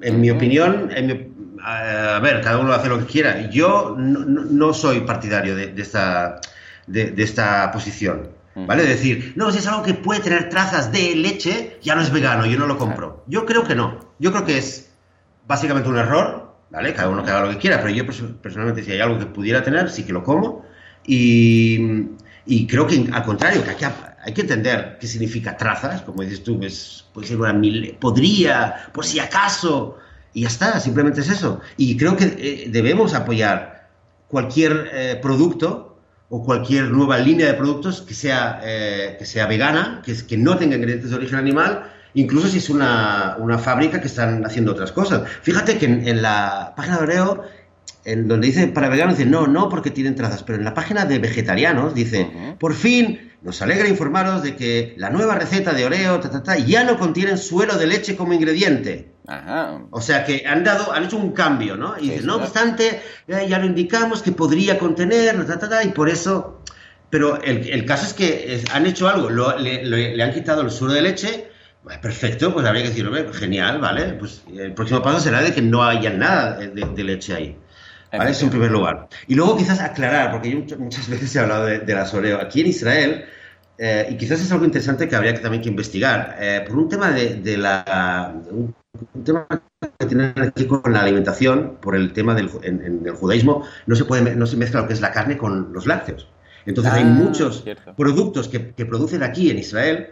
En 0.00 0.20
mi 0.20 0.30
opinión, 0.30 0.90
a 1.60 2.20
ver, 2.20 2.40
cada 2.40 2.58
uno 2.58 2.72
hace 2.72 2.88
lo 2.88 3.00
que 3.00 3.06
quiera. 3.06 3.50
Yo 3.50 3.96
no, 3.98 4.72
soy 4.72 5.00
partidario 5.00 5.56
de, 5.56 5.74
esta, 5.76 6.40
de 6.86 7.14
esta 7.20 7.72
posición. 7.72 8.35
¿Vale? 8.64 8.84
Decir, 8.84 9.34
no, 9.36 9.52
si 9.52 9.58
es 9.58 9.66
algo 9.66 9.82
que 9.82 9.92
puede 9.92 10.20
tener 10.20 10.48
trazas 10.48 10.90
de 10.90 11.14
leche, 11.14 11.78
ya 11.82 11.94
no 11.94 12.00
es 12.00 12.10
vegano, 12.10 12.46
yo 12.46 12.58
no 12.58 12.66
lo 12.66 12.78
compro. 12.78 13.22
Yo 13.26 13.44
creo 13.44 13.64
que 13.64 13.74
no. 13.74 14.00
Yo 14.18 14.32
creo 14.32 14.46
que 14.46 14.56
es 14.56 14.90
básicamente 15.46 15.90
un 15.90 15.98
error, 15.98 16.54
¿vale? 16.70 16.94
Cada 16.94 17.10
uno 17.10 17.22
que 17.22 17.30
haga 17.30 17.44
lo 17.44 17.50
que 17.50 17.58
quiera, 17.58 17.82
pero 17.82 17.90
yo 17.90 18.06
personalmente 18.40 18.82
si 18.82 18.92
hay 18.92 19.00
algo 19.00 19.18
que 19.18 19.26
pudiera 19.26 19.62
tener, 19.62 19.90
sí 19.90 20.04
que 20.04 20.12
lo 20.14 20.24
como. 20.24 20.64
Y, 21.04 22.08
y 22.46 22.66
creo 22.66 22.86
que 22.86 23.08
al 23.12 23.22
contrario, 23.24 23.62
que 23.62 23.70
hay 23.70 23.76
que, 23.76 23.86
hay 23.86 24.32
que 24.32 24.40
entender 24.40 24.96
qué 24.98 25.06
significa 25.06 25.56
trazas, 25.58 26.00
como 26.00 26.22
dices 26.22 26.42
tú, 26.42 26.58
es, 26.62 27.04
puede 27.12 27.26
ser 27.26 27.38
una 27.38 27.52
mil, 27.52 27.94
podría, 28.00 28.88
por 28.94 29.04
si 29.04 29.18
acaso, 29.18 29.98
y 30.32 30.42
ya 30.42 30.48
está, 30.48 30.80
simplemente 30.80 31.20
es 31.20 31.28
eso. 31.28 31.60
Y 31.76 31.96
creo 31.96 32.16
que 32.16 32.24
eh, 32.24 32.68
debemos 32.70 33.12
apoyar 33.12 33.90
cualquier 34.28 34.90
eh, 34.92 35.18
producto 35.20 35.95
o 36.28 36.44
cualquier 36.44 36.90
nueva 36.90 37.18
línea 37.18 37.46
de 37.46 37.54
productos 37.54 38.02
que 38.02 38.14
sea, 38.14 38.60
eh, 38.64 39.16
que 39.18 39.24
sea 39.24 39.46
vegana, 39.46 40.02
que, 40.04 40.14
que 40.26 40.36
no 40.36 40.56
tenga 40.56 40.76
ingredientes 40.76 41.10
de 41.10 41.16
origen 41.16 41.38
animal, 41.38 41.92
incluso 42.14 42.48
si 42.48 42.58
es 42.58 42.68
una, 42.68 43.36
una 43.38 43.58
fábrica 43.58 44.00
que 44.00 44.08
están 44.08 44.44
haciendo 44.44 44.72
otras 44.72 44.90
cosas. 44.90 45.22
Fíjate 45.42 45.78
que 45.78 45.86
en, 45.86 46.22
la 46.22 46.72
página 46.76 46.96
de 46.96 47.02
Oreo 47.04 47.44
en 48.06 48.28
donde 48.28 48.46
dice 48.46 48.68
para 48.68 48.88
veganos, 48.88 49.18
dice 49.18 49.28
no, 49.28 49.48
no 49.48 49.68
porque 49.68 49.90
tienen 49.90 50.14
trazas, 50.14 50.44
pero 50.44 50.58
en 50.58 50.64
la 50.64 50.74
página 50.74 51.04
de 51.04 51.18
vegetarianos 51.18 51.92
dice, 51.92 52.30
por 52.58 52.72
fin 52.72 53.32
nos 53.42 53.60
alegra 53.62 53.88
informaros 53.88 54.42
de 54.42 54.54
que 54.56 54.94
la 54.96 55.10
nueva 55.10 55.34
receta 55.34 55.72
de 55.72 55.84
Oreo 55.84 56.20
ya 56.66 56.84
no 56.84 56.98
contiene 56.98 57.36
suelo 57.36 57.76
de 57.76 57.86
leche 57.86 58.16
como 58.16 58.32
ingrediente. 58.32 59.12
O 59.90 60.00
sea 60.00 60.24
que 60.24 60.44
han 60.46 60.62
dado, 60.62 60.92
han 60.92 61.04
hecho 61.04 61.16
un 61.16 61.32
cambio, 61.32 61.76
¿no? 61.76 61.98
Y 62.00 62.10
no 62.22 62.36
obstante, 62.36 63.02
ya 63.26 63.58
lo 63.58 63.66
indicamos 63.66 64.22
que 64.22 64.32
podría 64.32 64.78
contener, 64.78 65.44
y 65.84 65.88
por 65.88 66.08
eso. 66.08 66.62
Pero 67.10 67.40
el, 67.42 67.84
caso 67.86 68.06
es 68.06 68.14
que 68.14 68.64
han 68.72 68.86
hecho 68.86 69.08
algo, 69.08 69.30
le, 69.30 70.22
han 70.22 70.32
quitado 70.32 70.62
el 70.62 70.70
suelo 70.70 70.94
de 70.94 71.02
leche. 71.02 71.50
Perfecto, 72.02 72.52
pues 72.52 72.66
habría 72.66 72.82
que 72.82 72.88
decirlo, 72.88 73.32
genial, 73.32 73.78
¿vale? 73.80 74.14
Pues 74.14 74.42
el 74.52 74.74
próximo 74.74 75.02
paso 75.02 75.20
será 75.20 75.40
de 75.40 75.52
que 75.54 75.62
no 75.62 75.84
haya 75.84 76.10
nada 76.10 76.56
de 76.58 77.04
leche 77.04 77.34
ahí. 77.34 77.56
¿Vale? 78.12 78.30
Eso 78.30 78.44
en 78.44 78.50
primer 78.50 78.70
lugar. 78.70 79.08
Y 79.26 79.34
luego 79.34 79.56
quizás 79.56 79.80
aclarar, 79.80 80.30
porque 80.30 80.50
yo 80.50 80.78
muchas 80.78 81.08
veces 81.08 81.34
he 81.34 81.40
hablado 81.40 81.66
de, 81.66 81.80
de 81.80 81.94
la 81.94 82.08
Oreo. 82.12 82.40
Aquí 82.40 82.60
en 82.60 82.68
Israel, 82.68 83.24
eh, 83.78 84.08
y 84.10 84.16
quizás 84.16 84.40
es 84.40 84.50
algo 84.52 84.64
interesante 84.64 85.08
que 85.08 85.16
habría 85.16 85.34
que, 85.34 85.40
también 85.40 85.62
que 85.62 85.68
investigar, 85.68 86.36
eh, 86.40 86.64
por 86.66 86.76
un 86.76 86.88
tema 86.88 87.10
de, 87.10 87.56
la... 87.56 88.34
Un, 88.50 88.74
tema 89.24 89.46
que 89.98 90.06
tiene 90.06 90.32
aquí 90.36 90.66
con 90.66 90.90
la 90.90 91.02
alimentación, 91.02 91.76
por 91.80 91.94
el 91.94 92.12
tema 92.12 92.34
del 92.34 92.50
en, 92.62 93.02
el 93.04 93.12
judaísmo, 93.12 93.64
no 93.86 93.94
se, 93.94 94.06
puede, 94.06 94.34
no 94.34 94.46
se 94.46 94.56
mezcla 94.56 94.80
lo 94.80 94.86
que 94.86 94.94
es 94.94 95.00
la 95.02 95.12
carne 95.12 95.36
con 95.36 95.72
los 95.72 95.86
lácteos. 95.86 96.28
Entonces 96.64 96.92
hay 96.92 97.02
ah, 97.02 97.06
muchos 97.06 97.64
productos 97.96 98.48
que, 98.48 98.72
que 98.72 98.86
producen 98.86 99.22
aquí 99.22 99.50
en 99.50 99.58
Israel 99.58 100.08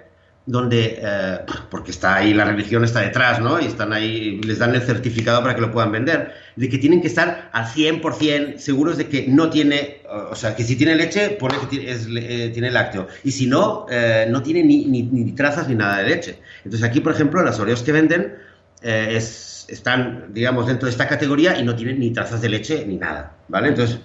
donde, 0.47 0.99
eh, 1.01 1.39
porque 1.71 1.91
está 1.91 2.17
ahí, 2.17 2.35
la 2.35 2.45
religión 2.45 2.85
está 2.85 3.01
detrás, 3.01 3.41
¿no? 3.41 3.59
Y 3.61 3.65
están 3.65 3.93
ahí, 3.95 4.41
les 4.43 4.59
dan 4.59 4.75
el 4.75 4.83
certificado 4.83 5.41
para 5.41 5.55
que 5.55 5.63
lo 5.63 5.71
puedan 5.71 5.91
vender, 5.91 6.35
de 6.57 6.69
que 6.69 6.77
tienen 6.77 7.01
que 7.01 7.07
estar 7.07 7.49
al 7.53 7.65
100% 7.67 8.59
seguros 8.59 8.99
de 8.99 9.09
que 9.09 9.27
no 9.27 9.49
tiene, 9.49 10.03
o 10.31 10.35
sea, 10.35 10.55
que 10.55 10.63
si 10.63 10.77
tiene 10.77 10.97
leche, 10.97 11.31
pone 11.31 11.55
que 11.71 11.91
eh, 11.91 12.51
tiene, 12.51 12.71
lácteo, 12.71 13.09
y 13.23 13.31
si 13.31 13.47
no, 13.47 13.87
eh, 13.91 14.27
no 14.29 14.43
tiene 14.43 14.63
ni, 14.63 14.85
ni, 14.85 15.33
trazas 15.33 15.67
ni 15.67 15.77
nada 15.77 15.99
de 15.99 16.09
leche. 16.11 16.39
Entonces 16.65 16.87
aquí, 16.87 17.01
por 17.01 17.13
ejemplo, 17.13 17.43
las 17.43 17.59
Oreos 17.59 17.83
que 17.83 17.93
venden 17.93 18.35
es, 18.83 19.65
están, 19.69 20.27
digamos, 20.35 20.67
dentro 20.67 20.87
de 20.87 20.93
esta 20.93 21.09
categoría 21.09 21.59
y 21.59 21.65
no 21.65 21.75
tienen 21.75 21.99
ni 21.99 22.13
trazas 22.13 22.43
de 22.43 22.51
leche 22.51 22.85
ni 22.87 22.99
nada, 22.99 23.33
¿vale? 23.49 23.69
Entonces 23.69 23.99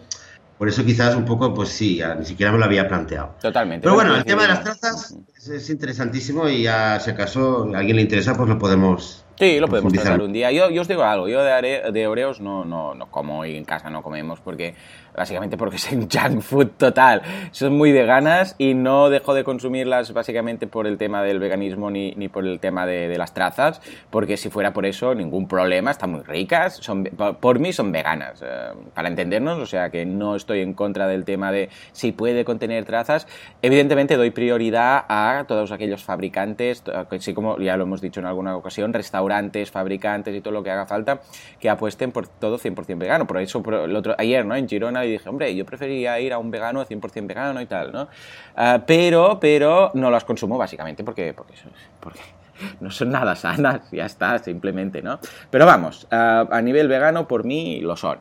por 0.60 0.67
eso 0.67 0.84
quizás 0.84 1.15
un 1.15 1.24
poco, 1.24 1.54
pues 1.54 1.69
sí, 1.69 2.02
ni 2.19 2.26
siquiera 2.26 2.52
me 2.52 2.58
lo 2.58 2.65
había 2.65 2.86
planteado. 2.86 3.34
Totalmente. 3.39 3.82
Pero 3.82 3.95
bueno, 3.95 4.13
el 4.13 4.26
tema 4.26 4.41
de 4.41 4.50
las 4.50 4.62
trazas 4.62 5.15
es, 5.50 5.69
interesantísimo 5.69 6.50
y 6.50 6.63
ya 6.63 7.00
si 7.00 7.12
acaso 7.12 7.74
a 7.74 7.78
alguien 7.78 7.95
le 7.95 8.02
interesa, 8.02 8.36
pues 8.36 8.50
lo 8.50 8.60
podemos 8.60 9.24
Sí, 9.39 9.58
lo 9.58 9.69
podemos 9.69 9.93
tratar 9.93 10.19
un 10.19 10.34
día. 10.34 10.52
Yo, 10.52 10.65
os 10.82 10.88
digo 10.89 11.02
algo, 11.02 11.30
yo 11.30 11.41
de, 11.41 11.91
de 11.93 12.08
Oreos 12.08 12.41
no, 12.41 12.65
no, 12.65 12.93
no 12.93 13.10
como 13.10 13.45
y 13.45 13.56
en 13.56 13.63
casa 13.63 13.89
no 13.89 14.04
comemos 14.04 14.41
porque 14.41 14.75
básicamente 15.15 15.56
porque 15.56 15.75
es 15.78 15.89
un 15.93 16.10
junk 16.10 16.41
food 16.41 16.71
total. 16.78 17.21
Son 17.52 17.71
muy 17.78 17.93
veganas 17.93 18.56
y 18.58 18.73
no 18.73 19.10
dejo 19.10 19.34
de 19.34 19.45
consumirlas 19.45 20.12
básicamente 20.12 20.67
por 20.67 20.88
el 20.88 20.97
tema 20.97 21.23
del 21.23 21.39
veganismo 21.39 21.89
ni, 21.89 22.12
ni 22.15 22.28
por 22.28 22.45
el 22.45 22.60
tema 22.60 22.86
de, 22.86 23.17
las 23.17 23.34
trazas, 23.34 23.82
porque 24.10 24.36
si 24.36 24.49
fuera 24.49 24.73
por 24.73 24.86
eso, 24.86 25.15
ningún 25.15 25.47
problema, 25.47 25.91
están 25.91 26.12
muy 26.12 26.21
ricas, 26.21 26.75
son, 26.75 27.06
por 27.06 27.60
mí 27.60 27.71
son 27.71 27.91
veganas, 27.91 28.41
eh, 28.41 28.71
para 28.93 29.08
entendernos, 29.08 29.58
o 29.58 29.65
sea 29.65 29.89
que 29.89 30.06
no 30.06 30.36
estoy 30.36 30.62
en 30.62 30.73
contra 30.73 31.08
del 31.08 31.23
tema 31.25 31.52
de 31.52 31.69
si 31.93 32.12
puede 32.12 32.43
contener 32.45 32.84
trazas. 32.86 33.25
Evidentemente 33.62 34.15
doy 34.15 34.32
prioridad 34.32 35.06
a 35.08 35.45
todos 35.47 35.71
aquellos 35.71 36.04
fabricantes, 36.04 36.84
así 37.10 37.34
como 37.34 37.58
ya 37.58 37.78
lo 37.78 37.84
hemos 37.84 38.02
dicho 38.02 38.19
en 38.19 38.25
alguna 38.25 38.56
ocasión, 38.56 38.93
restaurantes 38.93 39.29
fabricantes 39.72 40.36
y 40.36 40.42
todo 40.42 40.54
lo 40.54 40.63
que 40.63 40.72
haga 40.72 40.86
falta, 40.86 41.22
que 41.60 41.70
apuesten 41.70 42.12
por 42.12 42.28
todo 42.28 42.58
100% 42.58 42.98
vegano. 42.98 43.28
Por 43.28 43.38
eso, 43.38 43.63
el 43.84 43.96
otro, 43.96 44.15
ayer, 44.18 44.46
¿no? 44.46 44.56
En 44.56 44.68
Girona 44.68 45.06
y 45.06 45.12
dije, 45.12 45.30
hombre, 45.30 45.56
yo 45.56 45.65
preferiría 45.65 46.20
ir 46.20 46.34
a 46.34 46.38
un 46.38 46.52
vegano 46.52 46.86
100% 46.86 47.28
vegano 47.28 47.62
y 47.62 47.65
tal, 47.65 47.92
¿no? 47.92 48.08
Ah, 48.56 48.82
pero, 48.86 49.39
pero 49.39 49.92
no 49.94 50.10
las 50.12 50.24
consumo 50.24 50.58
básicamente 50.58 51.04
porque, 51.04 51.34
porque, 51.34 51.54
porque 52.00 52.20
no 52.80 52.92
son 52.92 53.10
nada 53.10 53.36
sanas, 53.36 53.82
ya 53.92 54.06
está, 54.06 54.39
simplemente, 54.39 55.02
¿no? 55.02 55.20
Pero 55.50 55.65
vamos, 55.65 56.08
a 56.12 56.62
nivel 56.62 56.88
vegano 56.88 57.28
por 57.28 57.46
mí 57.46 57.80
lo 57.82 57.96
son, 57.96 58.20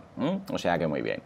o 0.51 0.59
sea 0.59 0.79
que 0.79 0.87
muy 0.87 1.03
bien. 1.03 1.23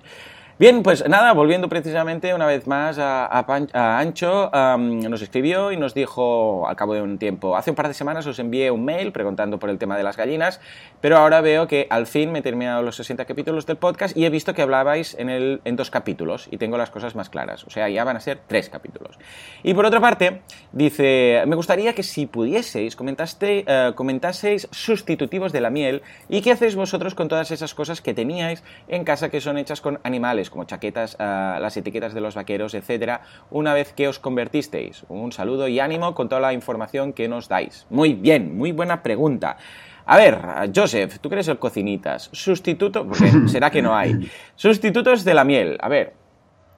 Bien, 0.63 0.85
pues 0.85 1.03
nada, 1.09 1.33
volviendo 1.33 1.69
precisamente 1.69 2.33
una 2.35 2.47
vez 2.47 2.69
más 2.69 2.97
a, 2.97 3.99
Ancho, 3.99 4.49
nos 4.79 5.21
escribió 5.21 5.73
y 5.73 5.77
nos 5.77 5.93
dijo 5.93 6.69
al 6.69 6.77
cabo 6.77 6.95
de 6.95 7.03
un 7.03 7.19
tiempo, 7.19 7.57
hace 7.57 7.71
un 7.71 7.75
par 7.75 7.89
de 7.89 7.95
semanas 7.95 8.29
os 8.29 8.39
envié 8.39 8.71
un 8.71 8.85
mail 8.85 9.11
preguntando 9.11 9.59
por 9.59 9.71
el 9.71 9.79
tema 9.79 9.97
de 9.97 10.05
las 10.05 10.17
gallinas, 10.17 10.61
pero 11.01 11.17
ahora 11.17 11.41
veo 11.41 11.67
que 11.67 11.89
al 11.91 12.07
fin 12.07 12.31
me 12.31 12.39
he 12.39 12.43
terminado 12.43 12.81
los 12.83 12.95
60 12.95 13.25
capítulos 13.25 13.67
del 13.67 13.77
podcast 13.77 14.17
y 14.17 14.25
he 14.25 14.31
visto 14.31 14.55
que 14.55 14.63
hablabais 14.63 15.17
en, 15.19 15.31
el, 15.31 15.61
dos 15.73 15.91
capítulos 15.91 16.47
y 16.49 16.59
tengo 16.59 16.79
las 16.79 16.91
cosas 16.91 17.17
más 17.17 17.29
claras, 17.29 17.65
o 17.65 17.71
sea, 17.71 17.89
ya 17.89 18.05
van 18.05 18.17
a 18.17 18.21
ser 18.21 18.39
tres 18.47 18.69
capítulos. 18.69 19.19
Y 19.65 19.75
por 19.75 19.85
otra 19.85 19.99
parte, 19.99 20.43
dice, 20.71 21.43
me 21.45 21.57
gustaría 21.57 21.93
que 21.93 22.05
si 22.05 22.27
pudieseis 22.27 22.95
comentaste, 22.95 23.65
eh, 23.67 23.93
comentaseis 23.97 24.69
sustitutivos 24.71 25.51
de 25.51 25.61
la 25.61 25.71
miel 25.71 26.03
y 26.29 26.41
qué 26.41 26.53
hacéis 26.53 26.77
vosotros 26.77 27.17
con 27.17 27.27
todas 27.27 27.51
esas 27.51 27.75
cosas 27.75 28.01
que 28.01 28.15
teníais 28.15 28.63
en 28.87 29.03
casa 29.03 29.29
que 29.29 29.41
son 29.41 29.59
hechas 29.59 29.81
con 29.81 29.99
animales 30.05 30.52
como 30.53 30.65
chaquetas, 30.65 31.17
ah, 31.19 31.59
las 31.61 31.77
etiquetas 31.77 32.15
de 32.15 32.21
los 32.21 32.37
vaqueros, 32.37 32.75
etcétera, 32.75 33.23
una 33.51 33.75
vez 33.75 33.93
que 33.93 34.07
os 34.07 34.21
convertisteis. 34.21 35.05
Un 35.09 35.33
saludo 35.33 35.67
y 35.67 35.81
ánimo 35.81 36.15
con 36.15 36.29
toda 36.29 36.41
la 36.41 36.53
información 36.53 37.13
que 37.13 37.27
nos 37.27 37.49
dais. 37.49 37.87
Muy 37.91 38.15
bien, 38.15 38.57
muy 38.57 38.71
buena 38.71 39.03
pregunta. 39.03 39.57
A 40.05 40.17
ver, 40.17 40.39
Joseph, 40.75 41.19
tú 41.21 41.29
que 41.29 41.37
eres 41.37 41.49
el 41.49 41.59
cocinitas, 41.59 42.29
sustituto, 42.33 43.07
porque 43.07 43.31
será 43.49 43.71
que 43.71 43.83
no 43.83 43.97
hay. 43.97 44.31
Sustitutos 44.55 45.25
de 45.25 45.35
la 45.35 45.45
miel. 45.45 45.79
A 45.81 45.89
ver, 45.89 46.13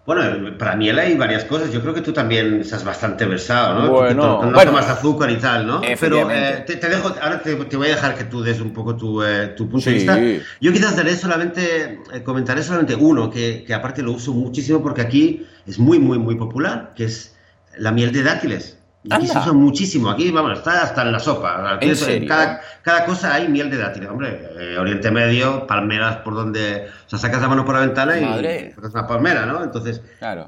bueno, 0.06 0.58
para 0.58 0.76
miel 0.76 0.98
hay 0.98 1.16
varias 1.16 1.44
cosas. 1.44 1.72
Yo 1.72 1.80
creo 1.80 1.94
que 1.94 2.02
tú 2.02 2.12
también 2.12 2.60
estás 2.60 2.84
bastante 2.84 3.24
versado, 3.24 3.80
¿no? 3.80 3.90
Bueno, 3.90 4.44
no 4.44 4.62
tomas 4.62 4.88
azúcar 4.88 5.30
y 5.30 5.36
tal, 5.36 5.66
¿no? 5.66 5.80
Pero 5.98 6.30
eh, 6.30 6.64
te, 6.66 6.76
dejo, 6.76 7.08
ahora 7.22 7.40
te, 7.40 7.54
voy 7.54 7.86
a 7.86 7.90
dejar 7.90 8.14
que 8.14 8.24
tú 8.24 8.42
des 8.42 8.60
un 8.60 8.74
poco 8.74 8.96
tu, 8.96 9.22
eh, 9.22 9.54
tu 9.56 9.68
punto 9.68 9.88
de 9.88 9.96
vista. 9.96 10.18
Yo 10.60 10.72
quizás 10.72 10.96
daré 10.96 11.16
solamente, 11.16 12.00
eh, 12.12 12.22
comentaré 12.22 12.62
solamente 12.62 12.94
uno, 12.94 13.30
que, 13.30 13.64
que 13.66 13.72
aparte 13.72 14.02
lo 14.02 14.12
uso 14.12 14.34
muchísimo 14.34 14.82
porque 14.82 15.00
aquí 15.00 15.46
es 15.66 15.78
muy, 15.78 15.98
muy, 15.98 16.18
muy 16.18 16.34
popular, 16.34 16.92
que 16.94 17.04
es 17.04 17.34
la 17.78 17.90
miel 17.90 18.12
de 18.12 18.22
dátiles. 18.24 18.78
Aquí 19.10 19.26
se 19.26 19.38
usa 19.38 19.52
muchísimo, 19.52 20.08
aquí 20.08 20.30
vamos, 20.30 20.58
está 20.58 20.82
hasta 20.82 21.02
en 21.02 21.12
la 21.12 21.18
sopa. 21.18 21.78
¿En 21.80 22.26
cada, 22.26 22.60
cada, 22.80 23.04
cosa 23.04 23.34
hay 23.34 23.48
miel 23.48 23.70
de 23.70 23.76
dátiles. 23.76 24.08
Hombre, 24.08 24.50
eh, 24.58 24.78
Oriente 24.78 25.10
Medio, 25.10 25.66
palmeras 25.66 26.16
por 26.18 26.34
donde. 26.34 26.88
O 27.06 27.10
sea, 27.10 27.18
sacas 27.18 27.42
la 27.42 27.48
mano 27.48 27.66
por 27.66 27.74
la 27.74 27.82
ventana 27.82 28.18
y 28.18 28.46
es 28.46 28.78
una 28.78 29.06
palmera, 29.06 29.44
¿no? 29.44 29.62
Entonces, 29.62 30.00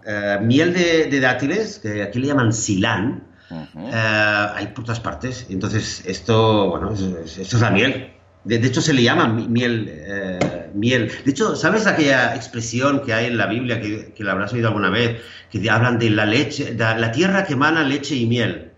eh, 0.07 0.39
miel 0.41 0.73
de, 0.73 1.07
de, 1.07 1.21
dátiles, 1.21 1.81
que 1.81 2.03
aquí 2.03 2.19
le 2.19 2.29
llaman 2.29 2.53
silán, 2.55 3.25
eh, 3.51 4.47
hay 4.55 4.69
por 4.69 4.85
todas 4.85 5.01
partes. 5.01 5.47
Entonces, 5.51 6.03
esto, 6.07 6.71
bueno, 6.71 6.95
esto 6.95 7.57
es 7.57 7.61
la 7.61 7.71
miel. 7.71 8.16
De, 8.47 8.65
hecho, 8.65 8.81
se 8.81 8.93
le 8.93 9.03
llama 9.03 9.27
miel, 9.27 9.91
eh, 9.91 10.71
miel. 10.73 11.11
De 11.25 11.33
hecho, 11.33 11.57
¿sabes 11.57 11.87
aquella 11.89 12.37
expresión 12.37 13.03
que 13.03 13.13
hay 13.13 13.27
en 13.27 13.37
la 13.37 13.47
Biblia, 13.47 13.81
que, 13.81 14.13
que 14.15 14.23
la 14.23 14.33
habrás 14.33 14.53
oído 14.53 14.69
alguna 14.69 14.89
vez, 14.89 15.21
que 15.51 15.69
hablan 15.69 15.99
de 15.99 16.11
la 16.11 16.27
leche, 16.27 16.73
de 16.73 16.85
la 16.85 17.11
tierra 17.11 17.45
que 17.45 17.55
emana 17.55 17.83
leche 17.83 18.15
y 18.15 18.27
miel? 18.27 18.71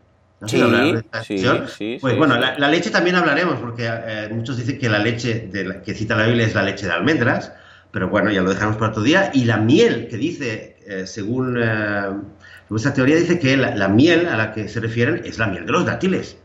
sí, 0.46 0.62
sí, 1.26 1.46
sí, 1.76 1.98
Pues 2.00 2.16
bueno, 2.16 2.38
la, 2.38 2.68
leche 2.70 2.90
también 2.90 3.16
hablaremos, 3.16 3.57
porque 3.57 3.87
eh, 3.88 4.28
muchos 4.33 4.57
dicen 4.57 4.78
que 4.78 4.88
la 4.88 5.00
leche 5.00 5.48
de 5.52 5.83
que 5.85 5.94
cita 5.94 6.16
la 6.16 6.26
Biblia 6.26 6.46
es 6.46 6.54
la 6.54 6.62
leche 6.62 6.87
de 6.87 6.92
almendras, 6.92 7.52
pero 7.90 8.09
bueno, 8.09 8.31
ya 8.31 8.40
lo 8.40 8.50
dejamos 8.50 8.76
para 8.76 8.92
otro 8.92 9.02
día. 9.02 9.31
Y 9.35 9.44
la 9.44 9.59
miel, 9.59 10.09
que 10.09 10.16
dice, 10.16 10.76
eh, 10.87 11.07
según, 11.07 11.59
esta 12.74 12.94
teoría, 12.94 13.16
dice 13.16 13.38
que 13.38 13.57
la, 13.59 13.74
la 13.74 13.88
miel 13.88 14.28
a 14.28 14.37
la 14.38 14.52
que 14.52 14.68
se 14.68 14.81
refieren 14.81 15.22
es 15.24 15.38
la 15.38 15.48
miel 15.48 15.66
de 15.66 15.72
los 15.72 15.85
dátiles. 15.85 16.38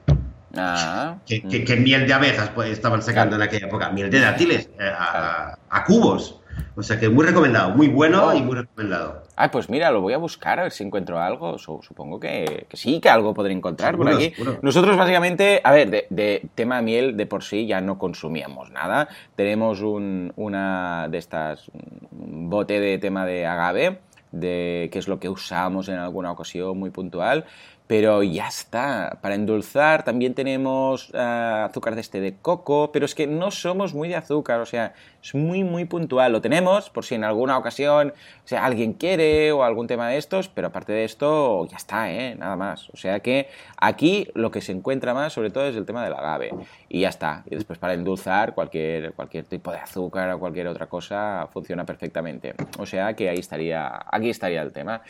Ah, 0.55 1.17
que, 1.25 1.41
mm. 1.41 1.83
miel 1.83 2.07
de 2.07 2.13
abejas 2.13 2.49
pues, 2.49 2.69
estaban 2.69 3.01
sacando 3.01 3.35
en 3.35 3.41
aquella 3.41 3.67
época, 3.67 3.89
miel 3.89 4.09
de 4.09 4.19
dátiles 4.19 4.69
eh, 4.79 4.91
a, 4.97 5.83
cubos. 5.85 6.39
O 6.75 6.83
sea 6.83 6.99
que 6.99 7.09
muy 7.09 7.25
recomendado, 7.25 7.71
muy 7.71 7.87
bueno 7.87 8.33
y 8.35 8.41
muy 8.41 8.55
recomendado. 8.55 9.23
Ah, 9.35 9.49
pues 9.49 9.69
mira, 9.69 9.89
lo 9.89 10.01
voy 10.01 10.13
a 10.13 10.17
buscar 10.17 10.59
a 10.59 10.63
ver 10.63 10.71
si 10.71 10.83
encuentro 10.83 11.19
algo. 11.19 11.57
supongo 11.57 12.19
que, 12.19 12.67
sí, 12.73 12.99
que 12.99 13.09
algo 13.09 13.33
podré 13.33 13.53
encontrar 13.53 13.97
por 13.97 14.07
aquí. 14.07 14.33
Nosotros 14.61 14.95
básicamente, 14.95 15.61
a 15.63 15.71
ver, 15.71 16.07
de, 16.09 16.47
tema 16.53 16.81
miel 16.83 17.17
de 17.17 17.25
por 17.25 17.43
sí 17.43 17.65
ya 17.65 17.81
no 17.81 17.97
consumíamos 17.97 18.69
nada. 18.69 19.07
Tenemos 19.35 19.81
un, 19.81 20.33
una 20.35 21.07
de 21.09 21.17
estas, 21.17 21.69
un 22.11 22.49
bote 22.51 22.79
de 22.79 22.99
tema 22.99 23.25
de 23.25 23.47
agave, 23.47 23.99
de, 24.31 24.89
que 24.91 24.99
es 24.99 25.07
lo 25.07 25.19
que 25.19 25.29
usamos 25.29 25.89
en 25.89 25.95
alguna 25.95 26.31
ocasión 26.31 26.77
muy 26.77 26.91
puntual 26.91 27.45
pero 27.93 28.23
ya 28.23 28.47
está. 28.47 29.19
Para 29.21 29.35
endulzar 29.35 30.03
también 30.03 30.33
tenemos 30.33 31.11
uh, 31.11 31.67
azúcar 31.69 31.93
de 31.93 32.01
este 32.01 32.21
de 32.21 32.35
coco, 32.35 32.91
pero 32.91 33.05
es 33.05 33.13
que 33.13 33.27
no 33.27 33.51
somos 33.51 33.93
muy 33.93 34.09
de 34.09 34.15
azúcar, 34.15 34.61
o 34.61 34.65
sea, 34.65 34.95
es 35.21 35.35
muy, 35.35 35.63
muy 35.63 35.85
puntual. 35.85 36.31
Lo 36.31 36.41
tenemos 36.41 36.89
por 36.89 37.05
si 37.05 37.13
en 37.13 37.23
alguna 37.23 37.55
ocasión, 37.55 38.09
o 38.43 38.47
sea, 38.47 38.65
alguien 38.65 38.93
quiere 38.93 39.51
o 39.51 39.63
algún 39.63 39.85
tema 39.85 40.09
de 40.09 40.17
estos, 40.17 40.49
pero 40.49 40.69
aparte 40.69 40.91
de 40.91 41.03
esto, 41.03 41.67
ya 41.67 41.77
está, 41.77 42.11
¿eh? 42.11 42.33
Nada 42.33 42.55
más. 42.55 42.89
O 42.89 42.97
sea 42.97 43.19
que 43.19 43.47
aquí 43.77 44.27
lo 44.33 44.49
que 44.49 44.61
se 44.61 44.71
encuentra 44.71 45.13
más, 45.13 45.31
sobre 45.31 45.51
todo, 45.51 45.67
es 45.67 45.75
el 45.75 45.85
tema 45.85 46.03
del 46.03 46.13
agave. 46.13 46.49
Y 46.89 47.01
ya 47.01 47.09
está. 47.09 47.43
Y 47.45 47.53
después 47.53 47.77
para 47.77 47.93
endulzar, 47.93 48.55
cualquier, 48.55 49.13
cualquier 49.13 49.45
tipo 49.45 49.71
de 49.71 49.77
azúcar 49.77 50.31
o 50.31 50.39
cualquier 50.39 50.67
otra 50.67 50.87
cosa 50.87 51.47
funciona 51.53 51.85
perfectamente. 51.85 52.55
O 52.79 52.87
sea 52.87 53.13
que 53.13 53.29
ahí 53.29 53.37
estaría, 53.37 54.03
aquí 54.11 54.31
estaría 54.31 54.63
el 54.63 54.73
tema. 54.73 55.03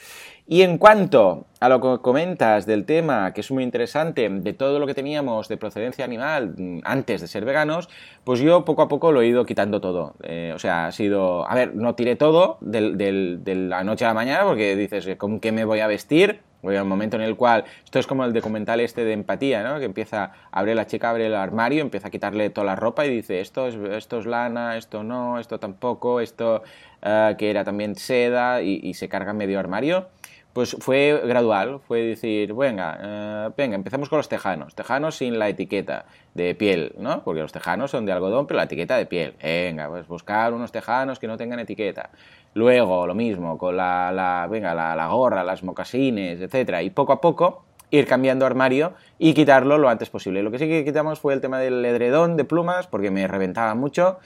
Y 0.45 0.63
en 0.63 0.77
cuanto 0.77 1.45
a 1.61 1.69
lo 1.69 1.79
que 1.79 2.01
comentas 2.01 2.65
del 2.65 2.85
tema, 2.85 3.33
que 3.33 3.39
es 3.39 3.49
muy 3.49 3.63
interesante, 3.63 4.27
de 4.27 4.53
todo 4.53 4.77
lo 4.77 4.85
que 4.85 4.93
teníamos 4.93 5.47
de 5.47 5.55
procedencia 5.55 6.03
animal 6.03 6.55
mm, 6.57 6.79
antes 6.83 7.21
de 7.21 7.27
ser 7.27 7.45
veganos, 7.45 7.87
pues 8.25 8.41
yo 8.41 8.65
poco 8.65 8.81
a 8.81 8.89
poco 8.89 9.13
lo 9.13 9.21
he 9.21 9.27
ido 9.27 9.45
quitando 9.45 9.79
todo. 9.79 10.15
Eh, 10.21 10.51
o 10.53 10.59
sea, 10.59 10.87
ha 10.87 10.91
sido, 10.91 11.49
a 11.49 11.55
ver, 11.55 11.75
no 11.75 11.95
tiré 11.95 12.17
todo 12.17 12.57
de 12.59 13.39
la 13.69 13.85
noche 13.85 14.03
a 14.03 14.09
la 14.09 14.13
mañana 14.13 14.43
porque 14.43 14.75
dices, 14.75 15.15
¿con 15.17 15.39
qué 15.39 15.53
me 15.53 15.63
voy 15.63 15.79
a 15.79 15.87
vestir? 15.87 16.41
Voy 16.61 16.75
a 16.75 16.83
un 16.83 16.89
momento 16.89 17.15
en 17.15 17.23
el 17.23 17.35
cual, 17.37 17.63
esto 17.83 17.99
es 17.99 18.07
como 18.07 18.25
el 18.25 18.33
documental 18.33 18.79
este 18.81 19.03
de 19.05 19.13
empatía, 19.13 19.63
¿no? 19.63 19.79
Que 19.79 19.85
empieza, 19.85 20.31
abre 20.51 20.75
la 20.75 20.87
chica, 20.87 21.09
abre 21.09 21.27
el 21.27 21.35
armario, 21.35 21.81
empieza 21.81 22.07
a 22.07 22.11
quitarle 22.11 22.49
toda 22.49 22.65
la 22.65 22.75
ropa 22.75 23.05
y 23.05 23.09
dice, 23.09 23.39
esto 23.39 23.67
es, 23.67 23.75
esto 23.75 24.19
es 24.19 24.25
lana, 24.25 24.77
esto 24.77 25.03
no, 25.03 25.39
esto 25.39 25.59
tampoco, 25.59 26.21
esto 26.21 26.63
uh, 27.01 27.35
que 27.37 27.49
era 27.49 27.65
también 27.65 27.95
seda 27.95 28.61
y, 28.61 28.79
y 28.81 28.93
se 28.93 29.09
carga 29.09 29.33
medio 29.33 29.59
armario 29.59 30.07
pues 30.53 30.77
fue 30.79 31.19
gradual, 31.25 31.79
fue 31.87 32.01
decir, 32.01 32.53
venga, 32.53 32.99
eh, 33.01 33.49
venga, 33.57 33.75
empecemos 33.75 34.07
con 34.07 34.17
los 34.17 34.29
tejanos, 34.29 34.75
tejanos 34.75 35.17
sin 35.17 35.39
la 35.39 35.49
etiqueta 35.49 36.05
de 36.35 36.53
piel, 36.53 36.93
¿no? 36.99 37.23
Porque 37.23 37.41
los 37.41 37.51
tejanos 37.51 37.89
son 37.89 38.05
de 38.05 38.11
algodón, 38.11 38.45
pero 38.45 38.57
la 38.57 38.65
etiqueta 38.65 38.95
de 38.95 39.07
piel. 39.07 39.33
Venga, 39.41 39.89
pues 39.89 40.07
buscar 40.07 40.53
unos 40.53 40.71
tejanos 40.71 41.17
que 41.17 41.27
no 41.27 41.37
tengan 41.37 41.59
etiqueta. 41.59 42.11
Luego, 42.53 43.07
lo 43.07 43.15
mismo, 43.15 43.57
con 43.57 43.75
la, 43.75 44.47
venga, 44.49 44.75
la, 44.75 44.95
la, 44.95 45.07
gorra, 45.07 45.43
las 45.43 45.63
mocasines, 45.63 46.39
etcétera, 46.39 46.83
y 46.83 46.91
poco 46.91 47.13
a 47.13 47.19
poco 47.19 47.65
ir 47.89 48.05
cambiando 48.05 48.45
armario 48.45 48.93
y 49.17 49.33
quitarlo 49.33 49.79
lo 49.79 49.89
antes 49.89 50.11
posible. 50.11 50.43
Lo 50.43 50.51
que 50.51 50.59
sí 50.59 50.67
que 50.67 50.85
quitamos 50.85 51.19
fue 51.19 51.33
el 51.33 51.41
tema 51.41 51.59
del 51.59 51.83
edredón 51.83 52.37
de 52.37 52.43
plumas, 52.43 52.85
porque 52.85 53.09
me 53.09 53.27
reventaba 53.27 53.73
mucho, 53.73 54.19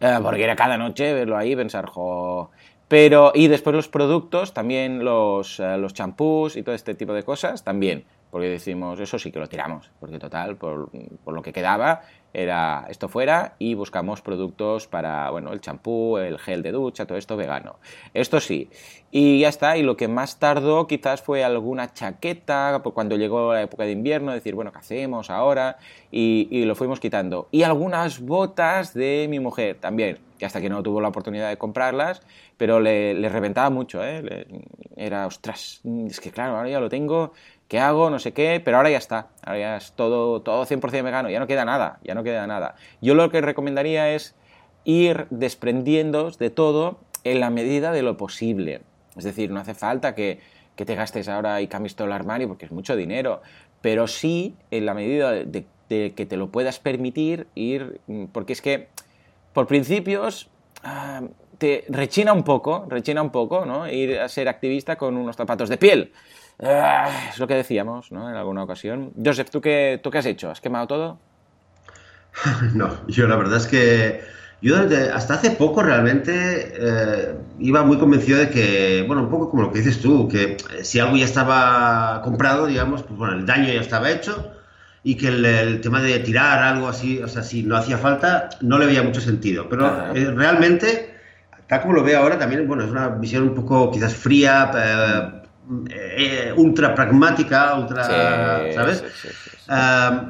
eh, 0.00 0.18
porque 0.22 0.44
era 0.44 0.54
cada 0.54 0.78
noche 0.78 1.12
verlo 1.12 1.36
ahí 1.36 1.52
y 1.52 1.56
pensar, 1.56 1.86
jo 1.86 2.50
pero, 2.92 3.32
y 3.34 3.48
después 3.48 3.74
los 3.74 3.88
productos, 3.88 4.52
también 4.52 5.02
los, 5.02 5.58
eh, 5.60 5.78
los 5.78 5.94
champús 5.94 6.56
y 6.56 6.62
todo 6.62 6.74
este 6.74 6.94
tipo 6.94 7.14
de 7.14 7.22
cosas, 7.22 7.64
también. 7.64 8.04
Porque 8.30 8.48
decimos, 8.48 9.00
eso 9.00 9.18
sí 9.18 9.32
que 9.32 9.38
lo 9.38 9.48
tiramos, 9.48 9.90
porque 9.98 10.18
total, 10.18 10.56
por, 10.56 10.90
por 11.24 11.32
lo 11.32 11.40
que 11.40 11.54
quedaba, 11.54 12.02
era 12.32 12.86
esto 12.88 13.08
fuera 13.08 13.54
y 13.58 13.74
buscamos 13.74 14.22
productos 14.22 14.86
para, 14.86 15.30
bueno, 15.30 15.52
el 15.52 15.60
champú, 15.60 16.18
el 16.18 16.38
gel 16.38 16.62
de 16.62 16.72
ducha, 16.72 17.06
todo 17.06 17.18
esto 17.18 17.36
vegano. 17.36 17.76
Esto 18.14 18.40
sí. 18.40 18.68
Y 19.10 19.40
ya 19.40 19.50
está, 19.50 19.76
y 19.76 19.82
lo 19.82 19.96
que 19.96 20.08
más 20.08 20.38
tardó 20.38 20.86
quizás 20.86 21.20
fue 21.20 21.44
alguna 21.44 21.92
chaqueta, 21.92 22.80
cuando 22.94 23.16
llegó 23.16 23.52
la 23.52 23.62
época 23.62 23.84
de 23.84 23.92
invierno, 23.92 24.32
decir, 24.32 24.54
bueno, 24.54 24.72
¿qué 24.72 24.78
hacemos 24.78 25.28
ahora? 25.28 25.76
Y, 26.10 26.64
lo 26.64 26.74
fuimos 26.74 26.98
quitando. 26.98 27.48
Y 27.50 27.62
algunas 27.62 28.20
botas 28.20 28.94
de 28.94 29.26
mi 29.28 29.38
mujer 29.38 29.76
también, 29.80 30.18
que 30.38 30.46
hasta 30.46 30.62
que 30.62 30.70
no 30.70 30.82
tuvo 30.82 31.02
la 31.02 31.08
oportunidad 31.08 31.50
de 31.50 31.58
comprarlas, 31.58 32.22
pero 32.56 32.80
le, 32.80 33.12
le 33.12 33.28
reventaba 33.28 33.68
mucho, 33.68 34.02
¿eh? 34.02 34.46
era, 34.96 35.26
ostras, 35.26 35.80
es 36.06 36.20
que 36.20 36.30
claro, 36.30 36.56
ahora 36.56 36.70
ya 36.70 36.80
lo 36.80 36.88
tengo, 36.88 37.32
¿qué 37.72 37.80
hago? 37.80 38.10
No 38.10 38.18
sé 38.18 38.34
qué, 38.34 38.60
pero 38.62 38.76
ahora 38.76 38.90
ya 38.90 38.98
está, 38.98 39.28
ahora 39.42 39.58
ya 39.58 39.76
es 39.78 39.92
todo, 39.92 40.42
todo 40.42 40.66
100% 40.66 41.02
vegano, 41.02 41.30
ya 41.30 41.40
no 41.40 41.46
queda 41.46 41.64
nada, 41.64 42.00
ya 42.04 42.14
no 42.14 42.22
queda 42.22 42.46
nada. 42.46 42.74
Yo 43.00 43.14
lo 43.14 43.30
que 43.30 43.40
recomendaría 43.40 44.12
es 44.12 44.34
ir 44.84 45.26
desprendiendo 45.30 46.30
de 46.32 46.50
todo 46.50 47.00
en 47.24 47.40
la 47.40 47.48
medida 47.48 47.90
de 47.90 48.02
lo 48.02 48.18
posible. 48.18 48.82
Es 49.16 49.24
decir, 49.24 49.50
no 49.50 49.58
hace 49.58 49.72
falta 49.72 50.14
que, 50.14 50.38
que 50.76 50.84
te 50.84 50.94
gastes 50.94 51.30
ahora 51.30 51.62
y 51.62 51.66
cambies 51.66 51.96
todo 51.96 52.08
el 52.08 52.12
armario 52.12 52.46
porque 52.46 52.66
es 52.66 52.72
mucho 52.72 52.94
dinero, 52.94 53.40
pero 53.80 54.06
sí 54.06 54.54
en 54.70 54.84
la 54.84 54.92
medida 54.92 55.30
de, 55.32 55.64
que 55.88 56.26
te 56.26 56.36
lo 56.36 56.50
puedas 56.50 56.78
permitir 56.78 57.46
ir, 57.54 58.02
porque 58.32 58.52
es 58.52 58.60
que 58.60 58.88
por 59.54 59.66
principios 59.66 60.50
uh, 60.84 61.26
te 61.56 61.86
rechina 61.88 62.34
un 62.34 62.42
poco, 62.42 62.84
rechina 62.90 63.22
un 63.22 63.30
poco, 63.30 63.64
¿no? 63.64 63.90
Ir 63.90 64.20
a 64.20 64.28
ser 64.28 64.50
activista 64.50 64.96
con 64.96 65.16
unos 65.16 65.36
zapatos 65.36 65.70
de 65.70 65.78
piel. 65.78 66.12
Ah, 66.60 67.28
es 67.30 67.38
lo 67.38 67.46
que 67.46 67.54
decíamos, 67.54 68.12
¿no? 68.12 68.30
En 68.30 68.36
alguna 68.36 68.62
ocasión. 68.62 69.12
Joseph, 69.22 69.50
¿tú 69.50 69.60
qué, 69.60 70.00
¿tú 70.02 70.10
qué 70.10 70.18
has 70.18 70.26
hecho? 70.26 70.50
¿Has 70.50 70.60
quemado 70.60 70.86
todo? 70.86 71.18
No, 72.74 73.06
yo 73.08 73.26
la 73.26 73.36
verdad 73.36 73.58
es 73.58 73.66
que 73.66 74.22
yo 74.62 74.76
hasta 75.12 75.34
hace 75.34 75.50
poco 75.50 75.82
realmente 75.82 76.32
eh, 76.34 77.34
iba 77.58 77.82
muy 77.82 77.98
convencido 77.98 78.38
de 78.38 78.48
que, 78.48 79.04
bueno, 79.06 79.24
un 79.24 79.30
poco 79.30 79.50
como 79.50 79.64
lo 79.64 79.72
que 79.72 79.80
dices 79.80 80.00
tú, 80.00 80.28
que 80.28 80.56
si 80.82 81.00
algo 81.00 81.16
ya 81.16 81.24
estaba 81.24 82.22
comprado, 82.22 82.66
digamos, 82.66 83.02
pues 83.02 83.18
bueno, 83.18 83.34
el 83.34 83.44
daño 83.44 83.72
ya 83.72 83.80
estaba 83.80 84.10
hecho 84.10 84.52
y 85.02 85.16
que 85.16 85.28
el, 85.28 85.80
tema 85.80 86.00
de 86.00 86.20
tirar 86.20 86.62
algo 86.62 86.86
así, 86.88 87.20
o 87.20 87.26
sea, 87.26 87.42
si 87.42 87.64
no 87.64 87.76
hacía 87.76 87.98
falta, 87.98 88.50
no 88.60 88.78
le 88.78 88.86
veía 88.86 89.02
mucho 89.02 89.20
sentido. 89.20 89.68
Pero 89.68 90.14
eh, 90.14 90.30
realmente, 90.30 91.16
tal 91.66 91.82
como 91.82 91.94
lo 91.94 92.04
veo 92.04 92.20
ahora, 92.20 92.38
también, 92.38 92.68
bueno, 92.68 92.84
es 92.84 92.90
una 92.90 93.08
visión 93.08 93.42
un 93.42 93.56
poco 93.56 93.90
quizás 93.90 94.14
fría, 94.14 94.70
eh, 94.76 95.41
eh, 95.90 96.52
ultra 96.56 96.94
pragmática, 96.94 97.78
ultra, 97.78 98.04
¿sabes? 98.74 99.04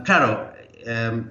claro, 0.04 0.52
em, 0.84 1.30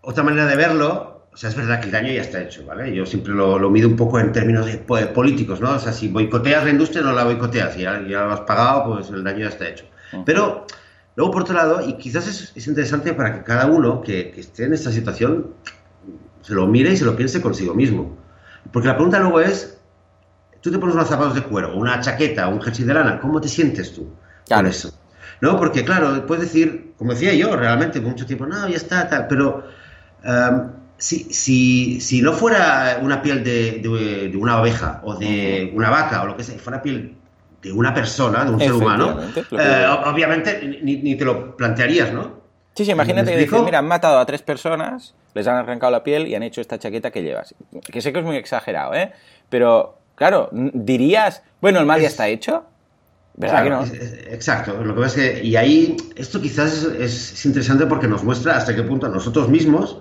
otra 0.00 0.22
manera 0.22 0.46
de 0.46 0.56
verlo, 0.56 1.26
o 1.32 1.36
sea, 1.36 1.50
es 1.50 1.56
verdad 1.56 1.80
que 1.80 1.86
el 1.86 1.92
daño 1.92 2.12
ya 2.12 2.20
está 2.20 2.40
hecho, 2.40 2.64
¿vale? 2.64 2.94
Yo 2.94 3.04
siempre 3.04 3.32
lo, 3.32 3.58
lo 3.58 3.70
mido 3.70 3.88
un 3.88 3.96
poco 3.96 4.20
en 4.20 4.32
términos 4.32 4.66
de, 4.66 4.78
pues, 4.78 5.06
políticos, 5.08 5.60
¿no? 5.60 5.72
O 5.72 5.78
sea, 5.78 5.92
si 5.92 6.08
boicoteas 6.08 6.64
la 6.64 6.70
industria, 6.70 7.02
no 7.02 7.12
la 7.12 7.24
boicoteas, 7.24 7.74
si 7.74 7.82
ya, 7.82 8.00
ya 8.06 8.24
lo 8.24 8.32
has 8.32 8.40
pagado, 8.42 8.94
pues 8.94 9.10
el 9.10 9.24
daño 9.24 9.40
ya 9.40 9.48
está 9.48 9.68
hecho. 9.68 9.84
Pero, 10.24 10.66
luego, 11.16 11.32
por 11.32 11.42
otro 11.42 11.56
lado, 11.56 11.86
y 11.86 11.94
quizás 11.94 12.28
es, 12.28 12.52
es 12.54 12.66
interesante 12.68 13.14
para 13.14 13.34
que 13.34 13.42
cada 13.42 13.66
uno 13.66 14.00
que, 14.00 14.30
que 14.30 14.40
esté 14.40 14.64
en 14.64 14.74
esta 14.74 14.92
situación 14.92 15.54
se 16.42 16.54
lo 16.54 16.66
mire 16.66 16.92
y 16.92 16.96
se 16.96 17.04
lo 17.04 17.16
piense 17.16 17.42
consigo 17.42 17.74
mismo. 17.74 18.16
Porque 18.70 18.88
la 18.88 18.94
pregunta 18.94 19.18
luego 19.18 19.40
es, 19.40 19.80
tú 20.64 20.70
te 20.70 20.78
pones 20.78 20.94
unos 20.94 21.06
zapatos 21.06 21.34
de 21.34 21.42
cuero, 21.42 21.76
una 21.76 22.00
chaqueta, 22.00 22.48
un 22.48 22.58
jersey 22.62 22.86
de 22.86 22.94
lana, 22.94 23.20
¿cómo 23.20 23.38
te 23.38 23.48
sientes 23.48 23.92
tú 23.92 24.08
con 24.48 24.66
eso? 24.66 24.98
¿No? 25.42 25.58
Porque, 25.58 25.84
claro, 25.84 26.26
puedes 26.26 26.44
decir, 26.44 26.94
como 26.96 27.12
decía 27.12 27.34
yo 27.34 27.54
realmente, 27.54 28.00
mucho 28.00 28.24
tiempo, 28.24 28.46
no, 28.46 28.66
ya 28.66 28.76
está, 28.76 29.06
tal, 29.06 29.26
pero 29.26 29.62
um, 30.24 30.70
si, 30.96 31.24
si, 31.34 32.00
si, 32.00 32.22
no 32.22 32.32
fuera 32.32 32.98
una 33.02 33.20
piel 33.20 33.44
de, 33.44 33.72
de, 33.72 34.28
de 34.30 34.36
una 34.38 34.58
oveja 34.58 35.02
o 35.04 35.16
de 35.16 35.70
una 35.74 35.90
vaca 35.90 36.22
o 36.22 36.28
lo 36.28 36.36
que 36.36 36.42
sea, 36.42 36.58
fuera 36.58 36.80
piel 36.80 37.14
de 37.60 37.70
una 37.70 37.92
persona, 37.92 38.46
de 38.46 38.52
un 38.52 38.58
ser 38.58 38.72
humano, 38.72 39.20
eh, 39.36 39.86
obviamente 40.06 40.80
ni, 40.82 40.96
ni, 40.96 41.14
te 41.14 41.26
lo 41.26 41.54
plantearías, 41.58 42.10
¿no? 42.10 42.42
Sí, 42.74 42.86
sí, 42.86 42.92
imagínate 42.92 43.32
que 43.32 43.38
dices, 43.38 43.62
mira, 43.62 43.80
han 43.80 43.86
matado 43.86 44.18
a 44.18 44.24
tres 44.24 44.40
personas, 44.40 45.14
les 45.34 45.46
han 45.46 45.56
arrancado 45.56 45.92
la 45.92 46.02
piel 46.02 46.26
y 46.26 46.34
han 46.34 46.42
hecho 46.42 46.62
esta 46.62 46.78
chaqueta 46.78 47.10
que 47.10 47.22
llevas. 47.22 47.54
Que 47.82 48.00
sé 48.00 48.14
que 48.14 48.20
es 48.20 48.24
muy 48.24 48.36
exagerado, 48.36 48.94
¿eh? 48.94 49.12
Pero 49.50 49.98
Claro, 50.14 50.48
dirías, 50.52 51.42
bueno, 51.60 51.80
el 51.80 51.86
mal 51.86 52.00
ya 52.00 52.08
está 52.08 52.28
hecho. 52.28 52.64
¿Verdad 53.36 53.64
claro, 53.64 53.84
que 53.84 53.98
no? 53.98 54.04
Exacto. 54.32 54.84
Lo 54.84 54.94
que 54.94 55.00
pasa 55.00 55.20
es 55.20 55.40
que, 55.40 55.44
y 55.44 55.56
ahí, 55.56 55.96
esto 56.14 56.40
quizás 56.40 56.84
es, 56.84 57.32
es, 57.32 57.46
interesante 57.46 57.86
porque 57.86 58.06
nos 58.06 58.22
muestra 58.22 58.56
hasta 58.56 58.76
qué 58.76 58.82
punto 58.84 59.06
a 59.06 59.08
nosotros 59.08 59.48
mismos 59.48 59.98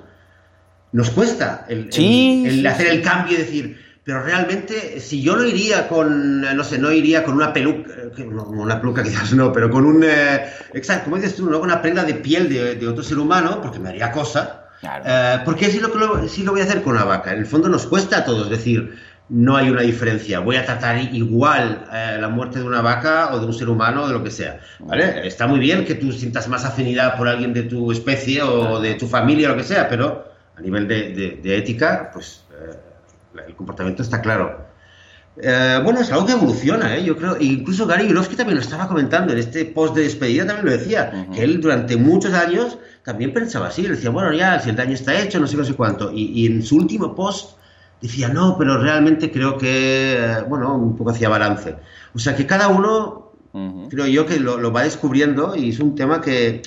nos 0.92 1.10
cuesta 1.10 1.66
el, 1.68 1.92
sí, 1.92 2.44
el, 2.46 2.52
el 2.52 2.60
sí, 2.60 2.68
hacer 2.68 2.88
el 2.88 3.02
cambio 3.02 3.36
y 3.36 3.42
decir, 3.42 3.84
pero 4.04 4.22
realmente, 4.22 5.00
si 5.00 5.22
yo 5.22 5.36
no 5.36 5.46
iría 5.46 5.88
con, 5.88 6.42
no 6.42 6.64
sé, 6.64 6.78
no 6.78 6.92
iría 6.92 7.24
con 7.24 7.36
una 7.36 7.54
peluca, 7.54 7.94
no, 8.18 8.44
una 8.44 8.80
peluca 8.80 9.02
quizás 9.04 9.34
no, 9.34 9.52
pero 9.52 9.70
con 9.70 9.86
un, 9.86 10.04
eh, 10.04 10.46
exacto, 10.74 11.06
como 11.06 11.16
dices 11.18 11.36
tú, 11.36 11.50
¿no? 11.50 11.60
con 11.60 11.70
una 11.70 11.82
prenda 11.82 12.04
de 12.04 12.16
piel 12.16 12.50
de, 12.50 12.76
de, 12.76 12.88
otro 12.88 13.04
ser 13.04 13.18
humano, 13.18 13.62
porque 13.62 13.80
me 13.80 13.90
haría 13.90 14.12
cosa. 14.12 14.68
Claro. 14.82 15.06
Eh, 15.08 15.42
porque 15.46 15.72
sí 15.72 15.80
lo, 15.80 15.88
lo, 15.96 16.28
sí 16.28 16.44
lo 16.44 16.52
voy 16.52 16.60
a 16.60 16.66
hacer 16.66 16.82
con 16.82 16.96
una 16.96 17.06
vaca. 17.06 17.32
En 17.32 17.40
el 17.40 17.46
fondo 17.46 17.70
nos 17.70 17.88
cuesta 17.88 18.18
a 18.18 18.26
todos 18.26 18.50
decir, 18.50 19.00
no 19.34 19.58
hay 19.58 19.72
una 19.72 19.82
diferencia. 19.82 20.40
Voy 20.42 20.58
a 20.58 20.64
tratar 20.64 20.96
igual 21.12 21.88
eh, 21.92 22.18
la 22.22 22.30
muerte 22.30 22.60
de 22.60 22.66
una 22.66 22.82
vaca 22.82 23.34
o 23.34 23.40
de 23.40 23.48
un 23.48 23.54
ser 23.54 23.68
humano 23.68 24.04
o 24.04 24.08
de 24.08 24.14
lo 24.14 24.24
que 24.24 24.30
sea. 24.30 24.60
¿vale? 24.80 25.28
Está 25.28 25.48
muy 25.48 25.60
bien 25.60 25.86
que 25.86 25.96
tú 25.96 26.12
sientas 26.12 26.48
más 26.48 26.64
afinidad 26.66 27.18
por 27.18 27.28
alguien 27.28 27.52
de 27.52 27.64
tu 27.64 27.92
especie 27.92 28.44
o 28.44 28.80
de 28.80 28.94
tu 28.94 29.08
familia 29.08 29.48
o 29.48 29.52
lo 29.54 29.58
que 29.58 29.64
sea, 29.64 29.90
pero 29.90 30.32
a 30.56 30.62
nivel 30.62 30.88
de, 30.88 31.14
de, 31.16 31.40
de 31.42 31.58
ética, 31.58 32.12
pues 32.14 32.44
eh, 32.52 32.78
el 33.48 33.56
comportamiento 33.56 34.04
está 34.04 34.22
claro. 34.22 34.68
Eh, 35.42 35.80
bueno, 35.84 36.02
es 36.02 36.12
algo 36.12 36.28
que 36.28 36.34
evoluciona, 36.34 36.96
¿eh? 36.96 37.04
yo 37.04 37.18
creo. 37.18 37.36
Incluso 37.40 37.88
Gary 37.88 38.08
Yourofsky 38.08 38.36
también 38.36 38.58
lo 38.58 38.62
estaba 38.62 38.88
comentando 38.88 39.34
en 39.34 39.40
este 39.40 39.66
post 39.66 39.96
de 39.96 40.04
despedida, 40.04 40.46
también 40.46 40.66
lo 40.68 40.72
decía, 40.74 41.12
uh 41.12 41.18
-huh. 41.18 41.36
que 41.36 41.44
él 41.44 41.60
durante 41.60 41.98
muchos 41.98 42.36
años 42.36 42.78
también 43.04 43.34
pensaba 43.34 43.70
así. 43.70 43.82
Le 43.82 43.96
decía, 43.96 44.12
bueno, 44.12 44.32
ya, 44.32 44.60
si 44.60 44.70
el 44.70 44.76
daño 44.76 44.94
está 44.94 45.20
hecho, 45.20 45.40
no 45.40 45.48
sé, 45.48 45.58
no 45.58 45.64
sé 45.66 45.74
cuánto. 45.74 46.12
Y, 46.14 46.26
y 46.40 46.46
en 46.46 46.62
su 46.62 46.76
último 46.76 47.16
post 47.16 47.58
decía, 48.08 48.30
no, 48.30 48.58
pero 48.58 48.78
realmente 48.78 49.32
creo 49.32 49.58
que, 49.58 50.44
bueno, 50.48 50.76
un 50.76 50.96
poco 50.96 51.10
hacía 51.10 51.30
balance. 51.30 51.76
O 52.14 52.20
sea, 52.20 52.36
que 52.36 52.46
cada 52.46 52.68
uno 52.68 53.24
Creo 53.90 54.08
yo 54.08 54.26
que 54.26 54.40
lo, 54.40 54.72
va 54.72 54.82
descubriendo 54.82 55.56
y 55.56 55.70
es 55.70 55.80
un 55.80 55.94
tema 55.94 56.22
que, 56.22 56.64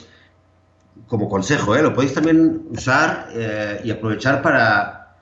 como 1.09 1.29
consejo, 1.29 1.75
¿eh? 1.75 1.83
lo 1.83 1.93
podéis 1.93 2.15
también 2.15 2.63
usar 2.71 3.29
eh, 3.35 3.81
y 3.83 3.91
aprovechar 3.91 4.41
para, 4.41 5.17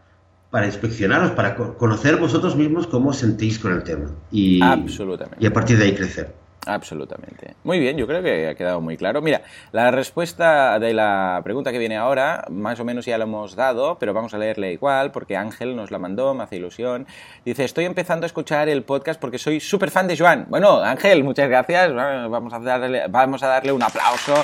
para 0.51 0.67
inspeccionaros, 0.67 1.31
para 1.31 1.57
conocer 1.57 2.17
vosotros 2.17 2.55
mismos 2.55 2.87
cómo 2.87 3.15
sentís 3.15 3.59
con 3.59 3.73
el 3.73 3.83
tema. 3.83 4.11
Y, 4.31 4.63
Absolutamente. 4.63 5.43
Y 5.43 5.47
a 5.47 5.53
partir 5.55 5.79
de 5.79 5.85
ahí 5.85 5.95
crecer. 5.95 6.35
Absolutamente. 6.67 7.55
Muy 7.65 7.79
bien, 7.79 7.97
yo 7.97 8.07
creo 8.07 8.23
que 8.23 8.49
ha 8.49 8.55
quedado 8.55 8.81
muy 8.81 8.97
claro. 8.97 9.21
Mira, 9.21 9.43
la 9.73 9.91
respuesta 9.91 10.79
de 10.79 10.95
la 10.95 11.41
pregunta 11.45 11.73
que 11.73 11.79
viene 11.79 11.97
ahora, 11.97 12.45
más 12.51 12.81
o 12.81 12.85
menos 12.85 13.05
ya 13.05 13.19
la 13.19 13.25
hemos 13.25 13.55
dado, 13.55 13.99
pero 13.99 14.15
vamos 14.15 14.35
a 14.35 14.39
leerle 14.39 14.73
igual, 14.73 15.11
porque 15.13 15.37
Ángel 15.37 15.77
nos 15.77 15.91
la 15.91 15.99
mandó, 15.99 16.35
me 16.35 16.45
hace 16.45 16.57
ilusión. 16.57 17.07
Dice, 17.45 17.65
estoy 17.65 17.85
empezando 17.85 18.25
a 18.25 18.29
escuchar 18.29 18.69
el 18.69 18.83
podcast 18.83 19.21
porque 19.21 19.39
soy 19.39 19.61
súper 19.61 19.91
fan 19.91 20.07
de 20.07 20.17
Joan. 20.17 20.47
Bueno, 20.49 20.83
Ángel, 20.83 21.23
muchas 21.25 21.49
gracias. 21.49 21.93
Vamos 21.95 22.53
a 22.53 22.59
darle, 22.61 23.05
vamos 23.09 23.43
a 23.43 23.49
darle 23.49 23.73
un 23.73 23.83
aplauso. 23.83 24.35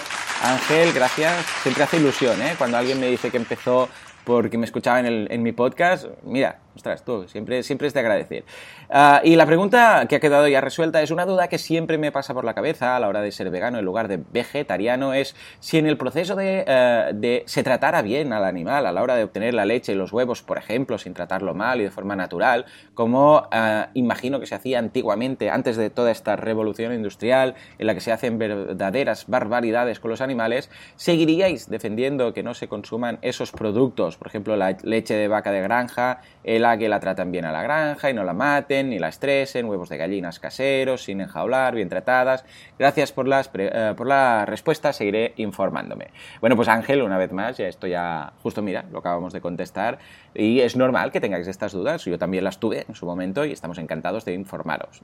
Ángel, 0.42 0.92
gracias. 0.92 1.44
Siempre 1.62 1.84
hace 1.84 1.96
ilusión, 1.96 2.40
¿eh? 2.42 2.54
Cuando 2.58 2.76
alguien 2.76 3.00
me 3.00 3.06
dice 3.06 3.30
que 3.30 3.36
empezó 3.36 3.88
porque 4.24 4.58
me 4.58 4.66
escuchaba 4.66 5.00
en, 5.00 5.06
el, 5.06 5.28
en 5.30 5.42
mi 5.42 5.52
podcast, 5.52 6.06
mira, 6.22 6.58
ostras, 6.74 7.04
tú, 7.04 7.26
siempre, 7.28 7.62
siempre 7.62 7.88
es 7.88 7.94
de 7.94 8.00
agradecer. 8.00 8.44
Ah, 8.88 9.20
y 9.24 9.36
la 9.36 9.46
pregunta 9.46 10.06
que 10.08 10.16
ha 10.16 10.20
quedado 10.20 10.48
ya 10.48 10.60
resuelta 10.60 11.02
es 11.02 11.10
una 11.10 11.26
duda 11.26 11.48
que 11.48 11.58
siempre 11.58 11.98
me 11.98 12.12
pasa 12.12 12.34
por 12.34 12.44
la 12.44 12.54
cabeza 12.54 12.96
a 12.96 13.00
la 13.00 13.08
hora 13.08 13.20
de 13.20 13.32
ser 13.32 13.50
vegano 13.50 13.78
en 13.78 13.84
lugar 13.84 14.08
de 14.08 14.20
vegetariano, 14.32 15.14
es 15.14 15.34
si 15.58 15.78
en 15.78 15.86
el 15.86 15.96
proceso 15.96 16.36
de, 16.36 16.64
eh, 16.66 17.10
de, 17.14 17.42
se 17.46 17.62
tratara 17.62 18.02
bien 18.02 18.32
al 18.32 18.44
animal 18.44 18.86
a 18.86 18.92
la 18.92 19.02
hora 19.02 19.16
de 19.16 19.24
obtener 19.24 19.54
la 19.54 19.64
leche 19.64 19.92
y 19.92 19.94
los 19.94 20.12
huevos, 20.12 20.42
por 20.42 20.58
ejemplo, 20.58 20.98
sin 20.98 21.14
tratarlo 21.14 21.54
mal 21.54 21.80
y 21.80 21.84
de 21.84 21.90
forma 21.90 22.16
natural, 22.16 22.66
como 22.94 23.48
eh, 23.52 23.86
imagino 23.94 24.40
que 24.40 24.46
se 24.46 24.54
hacía 24.54 24.78
antiguamente, 24.78 25.50
antes 25.50 25.76
de 25.76 25.90
toda 25.90 26.10
esta 26.10 26.36
revolución 26.36 26.92
industrial 26.92 27.54
en 27.78 27.86
la 27.86 27.94
que 27.94 28.00
se 28.00 28.12
hacen 28.12 28.38
verdaderas 28.38 29.26
barbaridades 29.26 30.00
con 30.00 30.10
los 30.10 30.20
animales, 30.20 30.70
¿seguiríais 30.96 31.68
defendiendo 31.68 32.32
que 32.32 32.42
no 32.42 32.54
se 32.54 32.68
consuman 32.68 33.18
esos 33.22 33.52
productos, 33.52 34.16
por 34.16 34.28
ejemplo, 34.28 34.56
la 34.56 34.76
leche 34.82 35.14
de 35.14 35.28
vaca 35.28 35.52
de 35.52 35.60
granja, 35.60 36.20
que 36.78 36.88
la 36.88 37.00
tratan 37.00 37.32
bien 37.32 37.44
a 37.44 37.52
la 37.52 37.62
granja 37.62 38.10
y 38.10 38.14
no 38.14 38.22
la 38.22 38.32
maten 38.32 38.90
ni 38.90 38.98
la 38.98 39.08
estresen, 39.08 39.66
huevos 39.66 39.88
de 39.88 39.96
gallinas 39.96 40.38
caseros, 40.38 41.04
sin 41.04 41.20
enjaular, 41.20 41.74
bien 41.74 41.88
tratadas. 41.88 42.44
Gracias 42.78 43.12
por, 43.12 43.26
las 43.26 43.50
eh, 43.54 43.94
por 43.96 44.06
la 44.06 44.44
respuesta, 44.46 44.92
seguiré 44.92 45.32
informándome. 45.36 46.08
Bueno, 46.40 46.56
pues 46.56 46.68
Ángel, 46.68 47.02
una 47.02 47.18
vez 47.18 47.32
más, 47.32 47.56
ya 47.56 47.66
esto 47.66 47.86
ya, 47.86 48.32
justo 48.42 48.62
mira, 48.62 48.84
lo 48.92 48.98
acabamos 48.98 49.32
de 49.32 49.40
contestar 49.40 49.98
y 50.34 50.60
es 50.60 50.76
normal 50.76 51.10
que 51.12 51.20
tengáis 51.20 51.48
estas 51.48 51.72
dudas, 51.72 52.04
yo 52.04 52.18
también 52.18 52.44
las 52.44 52.58
tuve 52.58 52.84
en 52.88 52.94
su 52.94 53.06
momento 53.06 53.44
y 53.44 53.52
estamos 53.52 53.78
encantados 53.78 54.24
de 54.24 54.34
informaros. 54.34 55.02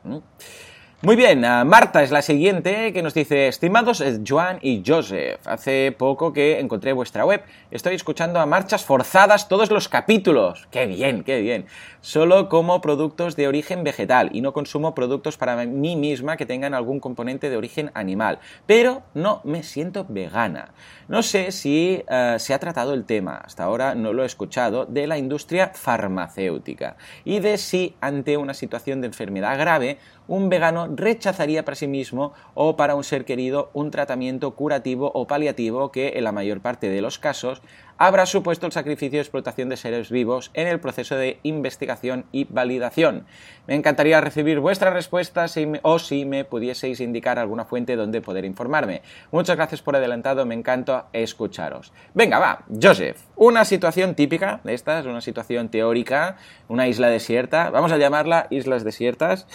Muy 1.03 1.14
bien, 1.14 1.44
ah, 1.44 1.62
Marta 1.66 2.03
es 2.03 2.11
la 2.11 2.22
siguiente 2.22 2.94
que 2.94 3.03
nos 3.03 3.12
dice, 3.12 3.49
estimados 3.49 4.03
Joan 4.26 4.59
y 4.62 4.82
Joseph, 4.84 5.47
hace 5.47 5.94
poco 5.97 6.32
que 6.32 6.59
encontré 6.59 6.94
vuestra 6.94 7.26
web, 7.26 7.42
estoy 7.70 7.94
escuchando 7.94 8.40
a 8.40 8.47
marchas 8.47 8.82
forzadas 8.82 9.47
todos 9.47 9.70
los 9.70 9.90
capítulos, 9.90 10.66
qué 10.70 10.86
bien, 10.86 11.22
qué 11.22 11.42
bien, 11.42 11.66
solo 12.01 12.49
como 12.49 12.80
productos 12.80 13.36
de 13.36 13.47
origen 13.47 13.84
vegetal 13.84 14.30
y 14.32 14.40
no 14.40 14.55
consumo 14.55 14.94
productos 14.94 15.36
para 15.36 15.66
mí 15.66 15.97
misma 15.97 16.38
que 16.38 16.47
tengan 16.47 16.72
algún 16.72 16.99
componente 16.99 17.51
de 17.51 17.59
origen 17.59 17.90
animal, 17.92 18.38
pero 18.64 19.03
no 19.12 19.42
me 19.44 19.62
siento 19.64 20.07
vegana. 20.09 20.72
No 21.09 21.22
sé 21.22 21.53
si 21.53 22.05
ah, 22.09 22.36
se 22.38 22.55
ha 22.55 22.59
tratado 22.59 22.94
el 22.94 23.05
tema, 23.05 23.36
hasta 23.44 23.64
ahora 23.64 23.94
no 23.94 24.14
lo 24.14 24.22
he 24.22 24.26
escuchado, 24.26 24.86
de 24.86 25.07
la 25.07 25.18
industria 25.18 25.72
farmacéutica 25.74 26.97
y 27.22 27.40
de 27.40 27.59
si 27.59 27.94
ante 28.01 28.38
una 28.38 28.55
situación 28.55 29.03
de 29.03 29.09
enfermedad 29.09 29.59
grave 29.59 29.99
un 30.28 30.48
vegano 30.48 30.88
rechazaría 30.94 31.64
para 31.64 31.74
sí 31.74 31.86
mismo 31.86 32.32
o 32.54 32.76
para 32.76 32.94
un 32.94 33.04
ser 33.04 33.24
querido 33.24 33.70
un 33.72 33.90
tratamiento 33.90 34.54
curativo 34.54 35.10
o 35.14 35.26
paliativo 35.26 35.92
que 35.92 36.14
en 36.16 36.24
la 36.24 36.32
mayor 36.32 36.60
parte 36.60 36.88
de 36.88 37.00
los 37.00 37.18
casos 37.18 37.62
habrá 37.98 38.26
supuesto 38.26 38.66
el 38.66 38.72
sacrificio 38.72 39.18
y 39.18 39.20
explotación 39.20 39.68
de 39.68 39.76
seres 39.76 40.10
vivos 40.10 40.50
en 40.54 40.66
el 40.68 40.80
proceso 40.80 41.16
de 41.16 41.38
investigación 41.42 42.26
y 42.32 42.44
validación. 42.44 43.26
Me 43.66 43.74
encantaría 43.74 44.20
recibir 44.20 44.60
vuestras 44.60 44.92
respuestas 44.92 45.56
o 45.82 45.98
si 45.98 46.24
me 46.24 46.44
pudieseis 46.44 47.00
indicar 47.00 47.38
alguna 47.38 47.64
fuente 47.64 47.96
donde 47.96 48.20
poder 48.20 48.44
informarme. 48.44 49.02
Muchas 49.30 49.56
gracias 49.56 49.82
por 49.82 49.96
adelantado, 49.96 50.44
me 50.46 50.54
encanta 50.54 51.06
escucharos. 51.12 51.92
Venga, 52.14 52.38
va, 52.38 52.64
Joseph, 52.82 53.18
una 53.36 53.64
situación 53.64 54.14
típica 54.14 54.60
de 54.64 54.74
estas, 54.74 55.06
una 55.06 55.20
situación 55.20 55.70
teórica, 55.70 56.36
una 56.68 56.88
isla 56.88 57.08
desierta, 57.08 57.70
vamos 57.70 57.92
a 57.92 57.98
llamarla 57.98 58.46
islas 58.50 58.84
desiertas. 58.84 59.46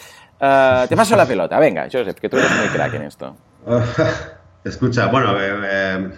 Ah, 0.43 0.87
te 0.89 0.97
paso 0.97 1.15
la 1.15 1.27
pelota, 1.27 1.59
venga, 1.59 1.87
Joseph, 1.91 2.19
que 2.19 2.27
tú 2.27 2.37
eres 2.37 2.49
muy 2.57 2.67
crack 2.69 2.95
en 2.95 3.03
esto. 3.03 3.37
Escucha, 4.63 5.05
bueno, 5.05 5.39
eh, 5.39 5.53
eh, 5.63 6.11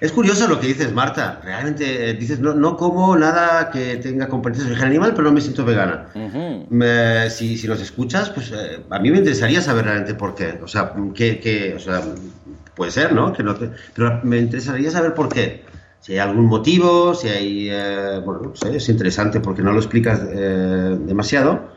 es 0.00 0.12
curioso 0.12 0.46
lo 0.46 0.60
que 0.60 0.68
dices, 0.68 0.92
Marta. 0.92 1.40
Realmente 1.42 2.10
eh, 2.10 2.14
dices, 2.14 2.38
no, 2.38 2.54
no 2.54 2.76
como 2.76 3.16
nada 3.16 3.70
que 3.70 3.96
tenga 3.96 4.28
componentes 4.28 4.64
de 4.64 4.70
origen 4.70 4.88
animal, 4.90 5.10
pero 5.10 5.24
no 5.24 5.32
me 5.32 5.40
siento 5.40 5.64
vegana. 5.64 6.06
si, 7.30 7.56
si, 7.56 7.66
nos 7.66 7.80
escuchas, 7.80 8.30
pues 8.30 8.52
a 8.90 8.98
mí 9.00 9.10
me 9.10 9.18
interesaría 9.18 9.60
saber 9.60 9.86
realmente 9.86 10.14
por 10.14 10.36
qué. 10.36 10.60
O 10.62 10.68
sea, 10.68 10.92
que, 11.12 11.74
o 11.76 11.80
sea 11.80 12.00
puede 12.76 12.92
ser, 12.92 13.12
¿no? 13.12 13.32
Que 13.32 13.42
no 13.42 13.56
pero 13.94 14.20
me 14.22 14.38
interesaría 14.38 14.92
saber 14.92 15.14
por 15.14 15.28
qué. 15.28 15.64
Si 16.00 16.12
hay 16.12 16.18
algún 16.18 16.46
motivo, 16.46 17.14
si 17.14 17.28
hay... 17.28 17.70
bueno, 18.24 18.42
no 18.42 18.56
sé, 18.56 18.76
es 18.76 18.88
interesante 18.88 19.40
porque 19.40 19.62
no 19.62 19.72
lo 19.72 19.78
explicas 19.78 20.20
demasiado. 20.28 21.73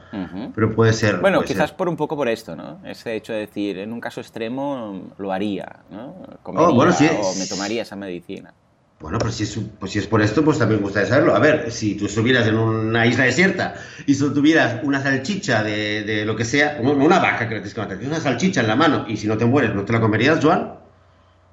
Pero 0.56 0.76
puede 0.76 0.94
ser. 0.94 1.18
Bueno, 1.20 1.42
quizás 1.44 1.72
por 1.72 1.90
un 1.90 1.96
poco 1.96 2.16
por 2.16 2.28
esto, 2.28 2.56
¿no? 2.56 2.80
Ese 2.86 3.16
hecho 3.16 3.34
de 3.34 3.40
decir, 3.40 3.78
en 3.80 3.92
un 3.94 4.00
caso 4.00 4.22
extremo 4.22 5.12
lo 5.18 5.32
haría, 5.32 5.82
¿no? 5.90 6.16
Comería, 6.44 6.68
oh, 6.68 7.30
o 7.30 7.36
me 7.36 7.46
tomaría 7.48 7.82
esa 7.82 7.96
medicina. 7.96 8.54
Bueno, 9.00 9.20
pues 9.20 9.36
si, 9.36 9.44
es, 9.44 9.60
pues 9.80 9.92
si 9.92 10.00
es 10.00 10.08
por 10.08 10.24
esto, 10.24 10.44
pues 10.44 10.58
también 10.58 10.80
me 10.80 10.86
gustaría 10.86 11.08
saberlo. 11.08 11.36
A 11.36 11.40
ver, 11.40 11.72
si 11.72 11.96
tú 11.96 12.08
estuvieras 12.08 12.48
en 12.48 12.58
una 12.58 13.06
isla 13.06 13.26
desierta 13.26 13.76
y 14.08 14.16
solo 14.16 14.34
tuvieras 14.34 14.84
una 14.84 15.02
salchicha 15.02 15.62
de, 15.62 16.04
de 16.04 16.26
lo 16.26 16.36
que 16.36 16.46
sea, 16.46 16.80
una 16.82 17.20
vaca 17.20 17.48
que 17.48 17.56
tienes 17.56 17.74
que 17.76 17.80
matar, 17.80 18.00
una 18.04 18.20
salchicha 18.20 18.62
en 18.62 18.68
la 18.68 18.76
mano 18.76 19.06
y 19.08 19.18
si 19.18 19.28
no 19.28 19.38
te 19.38 19.46
mueres, 19.46 19.76
¿no 19.76 19.86
te 19.86 19.94
la 19.94 20.02
comerías, 20.02 20.44
Joan? 20.44 20.80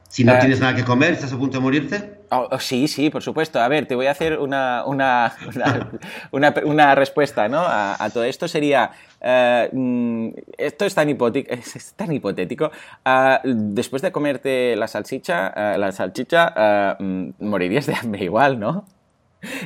Si 0.09 0.25
no 0.25 0.35
eh, 0.35 0.39
tienes 0.39 0.61
nada 0.61 0.75
que 0.75 0.85
comer, 0.85 1.13
estás 1.13 1.33
a 1.35 1.37
punto 1.37 1.59
de 1.59 1.63
morirte. 1.63 2.14
Oh, 2.31 2.49
oh, 2.51 2.59
sí, 2.59 2.89
sí, 2.89 3.11
por 3.11 3.23
supuesto. 3.23 3.61
A 3.61 3.69
ver, 3.69 3.87
te 3.87 3.95
voy 3.95 4.07
a 4.07 4.11
hacer 4.11 4.39
una, 4.39 4.85
una, 4.87 5.35
una, 6.33 6.95
respuesta 6.95 7.49
¿no? 7.49 7.61
a, 7.61 8.11
todo 8.13 8.25
esto. 8.25 8.49
Sería, 8.49 8.91
eh, 9.21 9.69
mm, 9.73 10.29
esto 10.59 10.85
es 10.85 10.95
tan, 10.95 11.09
es 11.09 11.95
tan 11.95 12.13
hipotético. 12.13 12.71
Ah, 13.05 13.41
después 13.45 14.03
de 14.03 14.13
comerte 14.13 14.77
la 14.77 14.89
salchicha, 14.89 15.53
eh, 15.57 15.79
la 15.79 15.93
salchicha, 15.93 16.53
ah, 16.57 16.97
mm, 16.99 17.31
morirías 17.41 17.87
de 17.87 17.95
hambre 17.95 18.25
igual, 18.25 18.59
¿no? 18.59 18.87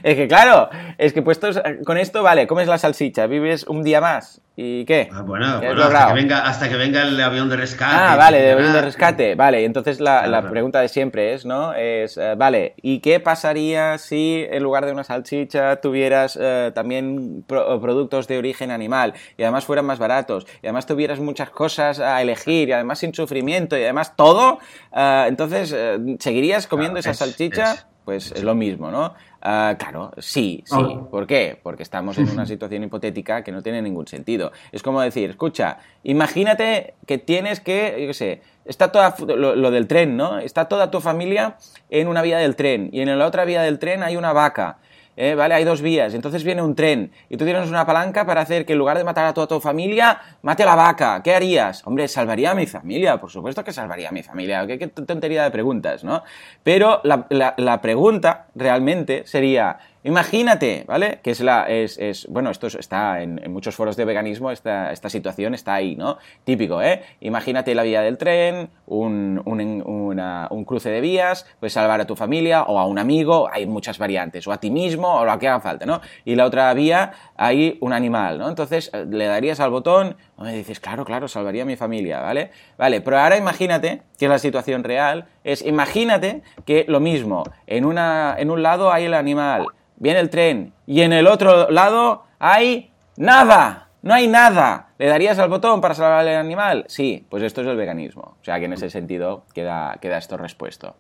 Es 0.03 0.15
que 0.17 0.29
claro, 0.29 0.69
es 0.99 1.13
que 1.13 1.23
puestos 1.23 1.61
con 1.85 1.99
esto, 1.99 2.23
vale, 2.23 2.47
comes 2.47 2.69
la 2.69 2.79
salchicha, 2.79 3.27
vives 3.27 3.65
un 3.65 3.83
día 3.83 4.01
más. 4.01 4.41
¿Y 4.61 4.85
qué? 4.87 5.09
Ah, 5.13 5.23
bueno, 5.23 5.47
hasta, 5.47 6.09
que 6.09 6.15
venga, 6.15 6.39
hasta, 6.41 6.69
que 6.69 6.75
venga, 6.75 7.03
el 7.03 7.21
avión 7.21 7.49
de 7.49 7.57
rescate. 7.57 7.95
Ah, 7.97 8.17
vale, 8.17 8.45
el 8.45 8.59
avión 8.59 8.73
de 8.73 8.83
rescate. 8.83 9.37
Vale, 9.37 9.65
entonces 9.65 10.01
la, 10.01 10.27
la 10.27 10.51
pregunta 10.51 10.81
de 10.81 10.89
siempre 10.89 11.33
es, 11.33 11.45
¿no? 11.47 11.75
Es, 11.75 12.17
eh, 12.17 12.35
vale, 12.37 12.75
¿y 12.83 12.99
qué 12.99 13.21
pasaría 13.21 13.97
si 13.99 14.45
en 14.51 14.65
lugar 14.65 14.85
de 14.85 14.91
una 14.91 15.05
salchicha 15.05 15.77
tuvieras 15.77 16.37
eh, 16.41 16.73
también 16.75 17.45
productos 17.47 18.27
de 18.27 18.37
origen 18.37 18.73
animal 18.73 19.15
y 19.37 19.45
además 19.45 19.65
fueran 19.65 19.87
más 19.87 20.01
baratos 20.01 20.45
y 20.61 20.67
además 20.67 20.87
tuvieras 20.87 21.21
muchas 21.21 21.51
cosas 21.51 22.01
a 22.01 22.21
elegir 22.21 22.71
y 22.71 22.73
además 22.73 22.99
sin 22.99 23.15
sufrimiento 23.15 23.79
y 23.79 23.85
además 23.85 24.17
todo? 24.17 24.59
Eh, 24.93 25.27
entonces, 25.29 25.73
¿seguirías 26.19 26.67
comiendo 26.67 26.99
esa 26.99 27.15
salchicha? 27.15 27.87
Pues 28.09 28.33
es 28.33 28.43
lo 28.43 28.55
mismo, 28.55 28.91
¿no? 28.91 29.13
Ah, 29.43 29.77
claro, 29.79 30.13
sí, 30.17 30.65
sí. 30.65 30.75
Oh. 30.75 31.11
¿Por 31.11 31.27
qué? 31.27 31.61
Porque 31.63 31.83
estamos 31.83 32.17
en 32.17 32.31
una 32.31 32.47
situación 32.47 32.83
hipotética 32.83 33.45
que 33.45 33.53
no 33.53 33.63
tiene 33.63 33.83
ningún 33.83 34.07
sentido. 34.07 34.51
Es 34.73 34.83
como 34.83 35.03
decir, 35.03 35.29
escucha, 35.29 35.77
imagínate 36.05 36.95
que 37.07 37.19
tienes 37.19 37.61
que, 37.61 37.99
yo 38.01 38.07
qué 38.07 38.15
sé, 38.15 38.43
está 38.65 38.93
toda, 38.93 39.15
lo, 39.27 39.71
del 39.71 39.87
tren, 39.87 40.17
¿no? 40.17 40.39
Está 40.39 40.69
toda 40.69 40.91
tu 40.91 41.03
familia 41.03 41.59
en 41.91 42.09
una 42.09 42.23
vía 42.23 42.39
del 42.39 42.57
tren 42.57 42.89
y 42.95 43.03
en 43.03 43.19
la 43.19 43.27
otra 43.27 43.45
vía 43.45 43.61
del 43.61 43.79
tren 43.79 44.03
hay 44.03 44.17
una 44.17 44.33
vaca 44.33 44.79
¿eh? 45.19 45.35
¿vale? 45.35 45.55
Hay 45.55 45.65
dos 45.65 45.83
vías, 45.83 46.15
entonces 46.15 46.45
viene 46.45 46.63
un 46.63 46.75
tren 46.75 47.11
y 47.29 47.37
tú 47.37 47.45
tienes 47.45 47.69
una 47.69 47.85
palanca 47.85 48.25
para 48.25 48.41
hacer 48.41 48.65
que 48.65 48.73
en 48.73 48.79
lugar 48.79 48.97
de 48.97 49.05
matar 49.05 49.27
a 49.27 49.35
toda 49.35 49.49
tu 49.49 49.61
familia, 49.61 50.21
mate 50.43 50.63
a 50.63 50.67
la 50.67 50.77
vaca. 50.77 51.21
¿Qué 51.23 51.35
harías? 51.35 51.85
Hombre, 51.87 52.07
salvaría 52.07 52.53
a 52.53 52.55
mi 52.55 52.67
familia, 52.67 53.21
por 53.21 53.31
supuesto 53.31 53.65
que 53.65 53.73
salvaría 53.73 54.09
a 54.09 54.13
mi 54.13 54.23
familia. 54.23 54.67
Qué, 54.67 54.87
tontería 54.87 55.43
de 55.43 55.51
preguntas, 55.51 56.05
¿no? 56.05 56.23
Pero 56.63 57.01
la, 57.03 57.27
la 57.57 57.81
pregunta 57.81 58.47
realmente 58.55 59.25
sería, 59.27 59.79
Imagínate, 60.09 60.85
¿vale? 60.87 61.21
Que 61.23 61.33
es 61.33 61.41
la. 61.41 61.69
Es, 61.69 61.99
es 61.99 62.27
bueno, 62.31 62.49
esto 62.49 62.67
está 62.69 63.21
en, 63.21 63.43
muchos 63.53 63.75
foros 63.75 63.95
de 63.95 64.07
veganismo, 64.07 64.51
esta, 64.51 64.91
esta 64.91 65.11
situación 65.11 65.53
está 65.53 65.75
ahí, 65.75 65.97
¿no? 65.97 66.17
Típico, 66.45 66.81
¿eh? 66.81 67.03
Imagínate 67.21 67.75
la 67.75 67.83
vía 67.83 68.01
del 68.01 68.17
tren, 68.17 68.71
un, 68.87 69.43
un, 69.45 70.65
cruce 70.65 70.89
de 70.89 71.03
vías, 71.03 71.47
puedes 71.61 71.75
salvar 71.75 72.01
a 72.01 72.07
tu 72.07 72.17
familia 72.17 72.63
o 72.63 72.79
a 72.79 72.87
un 72.87 72.99
amigo, 72.99 73.51
hay 73.53 73.67
muchas 73.67 73.99
variantes, 73.99 74.47
o 74.47 74.53
a 74.53 74.57
ti 74.57 74.71
mismo, 74.71 75.13
o 75.13 75.27
lo 75.27 75.39
que 75.39 75.47
haga 75.47 75.61
falta, 75.61 75.85
¿no? 75.85 76.01
Y 76.25 76.37
la 76.37 76.47
otra 76.47 76.73
vía, 76.73 77.13
hay 77.37 77.77
un 77.83 77.93
animal, 77.93 78.39
¿no? 78.39 78.49
Entonces 78.49 78.91
eh, 78.95 79.05
le 79.07 79.27
darías 79.27 79.61
al 79.61 79.71
botón, 79.71 80.17
me 80.45 80.55
dices, 80.55 80.79
claro, 80.79 81.05
claro, 81.05 81.27
salvaría 81.27 81.63
a 81.63 81.67
mi 81.67 81.77
familia, 81.77 82.21
¿vale? 82.21 82.51
Vale, 82.77 83.01
pero 83.01 83.19
ahora 83.19 83.37
imagínate 83.37 84.03
que 84.19 84.29
la 84.29 84.39
situación 84.39 84.85
real, 84.85 85.27
es 85.43 85.63
imagínate 85.63 86.43
que 86.65 86.85
lo 86.89 87.01
mismo, 87.01 87.45
en, 87.67 87.85
una, 87.85 88.37
en 88.39 88.51
un 88.51 88.63
lado 88.63 88.93
hay 88.93 89.07
el 89.07 89.15
animal, 89.15 89.67
viene 89.97 90.21
el 90.21 90.31
tren, 90.31 90.73
y 90.87 91.03
en 91.03 91.13
el 91.13 91.27
otro 91.27 91.71
lado 91.71 92.25
hay 92.39 92.93
nada. 93.17 93.88
No 94.03 94.15
hay 94.15 94.29
nada. 94.29 94.87
¿Le 94.99 95.07
darías 95.07 95.39
al 95.39 95.49
botón 95.49 95.81
para 95.81 95.95
salvar 95.95 96.21
al 96.21 96.29
animal? 96.29 96.85
Sí, 96.89 97.25
pues 97.29 97.43
esto 97.43 97.63
es 97.63 97.67
el 97.67 97.77
veganismo. 97.77 98.37
O 98.41 98.45
sea 98.45 98.59
que 98.59 98.67
en 98.67 98.73
ese 98.73 98.91
sentido 98.91 99.45
queda, 99.55 99.99
queda 100.01 100.19
esto 100.19 100.37
respuesto. 100.37 100.97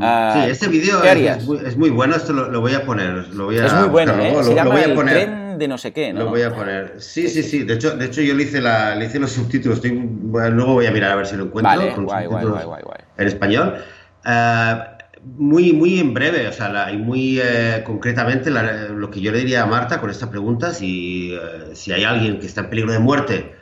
Ah, 0.00 0.34
sí, 0.34 0.50
este 0.50 0.68
vídeo 0.68 1.02
es, 1.02 1.76
muy 1.76 1.90
bueno, 1.90 2.16
esto 2.16 2.32
lo, 2.32 2.60
voy 2.60 2.74
a 2.74 2.84
poner. 2.84 3.28
Lo 3.34 3.46
voy 3.46 3.58
a, 3.58 3.66
es 3.66 3.72
muy 3.74 3.88
bueno, 3.88 4.12
¿eh? 4.14 4.32
lo, 4.32 4.44
Se 4.44 4.54
llama 4.54 4.70
voy 4.70 4.80
a 4.80 4.84
el 4.84 4.94
poner. 4.94 5.14
tren 5.14 5.58
de 5.58 5.68
no 5.68 5.78
sé 5.78 5.92
qué, 5.92 6.12
¿no? 6.12 6.20
Lo 6.24 6.30
voy 6.30 6.42
a 6.42 6.54
poner. 6.54 7.00
Sí, 7.00 7.28
sí, 7.28 7.42
sí. 7.42 7.64
De 7.64 7.74
hecho, 7.74 7.96
de 7.96 8.06
hecho 8.06 8.22
yo 8.22 8.34
le 8.34 8.44
hice, 8.44 8.60
la, 8.60 8.94
le 8.94 9.06
hice 9.06 9.18
los 9.18 9.32
subtítulos. 9.32 9.78
Estoy, 9.78 9.92
luego 9.92 10.74
voy 10.74 10.86
a 10.86 10.90
mirar 10.90 11.12
a 11.12 11.16
ver 11.16 11.26
si 11.26 11.36
lo 11.36 11.44
encuentro. 11.44 11.70
Vale, 11.70 11.94
guay, 11.94 12.26
guay, 12.26 12.44
guay, 12.46 12.64
guay, 12.64 13.00
En 13.18 13.26
español. 13.26 13.84
Uh, 14.24 14.91
muy, 15.24 15.72
muy 15.72 16.00
en 16.00 16.14
breve, 16.14 16.48
o 16.48 16.52
sea, 16.52 16.90
y 16.92 16.96
muy 16.96 17.40
eh, 17.40 17.82
concretamente 17.84 18.50
lo 18.50 19.10
que 19.10 19.20
yo 19.20 19.32
le 19.32 19.38
diría 19.38 19.62
a 19.62 19.66
Marta 19.66 20.00
con 20.00 20.10
esta 20.10 20.30
pregunta, 20.30 20.72
si, 20.74 21.34
eh, 21.34 21.74
si 21.74 21.92
hay 21.92 22.04
alguien 22.04 22.40
que 22.40 22.46
está 22.46 22.62
en 22.62 22.70
peligro 22.70 22.92
de 22.92 22.98
muerte 22.98 23.54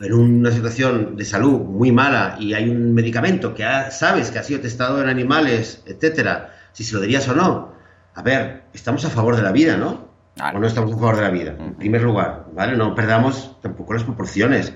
en 0.00 0.12
una 0.12 0.50
situación 0.50 1.16
de 1.16 1.24
salud 1.24 1.60
muy 1.60 1.92
mala 1.92 2.36
y 2.40 2.54
hay 2.54 2.68
un 2.68 2.94
medicamento 2.94 3.54
que 3.54 3.64
sabes 3.90 4.30
que 4.30 4.38
ha 4.38 4.42
sido 4.42 4.60
testado 4.60 5.00
en 5.02 5.08
animales, 5.08 5.82
etcétera, 5.86 6.54
si 6.72 6.82
se 6.84 6.94
lo 6.94 7.00
dirías 7.00 7.28
o 7.28 7.34
no. 7.34 7.74
A 8.14 8.22
ver, 8.22 8.64
estamos 8.72 9.04
a 9.04 9.10
favor 9.10 9.36
de 9.36 9.42
la 9.42 9.52
vida, 9.52 9.76
¿no? 9.76 10.12
O 10.52 10.58
no 10.58 10.66
estamos 10.66 10.92
a 10.92 10.96
favor 10.96 11.16
de 11.16 11.22
la 11.22 11.30
vida, 11.30 11.54
en 11.58 11.74
primer 11.74 12.02
lugar, 12.02 12.46
¿vale? 12.52 12.76
No 12.76 12.94
perdamos 12.94 13.56
tampoco 13.62 13.94
las 13.94 14.02
proporciones. 14.02 14.72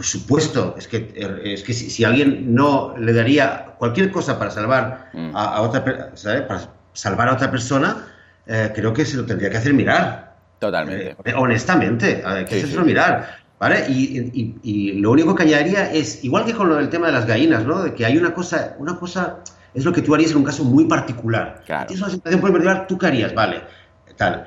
Por 0.00 0.06
supuesto, 0.06 0.76
es 0.78 0.88
que, 0.88 1.12
es 1.44 1.62
que 1.62 1.74
si, 1.74 2.04
alguien 2.04 2.54
no 2.54 2.94
le 2.96 3.12
daría 3.12 3.74
cualquier 3.76 4.10
cosa 4.10 4.38
para 4.38 4.50
salvar 4.50 5.10
mm. 5.12 5.36
a, 5.36 5.60
otra 5.60 6.12
¿sabes? 6.14 6.40
para 6.40 6.70
salvar 6.94 7.28
a 7.28 7.34
otra 7.34 7.50
persona, 7.50 8.06
eh, 8.46 8.72
creo 8.74 8.94
que 8.94 9.04
se 9.04 9.18
lo 9.18 9.26
tendría 9.26 9.50
que 9.50 9.58
hacer 9.58 9.74
mirar. 9.74 10.36
Totalmente. 10.58 11.16
Eh, 11.22 11.34
honestamente, 11.36 12.22
hay 12.24 12.46
que 12.46 12.62
hacerlo 12.62 12.82
mirar. 12.82 13.40
¿Vale? 13.58 13.84
Y, 13.90 14.92
lo 15.02 15.10
único 15.10 15.34
que 15.34 15.42
añadiría 15.42 15.92
es, 15.92 16.24
igual 16.24 16.46
que 16.46 16.54
con 16.54 16.70
lo 16.70 16.76
del 16.76 16.88
tema 16.88 17.08
de 17.08 17.12
las 17.12 17.26
gallinas, 17.26 17.66
¿no? 17.66 17.82
De 17.82 17.92
que 17.92 18.06
hay 18.06 18.16
una 18.16 18.32
cosa, 18.32 18.76
una 18.78 18.98
cosa, 18.98 19.40
es 19.74 19.84
lo 19.84 19.92
que 19.92 20.00
tú 20.00 20.14
harías 20.14 20.30
en 20.30 20.38
un 20.38 20.44
caso 20.44 20.64
muy 20.64 20.86
particular. 20.86 21.62
Claro. 21.66 21.88
Tienes 21.88 22.02
una 22.02 22.10
situación 22.10 22.40
muy 22.40 22.52
particular, 22.52 22.86
tú 22.86 22.96
qué 22.96 23.06
harías, 23.06 23.34
vale. 23.34 23.60
Tal. 24.16 24.46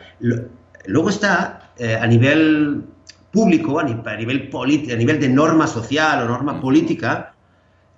luego 0.88 1.10
está, 1.10 1.74
eh, 1.78 1.96
a 1.96 2.08
nivel 2.08 2.86
público, 3.34 3.80
a 3.80 3.84
nivel, 3.84 4.50
a 4.54 4.96
nivel 4.96 5.20
de 5.20 5.28
norma 5.28 5.66
social 5.66 6.22
o 6.24 6.26
norma 6.30 6.62
política, 6.62 7.34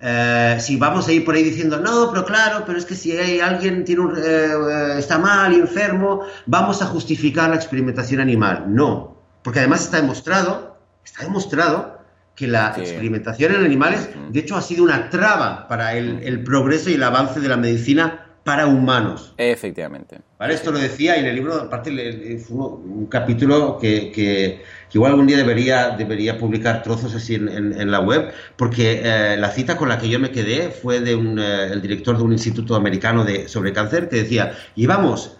eh, 0.00 0.56
si 0.58 0.76
vamos 0.76 1.06
a 1.08 1.12
ir 1.12 1.24
por 1.24 1.34
ahí 1.34 1.42
diciendo, 1.42 1.78
no, 1.78 2.10
pero 2.10 2.24
claro, 2.24 2.64
pero 2.66 2.78
es 2.78 2.86
que 2.86 2.94
si 2.94 3.12
hay 3.12 3.40
alguien 3.40 3.84
tiene 3.84 4.00
un, 4.00 4.14
eh, 4.16 4.98
está 4.98 5.18
mal 5.18 5.52
y 5.52 5.56
enfermo, 5.56 6.22
vamos 6.46 6.80
a 6.80 6.86
justificar 6.86 7.50
la 7.50 7.56
experimentación 7.56 8.20
animal. 8.20 8.64
No, 8.68 9.16
porque 9.42 9.60
además 9.60 9.84
está 9.84 9.98
demostrado, 10.00 10.78
está 11.04 11.24
demostrado 11.24 12.00
que 12.34 12.46
la 12.46 12.74
experimentación 12.76 13.54
en 13.54 13.64
animales, 13.64 14.10
de 14.30 14.40
hecho, 14.40 14.56
ha 14.56 14.62
sido 14.62 14.84
una 14.84 15.08
traba 15.08 15.68
para 15.68 15.94
el, 15.94 16.22
el 16.22 16.42
progreso 16.44 16.90
y 16.90 16.94
el 16.94 17.02
avance 17.02 17.40
de 17.40 17.48
la 17.48 17.56
medicina 17.56 18.25
para 18.46 18.68
humanos. 18.68 19.34
Efectivamente. 19.38 20.20
¿Vale? 20.38 20.54
Esto 20.54 20.70
lo 20.70 20.78
decía 20.78 21.16
y 21.16 21.20
en 21.20 21.26
el 21.26 21.34
libro, 21.34 21.54
aparte, 21.62 22.38
fue 22.38 22.56
un 22.56 23.06
capítulo 23.06 23.76
que, 23.76 24.62
igual 24.92 25.10
algún 25.10 25.26
día 25.26 25.36
debería, 25.36 25.96
debería 25.96 26.38
publicar 26.38 26.80
trozos 26.84 27.12
así 27.12 27.34
en, 27.34 27.90
la 27.90 27.98
web, 27.98 28.32
porque 28.54 29.00
eh, 29.02 29.36
la 29.36 29.50
cita 29.50 29.76
con 29.76 29.88
la 29.88 29.98
que 29.98 30.08
yo 30.08 30.20
me 30.20 30.30
quedé 30.30 30.70
fue 30.70 31.00
de 31.00 31.16
un, 31.16 31.40
eh, 31.40 31.72
el 31.72 31.82
director 31.82 32.16
de 32.16 32.22
un 32.22 32.30
instituto 32.30 32.76
americano 32.76 33.24
de, 33.24 33.48
sobre 33.48 33.72
cáncer 33.72 34.08
que 34.08 34.18
decía, 34.18 34.52
llevamos 34.76 35.38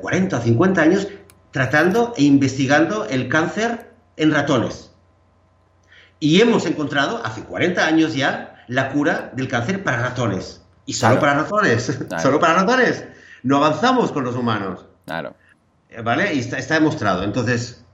40 0.00 0.36
o 0.36 0.40
50 0.40 0.82
años 0.82 1.06
tratando 1.52 2.12
e 2.16 2.24
investigando 2.24 3.04
el 3.04 3.28
cáncer 3.28 3.92
en 4.16 4.32
ratones. 4.32 4.90
Y 6.18 6.40
hemos 6.40 6.66
encontrado, 6.66 7.24
hace 7.24 7.42
40 7.44 7.86
años 7.86 8.16
ya, 8.16 8.64
la 8.66 8.88
cura 8.88 9.30
del 9.36 9.46
cáncer 9.46 9.84
para 9.84 10.02
ratones. 10.02 10.60
Y 10.90 10.92
solo 10.92 11.20
para 11.20 11.34
ratones. 11.34 11.98
Solo 12.20 12.40
para 12.40 12.54
ratones. 12.54 13.04
No 13.44 13.58
avanzamos 13.58 14.10
con 14.10 14.24
los 14.24 14.34
humanos. 14.34 14.86
Claro. 15.06 15.36
Eh, 15.88 16.02
¿Vale? 16.02 16.34
Y 16.34 16.40
está, 16.40 16.74
demostrado. 16.74 17.22
Entonces, 17.22 17.84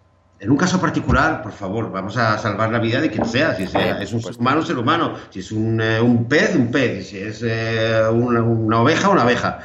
en 0.41 0.51
un 0.51 0.57
caso 0.57 0.81
particular, 0.81 1.43
por 1.43 1.53
favor, 1.53 1.93
vamos 1.93 2.17
a 2.17 2.39
salvar 2.39 2.71
la 2.71 2.79
vida 2.79 3.03
de 3.03 3.11
quien 3.11 3.27
sea. 3.27 3.55
Si 3.55 3.67
sea, 3.67 4.01
es 4.01 4.15
un 4.15 4.23
ser 4.23 4.35
humano, 4.39 4.63
ser 4.63 4.79
humano. 4.79 5.13
Si 5.29 5.41
es 5.41 5.53
un, 5.53 5.79
eh, 5.79 6.01
pez, 6.27 6.57
un 6.57 6.71
pez. 6.71 7.09
Si 7.09 7.19
es 7.19 7.43
eh, 7.45 8.01
una, 8.11 8.81
oveja, 8.81 9.11
una 9.11 9.23
abeja. 9.23 9.59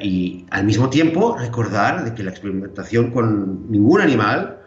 y 0.00 0.46
al 0.50 0.64
mismo 0.64 0.88
tiempo 0.88 1.36
recordar 1.36 2.04
de 2.04 2.14
que 2.14 2.22
la 2.22 2.30
experimentación 2.30 3.10
con 3.10 3.70
ningún 3.70 4.00
animal 4.00 4.60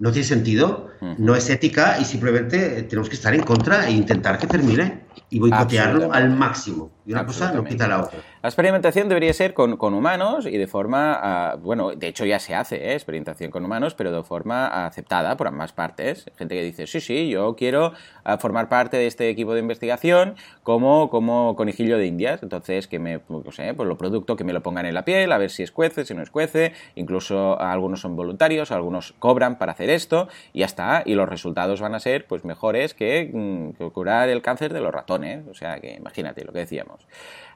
no 0.00 0.10
tiene 0.10 0.26
sentido, 0.26 0.87
no 1.00 1.34
es 1.34 1.48
ética 1.50 1.98
y 2.00 2.04
simplemente 2.04 2.82
tenemos 2.82 3.08
que 3.08 3.14
estar 3.14 3.34
en 3.34 3.42
contra 3.42 3.86
e 3.86 3.92
intentar 3.92 4.38
que 4.38 4.46
termine 4.46 5.08
y 5.30 5.38
boicotearlo 5.38 6.12
al 6.12 6.30
máximo. 6.30 6.90
Y 7.04 7.12
una 7.12 7.24
cosa 7.24 7.52
no 7.52 7.64
quita 7.64 7.88
la 7.88 8.02
otra. 8.02 8.18
La 8.42 8.48
experimentación 8.50 9.08
debería 9.08 9.32
ser 9.32 9.54
con, 9.54 9.72
humanos 9.80 10.46
y 10.46 10.56
de 10.56 10.66
forma, 10.66 11.18
ah, 11.20 11.56
bueno, 11.58 11.92
de 11.92 12.06
hecho 12.06 12.24
ya 12.24 12.38
se 12.38 12.54
hace, 12.54 12.90
¿eh? 12.90 12.92
experimentación 12.92 13.50
con 13.50 13.64
humanos, 13.64 13.94
pero 13.94 14.12
de 14.12 14.22
forma 14.22 14.86
aceptada 14.86 15.36
por 15.36 15.48
ambas 15.48 15.72
partes. 15.72 16.30
Gente 16.36 16.54
que 16.54 16.62
dice, 16.62 16.86
sí, 16.86 17.00
sí, 17.00 17.30
yo 17.30 17.56
quiero 17.56 17.94
ah, 18.24 18.36
formar 18.38 18.68
parte 18.68 18.96
de 18.96 19.06
este 19.06 19.28
equipo 19.30 19.54
de 19.54 19.60
investigación 19.60 20.36
como, 20.62 21.08
como 21.08 21.56
conejillo 21.56 21.98
de 21.98 22.06
indias. 22.06 22.42
Entonces, 22.42 22.86
que 22.86 22.98
me, 22.98 23.18
pues, 23.18 23.44
no 23.44 23.52
sé, 23.52 23.74
pues 23.74 23.88
lo 23.88 23.96
producto, 23.96 24.36
que 24.36 24.44
me 24.44 24.52
lo 24.52 24.62
pongan 24.62 24.86
en 24.86 24.94
la 24.94 25.04
piel, 25.04 25.32
a 25.32 25.38
ver 25.38 25.50
si 25.50 25.62
escuece, 25.62 26.04
si 26.04 26.14
no 26.14 26.22
escuece. 26.22 26.74
Incluso 26.94 27.58
algunos 27.58 28.00
son 28.00 28.16
voluntarios, 28.16 28.70
algunos 28.70 29.14
cobran 29.18 29.58
para 29.58 29.72
hacer 29.72 29.90
esto 29.90 30.28
y 30.52 30.60
ya 30.60 30.66
está. 30.66 30.87
Y 31.04 31.14
los 31.14 31.28
resultados 31.28 31.80
van 31.80 31.94
a 31.94 32.00
ser 32.00 32.26
pues 32.26 32.44
mejores 32.44 32.94
que, 32.94 33.30
mm, 33.32 33.70
que 33.72 33.90
curar 33.90 34.28
el 34.28 34.42
cáncer 34.42 34.72
de 34.72 34.80
los 34.80 34.92
ratones. 34.92 35.46
O 35.48 35.54
sea, 35.54 35.80
que 35.80 35.94
imagínate 35.94 36.44
lo 36.44 36.52
que 36.52 36.60
decíamos. 36.60 37.06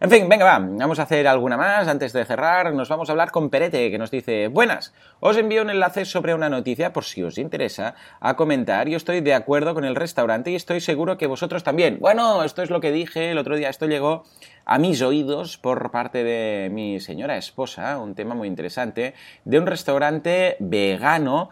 En 0.00 0.10
fin, 0.10 0.28
venga, 0.28 0.44
va, 0.44 0.58
vamos 0.58 0.98
a 0.98 1.02
hacer 1.02 1.26
alguna 1.28 1.56
más. 1.56 1.88
Antes 1.88 2.12
de 2.12 2.24
cerrar, 2.24 2.72
nos 2.74 2.88
vamos 2.88 3.08
a 3.08 3.12
hablar 3.12 3.30
con 3.30 3.50
Perete, 3.50 3.90
que 3.90 3.98
nos 3.98 4.10
dice, 4.10 4.48
buenas, 4.48 4.92
os 5.20 5.36
envío 5.36 5.62
un 5.62 5.70
enlace 5.70 6.04
sobre 6.04 6.34
una 6.34 6.48
noticia 6.48 6.92
por 6.92 7.04
si 7.04 7.22
os 7.22 7.38
interesa 7.38 7.94
a 8.20 8.34
comentar. 8.34 8.88
Yo 8.88 8.96
estoy 8.96 9.20
de 9.20 9.34
acuerdo 9.34 9.74
con 9.74 9.84
el 9.84 9.94
restaurante 9.94 10.50
y 10.50 10.56
estoy 10.56 10.80
seguro 10.80 11.18
que 11.18 11.26
vosotros 11.26 11.62
también. 11.62 11.98
Bueno, 12.00 12.42
esto 12.42 12.62
es 12.62 12.70
lo 12.70 12.80
que 12.80 12.92
dije 12.92 13.30
el 13.30 13.38
otro 13.38 13.56
día, 13.56 13.68
esto 13.68 13.86
llegó 13.86 14.24
a 14.64 14.78
mis 14.78 15.02
oídos 15.02 15.58
por 15.58 15.90
parte 15.90 16.24
de 16.24 16.70
mi 16.70 17.00
señora 17.00 17.36
esposa, 17.36 17.98
un 17.98 18.14
tema 18.14 18.34
muy 18.34 18.48
interesante, 18.48 19.14
de 19.44 19.58
un 19.58 19.66
restaurante 19.66 20.56
vegano 20.60 21.50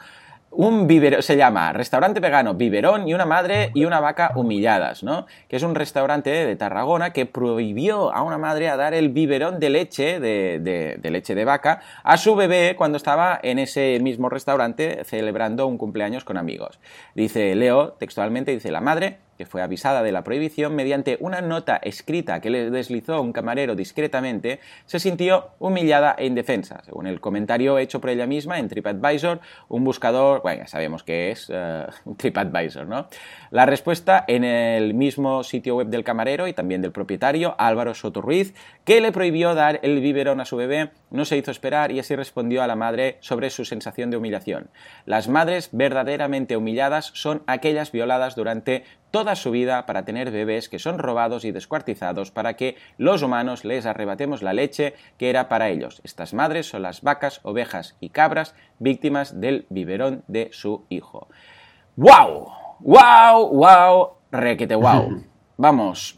un 0.51 0.89
biberón, 0.89 1.23
se 1.23 1.37
llama 1.37 1.73
Restaurante 1.73 2.19
Vegano 2.19 2.55
Biberón 2.55 3.07
y 3.07 3.15
una 3.15 3.25
madre 3.25 3.71
y 3.73 3.85
una 3.85 4.01
vaca 4.01 4.33
humilladas, 4.35 5.03
¿no? 5.03 5.27
Que 5.49 5.57
es 5.57 5.63
un 5.63 5.75
restaurante 5.75 6.31
de 6.31 6.57
Tarragona 6.57 7.13
que 7.13 7.25
prohibió 7.25 8.13
a 8.13 8.23
una 8.23 8.37
madre 8.37 8.69
a 8.69 8.77
dar 8.77 8.93
el 8.93 9.11
biberón 9.11 9.61
de 9.61 9.71
leche, 9.71 10.19
de, 10.19 10.59
de, 11.01 11.11
leche 11.11 11.35
de 11.35 11.45
vaca, 11.45 11.81
a 12.03 12.17
su 12.17 12.35
bebé 12.35 12.75
cuando 12.77 12.97
estaba 12.97 13.39
en 13.43 13.59
ese 13.59 13.99
mismo 14.01 14.29
restaurante 14.29 15.05
celebrando 15.05 15.67
un 15.67 15.79
cumpleaños 15.79 16.25
con 16.25 16.37
amigos. 16.37 16.81
Dice 17.15 17.55
Leo, 17.55 17.93
textualmente, 17.93 18.51
dice 18.51 18.73
la 18.73 18.81
madre 18.81 19.19
que 19.41 19.47
fue 19.47 19.63
avisada 19.63 20.03
de 20.03 20.13
la 20.13 20.23
prohibición 20.23 20.75
mediante 20.75 21.17
una 21.19 21.41
nota 21.41 21.77
escrita 21.77 22.43
que 22.43 22.51
le 22.51 22.71
deslizó 22.71 23.23
un 23.23 23.33
camarero 23.33 23.75
discretamente, 23.75 24.61
se 24.85 25.01
sintió 25.01 25.53
humillada 25.59 26.15
e 26.19 26.27
indefensa. 26.27 26.83
Según 26.85 27.07
el 27.07 27.23
comentario 27.23 27.79
hecho 27.79 28.03
por 28.03 28.11
ella 28.11 28.27
misma 28.27 28.59
en 28.59 28.69
TripAdvisor, 28.69 29.41
un 29.69 29.83
buscador, 29.83 30.43
bueno, 30.43 30.65
ya 30.65 30.67
sabemos 30.67 31.03
que 31.05 31.31
es 31.31 31.49
uh, 32.05 32.15
TripAdvisor, 32.19 32.87
¿no? 32.87 33.09
La 33.51 33.67
respuesta 33.67 34.25
en 34.29 34.45
el 34.45 34.95
mismo 34.95 35.43
sitio 35.43 35.75
web 35.75 35.89
del 35.89 36.05
camarero 36.05 36.47
y 36.47 36.53
también 36.53 36.83
del 36.83 36.93
propietario, 36.93 37.57
Álvaro 37.59 37.95
Soto 37.95 38.21
Ruiz, 38.21 38.55
que 38.85 39.01
le 39.01 39.11
prohibió 39.11 39.57
dar 39.57 39.81
el 39.83 40.01
biberón 40.01 40.41
a 40.41 40.45
su 40.45 40.57
bebé, 40.57 40.91
no 41.11 41.25
se 41.25 41.37
hizo 41.37 41.51
esperar 41.51 41.91
y 41.91 41.99
así 41.99 42.15
respondió 42.15 42.63
a 42.63 42.69
la 42.69 42.77
madre 42.77 43.19
sobre 43.19 43.51
su 43.51 43.65
sensación 43.65 44.13
de 44.13 44.19
humillación. 44.19 44.71
Las 45.05 45.29
madres 45.29 45.71
verdaderamente 45.73 46.57
humilladas 46.57 47.11
son 47.15 47.43
aquellas 47.49 47.91
violadas 47.91 48.37
durante 48.37 48.85
toda 49.11 49.35
su 49.35 49.51
vida 49.51 49.85
para 49.85 50.05
tener 50.05 50.31
bebés 50.31 50.69
que 50.69 50.79
son 50.79 51.01
robados 51.01 51.45
y 51.45 51.51
descuartizados 51.51 52.31
para 52.31 52.55
que 52.55 52.77
los 52.99 53.23
humanos 53.23 53.65
les 53.65 53.85
arrebatemos 53.85 54.43
la 54.43 54.53
leche 54.53 54.95
que 55.19 55.29
era 55.29 55.49
para 55.49 55.71
ellos. 55.71 56.01
Estas 56.05 56.35
madres 56.35 56.69
son 56.69 56.83
las 56.83 57.03
vacas, 57.03 57.41
ovejas 57.43 57.97
y 57.99 58.11
cabras 58.11 58.55
víctimas 58.79 59.41
del 59.41 59.67
biberón 59.71 60.23
de 60.29 60.51
su 60.53 60.85
hijo. 60.89 61.27
¡Wow! 61.97 62.60
¡Wow! 62.81 63.49
¡Wow! 63.49 64.09
Requete 64.33 64.75
wow. 64.75 65.23
Vamos. 65.57 66.17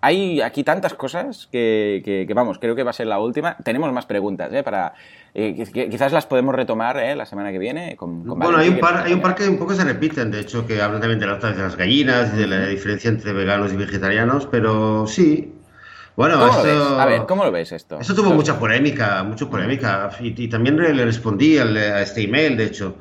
Hay 0.00 0.40
aquí 0.40 0.62
tantas 0.62 0.94
cosas 0.94 1.48
que, 1.50 2.26
vamos, 2.34 2.58
creo 2.60 2.76
que 2.76 2.84
va 2.84 2.90
a 2.90 2.92
ser 2.92 3.08
la 3.08 3.18
última. 3.18 3.56
Tenemos 3.64 3.92
más 3.92 4.06
preguntas, 4.06 4.52
¿eh? 4.52 4.62
Para, 4.62 4.94
eh, 5.34 5.54
quizás 5.90 6.12
las 6.12 6.26
podemos 6.26 6.54
retomar 6.54 6.96
¿eh? 6.98 7.16
la 7.16 7.26
semana 7.26 7.50
que 7.50 7.58
viene. 7.58 7.96
bueno, 7.98 8.58
hay 8.58 8.68
un, 8.68 8.78
par, 8.78 8.98
hay 9.04 9.12
un 9.14 9.20
par 9.20 9.34
que 9.34 9.48
un 9.48 9.58
poco 9.58 9.74
se 9.74 9.84
repiten, 9.84 10.30
de 10.30 10.40
hecho, 10.40 10.66
que 10.66 10.80
hablan 10.80 11.00
también 11.00 11.18
de 11.18 11.26
las, 11.26 11.76
gallinas 11.76 12.32
y 12.34 12.36
de 12.36 12.46
la 12.46 12.66
diferencia 12.68 13.10
entre 13.10 13.32
veganos 13.32 13.72
y 13.72 13.76
vegetarianos, 13.76 14.46
pero 14.46 15.06
sí, 15.08 15.54
bueno, 16.14 16.46
esto, 16.46 17.00
a 17.00 17.06
ver, 17.06 17.22
¿cómo 17.26 17.44
lo 17.44 17.50
ves 17.50 17.72
esto? 17.72 17.98
Eso 17.98 18.14
tuvo 18.14 18.30
mucha 18.30 18.58
polémica, 18.58 19.24
mucha 19.24 19.46
polémica. 19.50 20.10
Y, 20.20 20.46
también 20.48 20.76
le, 20.76 21.04
respondí 21.04 21.58
a 21.58 22.00
este 22.00 22.22
email, 22.22 22.56
de 22.56 22.64
hecho. 22.64 22.96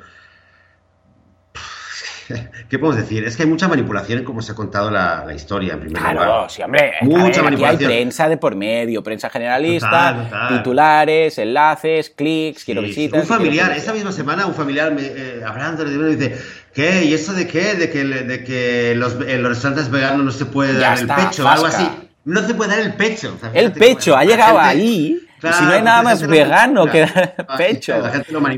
¿Qué 2.69 2.79
podemos 2.79 2.97
decir? 2.97 3.23
Es 3.23 3.35
que 3.35 3.43
hay 3.43 3.49
mucha 3.49 3.67
manipulación 3.67 4.19
en 4.19 4.25
cómo 4.25 4.41
se 4.41 4.51
ha 4.51 4.55
contado 4.55 4.89
la, 4.89 5.25
historia, 5.35 5.73
en 5.73 5.79
primer 5.81 6.01
claro, 6.01 6.25
lugar. 6.25 6.51
sí, 6.51 6.61
hombre. 6.61 6.93
Mucha 7.01 7.43
manipulación. 7.43 7.91
hay 7.91 7.97
prensa 7.97 8.29
de 8.29 8.37
por 8.37 8.55
medio, 8.55 9.03
prensa 9.03 9.29
generalista, 9.29 10.49
titulares, 10.49 11.37
enlaces, 11.37 12.09
clics, 12.09 12.63
quiero 12.65 12.81
visitas. 12.81 13.21
Un 13.21 13.27
familiar, 13.27 13.71
esa 13.71 13.93
misma 13.93 14.11
semana, 14.11 14.45
un 14.45 14.55
familiar 14.55 14.93
me, 14.93 15.03
eh, 15.03 15.41
hablando 15.45 15.83
de 15.83 16.15
dice, 16.15 16.37
¿qué? 16.73 17.05
¿Y 17.05 17.13
eso 17.13 17.33
de 17.33 17.47
qué? 17.47 17.75
De 17.75 17.89
que, 17.89 18.03
de 18.03 18.43
que 18.43 18.93
los, 18.95 19.15
en 19.21 19.41
los 19.41 19.49
restaurantes 19.49 19.89
veganos 19.89 20.23
no 20.25 20.31
se 20.31 20.45
puede 20.45 20.73
dar 20.79 20.97
el 20.97 21.07
pecho, 21.07 21.45
o 21.45 21.47
algo 21.47 21.65
así. 21.65 21.87
No 22.23 22.45
se 22.45 22.55
puede 22.55 22.71
dar 22.71 22.79
el 22.79 22.93
pecho. 22.95 23.37
el 23.53 23.71
pecho, 23.71 24.17
ha 24.17 24.23
llegado 24.23 24.59
ahí 24.59 25.19
si 25.41 25.63
no 25.63 25.71
hay 25.71 25.81
nada 25.81 26.01
más 26.01 26.25
vegano 26.25 26.85
que 26.87 27.01
dar 27.05 27.35
pecho. 27.57 27.93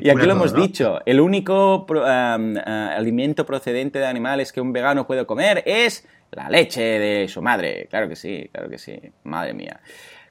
y 0.01 0.09
aquí 0.09 0.25
lo 0.25 0.31
hemos 0.33 0.53
dicho, 0.53 0.99
el 1.05 1.19
único 1.19 1.85
alimento 2.65 3.45
procedente 3.45 3.99
de 3.99 4.05
animales 4.05 4.51
que 4.51 4.61
un 4.61 4.73
vegano 4.73 5.07
puede 5.07 5.25
comer 5.25 5.63
es 5.65 6.07
la 6.31 6.49
leche 6.49 6.81
de 6.81 7.27
su 7.27 7.41
madre. 7.41 7.87
Claro 7.89 8.09
que 8.09 8.15
sí, 8.15 8.49
claro 8.51 8.69
que 8.69 8.77
sí. 8.77 8.99
Madre 9.23 9.53
mía. 9.53 9.79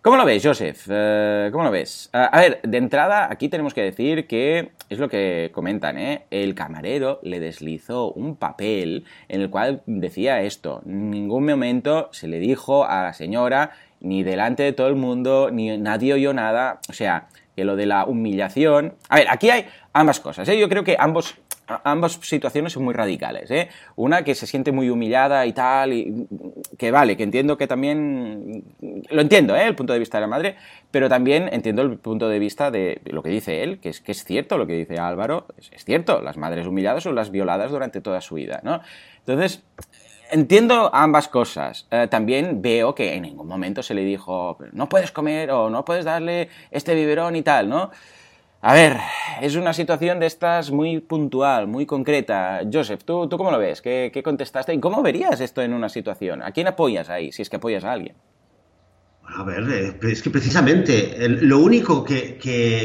¿Cómo 0.06 0.18
lo 0.18 0.24
ves, 0.24 0.40
Joseph? 0.40 0.86
Eh, 0.88 1.48
¿Cómo 1.50 1.64
lo 1.64 1.72
ves? 1.72 2.10
a 2.12 2.38
ver, 2.38 2.60
de 2.62 2.78
entrada, 2.78 3.26
aquí 3.28 3.48
tenemos 3.48 3.74
que 3.74 3.82
decir 3.82 4.28
que 4.28 4.70
es 4.88 5.00
lo 5.00 5.08
que 5.08 5.50
comentan, 5.52 5.98
¿eh? 5.98 6.26
El 6.30 6.54
camarero 6.54 7.18
le 7.24 7.40
deslizó 7.40 8.12
un 8.12 8.36
papel 8.36 9.04
en 9.26 9.40
el 9.40 9.50
cual 9.50 9.82
decía 9.86 10.42
esto. 10.42 10.80
En 10.86 11.10
ningún 11.10 11.44
momento 11.46 12.08
se 12.12 12.28
le 12.28 12.38
dijo 12.38 12.84
a 12.84 13.02
la 13.02 13.14
señora 13.14 13.72
ni 14.00 14.22
delante 14.22 14.62
de 14.62 14.72
todo 14.72 14.88
el 14.88 14.96
mundo, 14.96 15.50
ni 15.52 15.76
nadie 15.78 16.14
oyó 16.14 16.32
nada. 16.32 16.80
O 16.88 16.92
sea, 16.92 17.28
que 17.56 17.64
lo 17.64 17.74
de 17.74 17.86
la 17.86 18.04
humillación. 18.04 18.94
A 19.08 19.16
ver, 19.16 19.26
aquí 19.30 19.50
hay 19.50 19.66
ambas 19.94 20.20
cosas. 20.20 20.46
¿eh? 20.48 20.58
Yo 20.58 20.68
creo 20.68 20.84
que 20.84 20.96
ambos, 20.98 21.36
ambas 21.84 22.18
situaciones 22.22 22.74
son 22.74 22.84
muy 22.84 22.92
radicales. 22.92 23.50
¿eh? 23.50 23.70
Una 23.96 24.22
que 24.22 24.34
se 24.34 24.46
siente 24.46 24.72
muy 24.72 24.90
humillada 24.90 25.46
y 25.46 25.54
tal, 25.54 25.94
y 25.94 26.26
que 26.78 26.90
vale, 26.90 27.16
que 27.16 27.22
entiendo 27.22 27.56
que 27.56 27.66
también. 27.66 28.62
Lo 29.08 29.22
entiendo, 29.22 29.56
¿eh? 29.56 29.64
el 29.64 29.74
punto 29.74 29.94
de 29.94 29.98
vista 29.98 30.18
de 30.18 30.20
la 30.20 30.26
madre, 30.28 30.56
pero 30.90 31.08
también 31.08 31.48
entiendo 31.50 31.80
el 31.80 31.96
punto 31.98 32.28
de 32.28 32.38
vista 32.38 32.70
de 32.70 33.00
lo 33.06 33.22
que 33.22 33.30
dice 33.30 33.62
él, 33.62 33.80
que 33.80 33.88
es, 33.88 34.02
que 34.02 34.12
es 34.12 34.22
cierto 34.24 34.58
lo 34.58 34.66
que 34.66 34.74
dice 34.74 34.98
Álvaro, 34.98 35.46
es, 35.56 35.72
es 35.72 35.84
cierto, 35.84 36.20
las 36.20 36.36
madres 36.36 36.66
humilladas 36.66 37.02
son 37.02 37.14
las 37.14 37.30
violadas 37.30 37.70
durante 37.70 38.02
toda 38.02 38.20
su 38.20 38.34
vida. 38.34 38.60
¿no? 38.62 38.82
Entonces, 39.20 39.64
entiendo 40.30 40.90
ambas 40.94 41.28
cosas. 41.28 41.86
Eh, 41.90 42.08
también 42.10 42.62
veo 42.62 42.94
que 42.94 43.14
en 43.14 43.22
ningún 43.22 43.46
momento 43.46 43.82
se 43.82 43.94
le 43.94 44.04
dijo, 44.04 44.58
no 44.72 44.88
puedes 44.88 45.12
comer 45.12 45.50
o 45.50 45.70
no 45.70 45.84
puedes 45.84 46.04
darle 46.04 46.48
este 46.70 46.94
biberón 46.94 47.36
y 47.36 47.42
tal, 47.42 47.68
¿no? 47.68 47.90
A 48.62 48.74
ver, 48.74 48.96
es 49.42 49.54
una 49.54 49.72
situación 49.72 50.18
de 50.18 50.26
estas 50.26 50.70
muy 50.70 51.00
puntual, 51.00 51.68
muy 51.68 51.86
concreta. 51.86 52.62
Joseph, 52.72 53.04
¿tú, 53.04 53.28
tú 53.28 53.36
cómo 53.36 53.50
lo 53.50 53.58
ves? 53.58 53.80
¿Qué, 53.80 54.22
contestaste? 54.24 54.74
¿Y 54.74 54.80
cómo 54.80 55.02
verías 55.02 55.40
esto 55.40 55.62
en 55.62 55.72
una 55.72 55.88
situación? 55.88 56.42
¿A 56.42 56.50
quién 56.50 56.66
apoyas 56.66 57.08
ahí, 57.08 57.30
si 57.32 57.42
es 57.42 57.50
que 57.50 57.56
apoyas 57.56 57.84
a 57.84 57.92
alguien? 57.92 58.16
A 59.22 59.44
ver, 59.44 59.64
eh, 59.70 60.10
es 60.10 60.22
que 60.22 60.30
precisamente 60.30 61.28
lo 61.28 61.58
único 61.58 62.02
que, 62.02 62.38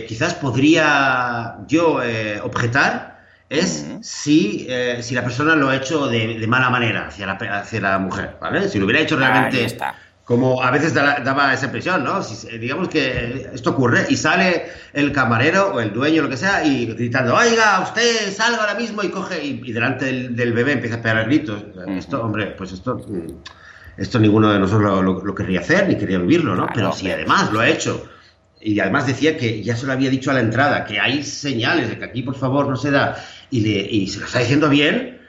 quizás 0.07 0.35
podría 0.35 1.57
yo 1.67 2.03
eh, 2.03 2.39
objetar 2.41 3.10
es 3.51 3.85
si, 4.01 4.65
eh, 4.69 4.99
si 5.01 5.13
la 5.13 5.23
persona 5.23 5.55
lo 5.57 5.67
ha 5.67 5.75
hecho 5.75 6.07
de, 6.07 6.47
mala 6.47 6.69
manera 6.69 7.07
hacia 7.07 7.27
la, 7.27 7.33
hacia 7.33 7.81
la 7.81 7.99
mujer, 7.99 8.37
¿vale? 8.39 8.69
Si 8.69 8.79
lo 8.79 8.85
hubiera 8.85 9.01
hecho 9.01 9.17
realmente... 9.17 9.77
Como 10.23 10.63
a 10.63 10.71
veces 10.71 10.93
daba 10.93 11.53
esa 11.53 11.65
impresión, 11.65 12.05
¿no? 12.05 12.23
Si, 12.23 12.57
digamos 12.57 12.87
que 12.87 13.49
esto 13.53 13.71
ocurre 13.71 14.05
y 14.07 14.15
sale 14.15 14.67
el 14.93 15.11
camarero 15.11 15.73
o 15.73 15.81
el 15.81 15.91
dueño, 15.91 16.21
lo 16.21 16.29
que 16.29 16.37
sea, 16.37 16.63
y 16.63 16.85
gritando, 16.85 17.35
oiga, 17.35 17.81
usted 17.81 18.31
salga 18.31 18.61
ahora 18.61 18.75
mismo 18.75 19.03
y 19.03 19.09
coge, 19.09 19.43
y, 19.43 19.73
delante 19.73 20.29
del, 20.29 20.53
bebé 20.53 20.73
empieza 20.73 20.97
a 20.97 21.01
pegar 21.01 21.25
gritos. 21.25 21.61
Esto, 21.87 22.23
hombre, 22.23 22.53
pues 22.57 22.71
esto, 22.71 23.05
esto 23.97 24.19
ninguno 24.19 24.53
de 24.53 24.59
nosotros 24.59 25.03
lo, 25.03 25.35
querría 25.35 25.59
hacer 25.59 25.89
ni 25.89 25.97
quería 25.97 26.19
vivirlo, 26.19 26.55
¿no? 26.55 26.67
Pero 26.73 26.93
si 26.93 27.11
además 27.11 27.51
lo 27.51 27.59
ha 27.59 27.67
hecho 27.67 28.07
y 28.61 28.79
además 28.79 29.07
decía 29.07 29.37
que 29.37 29.63
ya 29.63 29.75
se 29.75 29.85
lo 29.85 29.93
había 29.93 30.09
dicho 30.09 30.31
a 30.31 30.35
la 30.35 30.39
entrada, 30.39 30.85
que 30.85 30.99
hay 30.99 31.23
señales 31.23 31.89
de 31.89 31.97
que 31.97 32.05
aquí 32.05 32.21
por 32.21 32.35
favor 32.35 32.69
no 32.69 32.75
se 32.75 32.91
da, 32.91 33.17
y, 33.51 33.67
y 33.67 34.07
se 34.07 34.19
lo 34.19 34.25
está 34.25 34.39
diciendo 34.39 34.69
bien, 34.69 35.19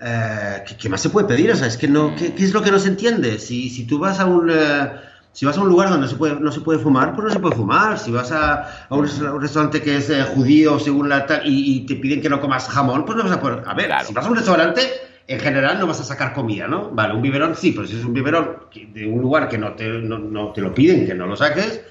eh, 0.00 0.64
¿qué, 0.78 0.88
más 0.88 1.00
se 1.00 1.10
puede 1.10 1.26
pedir? 1.26 1.50
O 1.50 1.56
sea, 1.56 1.66
es 1.66 1.76
que 1.76 1.88
no, 1.88 2.14
¿qué, 2.14 2.34
es 2.36 2.52
lo 2.52 2.62
que 2.62 2.70
no 2.70 2.78
se 2.78 2.88
entiende? 2.88 3.38
Si, 3.38 3.70
si 3.70 3.84
tú 3.84 3.98
vas 3.98 4.20
a 4.20 4.26
un... 4.26 4.50
Eh, 4.50 4.90
si 5.32 5.46
vas 5.46 5.56
a 5.56 5.60
un 5.60 5.68
lugar 5.68 5.88
donde 5.88 6.06
no 6.06 6.10
se, 6.10 6.16
puede, 6.16 6.40
no 6.40 6.50
se 6.50 6.60
puede 6.62 6.80
fumar, 6.80 7.14
pues 7.14 7.28
no 7.28 7.32
se 7.32 7.38
puede 7.38 7.54
fumar. 7.54 7.96
Si 7.96 8.10
vas 8.10 8.32
a, 8.32 8.86
a 8.88 8.94
un, 8.94 9.06
restaurante 9.40 9.80
que 9.80 9.98
es 9.98 10.10
eh, 10.10 10.24
judío, 10.24 10.80
según 10.80 11.08
la 11.08 11.26
tal, 11.26 11.42
y, 11.44 11.86
te 11.86 11.94
piden 11.94 12.20
que 12.20 12.28
no 12.28 12.40
comas 12.40 12.68
jamón, 12.68 13.04
pues 13.04 13.16
no 13.16 13.22
vas 13.22 13.32
a 13.32 13.40
poder. 13.40 13.62
A 13.64 13.74
ver, 13.74 13.92
si 14.04 14.12
vas 14.12 14.26
a 14.26 14.30
un 14.30 14.36
restaurante, 14.36 14.82
en 15.28 15.38
general 15.38 15.78
no 15.78 15.86
vas 15.86 16.00
a 16.00 16.04
sacar 16.04 16.32
comida, 16.32 16.66
¿no? 16.66 16.90
Vale, 16.90 17.14
un 17.14 17.22
biberón 17.22 17.54
sí, 17.54 17.70
pero 17.70 17.86
si 17.86 17.96
es 17.96 18.04
un 18.04 18.14
biberón 18.14 18.64
de 18.74 19.06
un 19.06 19.20
lugar 19.20 19.48
que 19.48 19.58
no 19.58 19.74
te, 19.74 19.86
no, 19.86 20.18
no 20.18 20.52
te 20.52 20.60
lo 20.60 20.74
piden, 20.74 21.06
que 21.06 21.14
no 21.14 21.26
lo 21.26 21.36
saques, 21.36 21.82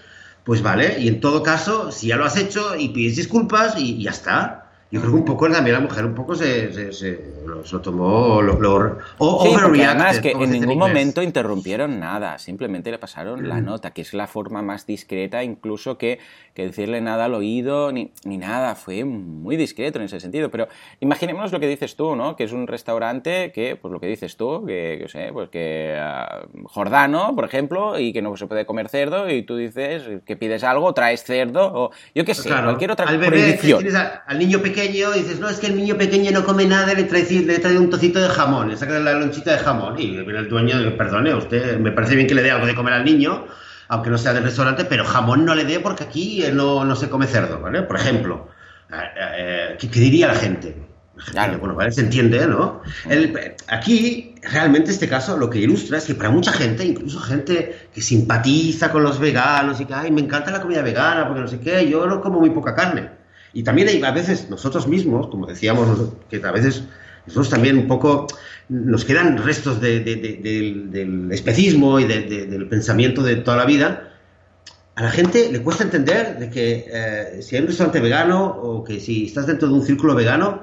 pues 0.44 0.62
vale, 0.62 0.98
y 1.00 1.08
en 1.08 1.20
todo 1.20 1.44
caso, 1.44 1.92
si 1.92 2.08
ya 2.08 2.18
lo 2.18 2.26
has 2.26 2.36
hecho 2.36 2.76
y 2.76 2.90
pides 2.90 3.16
disculpas 3.16 3.76
y, 3.78 4.02
ya 4.02 4.12
está. 4.12 4.67
Yo 4.90 5.02
creo 5.02 5.12
que 5.12 5.20
un 5.20 5.26
poco 5.26 5.50
también 5.50 5.74
la 5.74 5.82
mujer 5.82 6.06
un 6.06 6.16
poco 6.16 6.34
se, 6.34 6.94
se, 6.94 7.20
lo, 7.46 7.82
tomó, 7.82 8.42
lo, 8.42 8.58
lo 8.58 8.98
o, 9.18 9.44
sí, 9.44 9.54
porque 9.62 9.84
además 9.84 10.22
que 10.22 10.32
en 10.32 10.50
ningún 10.50 10.78
momento 10.78 11.22
interrumpieron 11.22 12.00
nada, 12.00 12.38
simplemente 12.40 12.90
le 12.90 12.98
pasaron 12.98 13.50
la 13.50 13.56
mm. 13.56 13.66
nota, 13.66 13.92
que 13.92 14.02
es 14.02 14.14
la 14.14 14.28
forma 14.28 14.62
más 14.62 14.86
discreta 14.86 15.44
incluso 15.44 15.98
que, 15.98 16.20
que 16.54 16.68
decirle 16.68 17.02
nada 17.02 17.26
al 17.26 17.34
oído 17.34 17.92
ni, 17.92 18.12
ni, 18.24 18.38
nada, 18.38 18.76
fue 18.76 19.04
muy 19.04 19.58
discreto 19.58 20.00
en 20.00 20.06
ese 20.06 20.22
sentido, 20.22 20.50
pero 20.50 20.70
imaginémonos 21.02 21.52
lo 21.52 21.60
que 21.60 21.68
dices 21.68 21.98
tú, 21.98 22.16
¿no? 22.16 22.38
Que 22.38 22.46
es 22.46 22.54
un 22.54 22.66
restaurante 22.66 23.52
que, 23.52 23.76
pues 23.76 23.92
lo 23.92 24.00
que 24.00 24.08
dices 24.08 24.38
tú, 24.38 24.66
que, 24.66 25.00
yo 25.02 25.10
sé, 25.10 25.32
pues 25.34 25.50
que 25.50 26.00
uh, 26.00 26.66
Jordano, 26.66 27.36
por 27.36 27.44
ejemplo, 27.44 28.00
y 28.00 28.14
que 28.14 28.22
no 28.22 28.38
se 28.38 28.48
puede 28.48 28.66
comer 28.66 28.88
cerdo 28.88 29.30
y 29.30 29.44
tú 29.44 29.58
dices 29.58 30.04
que 30.26 30.38
pides 30.38 30.64
algo, 30.64 30.94
traes 30.94 31.26
cerdo 31.26 31.74
o 31.74 31.92
yo 32.16 32.24
qué 32.24 32.34
sé, 32.34 32.48
cualquier 32.48 32.92
otra 32.92 33.06
al 33.06 33.18
bebé, 33.18 33.60
al 34.26 34.40
niño 34.40 34.62
pequeño 34.62 34.77
pequeño 34.78 35.16
y 35.16 35.20
dices, 35.20 35.40
no, 35.40 35.50
es 35.50 35.58
que 35.58 35.68
el 35.68 35.76
niño 35.76 35.98
pequeño 35.98 36.32
no 36.32 36.46
come 36.46 36.66
nada, 36.66 36.94
le 36.94 37.04
trae, 37.04 37.24
le 37.24 37.60
trae 37.60 37.78
un 37.78 37.90
trocito 37.90 38.20
de 38.20 38.30
jamón, 38.30 38.70
le 38.70 38.78
saca 38.78 39.00
la 39.00 39.14
lonchita 39.14 39.54
de 39.54 39.58
jamón. 39.58 40.00
Y 40.00 40.12
viene 40.12 40.40
el 40.40 40.50
dueño, 40.50 40.96
perdone, 40.96 41.34
usted, 41.34 41.80
me 41.80 41.92
parece 41.92 42.16
bien 42.16 42.28
que 42.28 42.36
le 42.36 42.44
dé 42.44 42.52
algo 42.52 42.68
de 42.68 42.76
comer 42.76 42.94
al 42.94 43.04
niño, 43.04 43.46
aunque 43.88 44.10
no 44.10 44.18
sea 44.18 44.34
del 44.34 44.44
restaurante, 44.44 44.86
pero 44.86 45.04
jamón 45.04 45.46
no 45.46 45.56
le 45.56 45.66
dé 45.66 45.80
porque 45.80 46.04
aquí 46.04 46.44
no, 46.54 46.86
no 46.86 46.96
se 46.96 47.10
come 47.10 47.26
cerdo, 47.26 47.60
¿vale? 47.60 47.82
Por 47.84 47.96
ejemplo, 47.96 48.50
eh, 48.92 48.96
eh, 49.18 49.78
¿qué, 49.80 49.88
diría 49.88 50.28
la 50.28 50.36
gente? 50.36 50.76
Bueno, 51.60 51.74
vale, 51.74 51.92
se 51.92 52.02
entiende, 52.02 52.46
¿no? 52.46 52.84
aquí, 53.70 54.36
realmente, 54.44 54.92
este 54.92 55.10
caso 55.10 55.36
lo 55.36 55.50
que 55.50 55.58
ilustra 55.58 55.98
es 55.98 56.06
que 56.06 56.14
para 56.14 56.30
mucha 56.30 56.54
gente, 56.54 56.86
incluso 56.86 57.20
gente 57.20 57.90
que 57.92 58.02
simpatiza 58.02 58.92
con 58.92 59.02
los 59.02 59.20
veganos 59.20 59.82
y 59.82 59.86
que, 59.86 59.96
ay, 59.96 60.12
me 60.12 60.22
encanta 60.22 60.52
la 60.52 60.62
comida 60.62 60.84
vegana 60.84 61.26
porque 61.26 61.42
no 61.42 61.48
sé 61.48 61.60
qué, 61.60 61.90
yo 61.90 62.06
no 62.06 62.22
como 62.22 62.40
muy 62.40 62.52
poca 62.52 62.76
carne. 62.76 63.17
Y 63.58 63.64
también 63.64 63.88
hay 63.88 64.04
a 64.04 64.12
veces 64.12 64.52
nosotros 64.52 64.88
mismos, 64.88 65.30
como 65.30 65.48
decíamos, 65.48 65.88
que 66.30 66.40
a 66.46 66.52
veces 66.52 66.84
nosotros 67.26 67.50
también 67.50 67.76
un 67.76 67.88
poco 67.88 68.28
nos 68.70 69.04
quedan 69.04 69.36
restos 69.40 69.82
del 69.82 71.28
especismo 71.32 72.00
y 72.00 72.04
del 72.04 72.68
pensamiento 72.70 73.24
de 73.24 73.38
toda 73.38 73.58
la 73.58 73.66
vida. 73.66 74.14
A 74.94 75.02
la 75.02 75.10
gente 75.10 75.52
le 75.52 75.64
cuesta 75.64 75.84
entender 75.84 76.38
de 76.38 76.52
que 76.52 76.86
eh, 76.88 77.42
si 77.42 77.56
hay 77.56 77.64
un 77.64 77.70
restaurante 77.70 78.00
vegano 78.00 78.46
o 78.46 78.84
que 78.84 79.00
si 79.00 79.26
estás 79.26 79.48
dentro 79.48 79.68
de 79.68 79.74
un 79.74 79.84
círculo 79.84 80.14
vegano, 80.14 80.62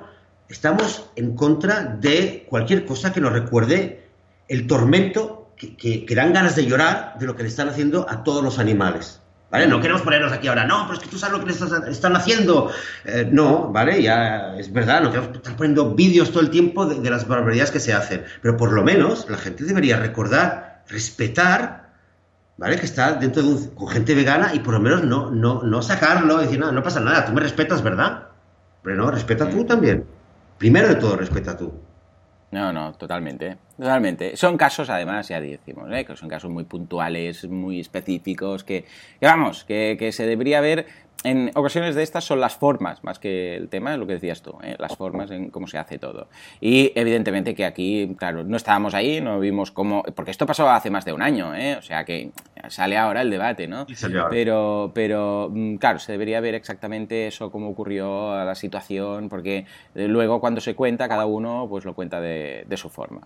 estamos 0.48 1.10
en 1.16 1.34
contra 1.34 1.96
de 2.00 2.46
cualquier 2.48 2.86
cosa 2.86 3.12
que 3.12 3.20
nos 3.20 3.32
recuerde 3.32 4.04
el 4.46 4.68
tormento 4.68 5.50
que, 5.56 6.06
que 6.06 6.14
dan 6.14 6.32
ganas 6.32 6.54
de 6.54 6.64
llorar 6.64 7.16
de 7.18 7.26
lo 7.26 7.34
que 7.34 7.42
le 7.42 7.48
están 7.48 7.68
haciendo 7.68 8.08
a 8.08 8.22
todos 8.22 8.44
los 8.44 8.60
animales. 8.60 9.20
¿Vale? 9.50 9.68
No 9.68 9.80
queremos 9.80 10.02
ponernos 10.02 10.32
aquí 10.32 10.48
ahora, 10.48 10.64
no, 10.64 10.82
pero 10.82 10.94
es 10.94 11.04
que 11.04 11.08
tú 11.08 11.16
sabes 11.16 11.38
lo 11.38 11.44
que 11.44 11.52
les 11.52 11.62
están 11.88 12.16
haciendo. 12.16 12.72
Eh, 13.04 13.28
no, 13.30 13.70
¿vale? 13.70 14.02
Ya 14.02 14.56
es 14.56 14.72
verdad, 14.72 15.02
no 15.02 15.10
queremos 15.10 15.36
estar 15.36 15.56
poniendo 15.56 15.94
vídeos 15.94 16.30
todo 16.30 16.40
el 16.40 16.50
tiempo 16.50 16.86
de, 16.86 17.08
las 17.08 17.28
barbaridades 17.28 17.70
que 17.70 17.78
se 17.78 17.92
hacen. 17.92 18.24
Pero 18.42 18.56
por 18.56 18.72
lo 18.72 18.82
menos 18.82 19.30
la 19.30 19.36
gente 19.36 19.64
debería 19.64 19.96
recordar, 19.98 20.82
respetar, 20.88 21.90
¿vale? 22.56 22.78
Que 22.78 22.86
está 22.86 23.12
dentro 23.12 23.42
de 23.42 23.48
un, 23.48 23.74
con 23.74 23.88
gente 23.88 24.14
vegana 24.14 24.52
y 24.54 24.58
por 24.58 24.74
lo 24.74 24.80
menos 24.80 25.04
no, 25.04 25.30
no, 25.30 25.62
no 25.62 25.82
sacarlo 25.82 26.40
y 26.40 26.46
decir, 26.46 26.58
no, 26.58 26.72
no 26.72 26.82
pasa 26.82 26.98
nada, 26.98 27.24
tú 27.24 27.32
me 27.32 27.40
respetas, 27.40 27.80
¿verdad? 27.80 28.24
Pero 28.82 28.96
no, 28.96 29.10
respeta 29.10 29.48
tú 29.48 29.64
también. 29.64 30.04
Primero 30.58 30.88
de 30.88 30.96
todo, 30.96 31.16
respeta 31.16 31.56
tú. 31.56 31.72
No, 32.50 32.72
no, 32.72 32.92
totalmente, 32.94 33.56
totalmente. 33.76 34.36
Son 34.36 34.56
casos, 34.56 34.90
además, 34.90 35.28
ya 35.28 35.40
decimos, 35.40 35.90
¿eh? 35.92 36.04
que 36.04 36.16
son 36.16 36.28
casos 36.28 36.50
muy 36.50 36.64
puntuales, 36.64 37.48
muy 37.48 37.80
específicos, 37.80 38.64
que, 38.64 38.84
vamos, 39.20 39.64
que, 39.64 39.96
que, 39.98 40.12
se 40.12 40.26
debería 40.26 40.60
ver 40.60 40.86
en 41.24 41.50
ocasiones 41.54 41.94
de 41.94 42.02
estas 42.02 42.22
son 42.24 42.38
las 42.38 42.54
formas, 42.54 43.02
más 43.02 43.18
que 43.18 43.56
el 43.56 43.70
tema, 43.70 43.96
lo 43.96 44.06
que 44.06 44.12
decías 44.12 44.42
tú, 44.42 44.58
¿eh? 44.62 44.76
las 44.78 44.94
formas 44.94 45.30
en 45.30 45.48
cómo 45.48 45.66
se 45.66 45.78
hace 45.78 45.98
todo. 45.98 46.28
Y 46.60 46.92
evidentemente 46.94 47.54
que 47.54 47.64
aquí, 47.64 48.14
claro, 48.18 48.44
no 48.44 48.58
estábamos 48.58 48.92
ahí, 48.92 49.22
no 49.22 49.40
vimos 49.40 49.70
cómo, 49.70 50.02
porque 50.14 50.30
esto 50.30 50.44
pasó 50.44 50.68
hace 50.68 50.90
más 50.90 51.06
de 51.06 51.14
un 51.14 51.22
año, 51.22 51.54
¿eh? 51.54 51.76
o 51.78 51.82
sea 51.82 52.04
que 52.04 52.30
sale 52.68 52.98
ahora 52.98 53.22
el 53.22 53.30
debate, 53.30 53.66
¿no? 53.66 53.86
Pero, 54.28 54.92
pero, 54.94 55.48
mm, 55.50 55.76
claro, 55.76 55.98
se 55.98 56.12
debería 56.12 56.40
ver 56.40 56.54
exactamente 56.54 57.26
eso, 57.26 57.50
cómo 57.50 57.70
ocurrió 57.70 58.44
la 58.44 58.54
situación, 58.54 59.30
porque 59.30 59.64
luego 59.94 60.40
cuando 60.40 60.60
se 60.60 60.74
cuenta, 60.74 61.08
cada 61.08 61.24
uno 61.24 61.66
pues 61.70 61.86
lo 61.86 61.94
cuenta 61.94 62.20
de, 62.20 62.64
de 62.68 62.76
su 62.76 62.90
forma. 62.90 63.22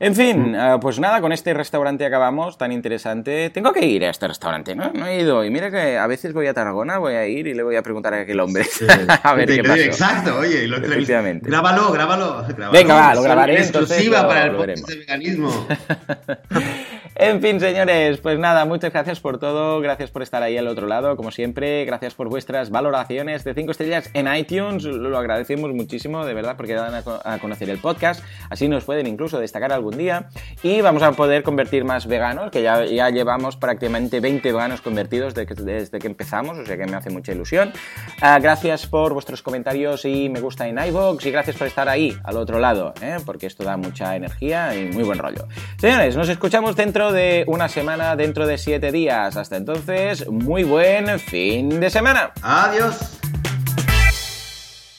En 0.00 0.14
fin, 0.14 0.50
mm. 0.50 0.54
eh, 0.54 0.78
pues 0.80 0.98
nada, 0.98 1.20
con 1.20 1.32
este 1.32 1.54
restaurante 1.54 2.04
acabamos, 2.04 2.58
tan 2.58 2.72
interesante. 2.72 3.50
Tengo 3.50 3.72
que 3.72 3.86
ir 3.86 4.04
a 4.04 4.10
este 4.10 4.26
restaurante, 4.26 4.74
¿no? 4.74 4.92
No 4.92 5.06
he 5.06 5.20
ido. 5.20 5.44
Y 5.44 5.50
mira 5.50 5.70
que 5.70 5.96
a 5.96 6.06
veces 6.06 6.32
voy 6.32 6.46
a 6.48 6.54
Tarragona, 6.54 6.98
voy 6.98 7.14
a 7.14 7.26
ir 7.26 7.46
y 7.46 7.54
le 7.54 7.62
voy 7.62 7.76
a 7.76 7.82
preguntar 7.82 8.12
a 8.14 8.20
aquel 8.22 8.40
hombre. 8.40 8.66
a 9.22 9.34
ver 9.34 9.48
qué 9.48 9.62
pasa. 9.62 9.78
Exacto, 9.78 10.38
oye, 10.38 10.66
lo 10.66 10.78
Efectivamente. 10.78 11.48
Grábalo, 11.48 11.92
grábalo, 11.92 12.44
Venga, 12.72 12.94
va, 12.94 13.14
lo 13.14 13.22
grabaré. 13.22 13.60
Exclusiva 13.60 14.26
para 14.26 14.46
el 14.46 14.56
podcast 14.56 14.88
de 14.88 14.96
veganismo. 14.96 15.66
En 17.16 17.40
fin, 17.40 17.60
señores, 17.60 18.18
pues 18.18 18.40
nada, 18.40 18.64
muchas 18.64 18.92
gracias 18.92 19.20
por 19.20 19.38
todo, 19.38 19.80
gracias 19.80 20.10
por 20.10 20.22
estar 20.22 20.42
ahí 20.42 20.58
al 20.58 20.66
otro 20.66 20.88
lado, 20.88 21.16
como 21.16 21.30
siempre, 21.30 21.84
gracias 21.84 22.12
por 22.12 22.28
vuestras 22.28 22.70
valoraciones 22.70 23.44
de 23.44 23.54
5 23.54 23.70
estrellas 23.70 24.10
en 24.14 24.26
iTunes, 24.34 24.82
lo 24.82 25.16
agradecemos 25.16 25.72
muchísimo, 25.72 26.26
de 26.26 26.34
verdad, 26.34 26.56
porque 26.56 26.74
dan 26.74 26.92
a, 26.92 27.38
conocer 27.38 27.70
el 27.70 27.78
podcast, 27.78 28.24
así 28.50 28.66
nos 28.66 28.84
pueden 28.84 29.06
incluso 29.06 29.38
destacar 29.38 29.72
algún 29.72 29.96
día 29.96 30.28
y 30.64 30.80
vamos 30.80 31.04
a 31.04 31.12
poder 31.12 31.44
convertir 31.44 31.84
más 31.84 32.08
veganos, 32.08 32.50
que 32.50 32.62
ya, 32.62 32.84
ya 32.84 33.10
llevamos 33.10 33.56
prácticamente 33.56 34.18
20 34.18 34.52
veganos 34.52 34.80
convertidos 34.80 35.34
desde 35.34 36.00
que, 36.00 36.06
empezamos, 36.08 36.58
o 36.58 36.66
sea 36.66 36.76
que 36.76 36.86
me 36.86 36.96
hace 36.96 37.10
mucha 37.10 37.30
ilusión. 37.30 37.72
Ah, 38.20 38.40
gracias 38.40 38.88
por 38.88 39.12
vuestros 39.12 39.40
comentarios 39.40 40.04
y 40.04 40.28
me 40.28 40.40
gusta 40.40 40.66
en 40.66 40.84
iVoox 40.84 41.24
y 41.26 41.30
gracias 41.30 41.54
por 41.54 41.68
estar 41.68 41.88
ahí 41.88 42.12
al 42.24 42.38
otro 42.38 42.58
lado, 42.58 42.92
¿eh? 43.00 43.18
porque 43.24 43.46
esto 43.46 43.62
da 43.62 43.76
mucha 43.76 44.16
energía 44.16 44.74
y 44.74 44.86
muy 44.86 45.04
buen 45.04 45.20
rollo. 45.20 45.46
Señores, 45.78 46.16
nos 46.16 46.28
escuchamos 46.28 46.74
de 47.12 47.44
una 47.46 47.68
semana, 47.68 48.16
dentro 48.16 48.46
de 48.46 48.58
siete 48.58 48.92
días. 48.92 49.36
Hasta 49.36 49.56
entonces, 49.56 50.28
muy 50.28 50.64
buen 50.64 51.18
fin 51.18 51.80
de 51.80 51.90
semana. 51.90 52.32
Adiós. 52.42 53.20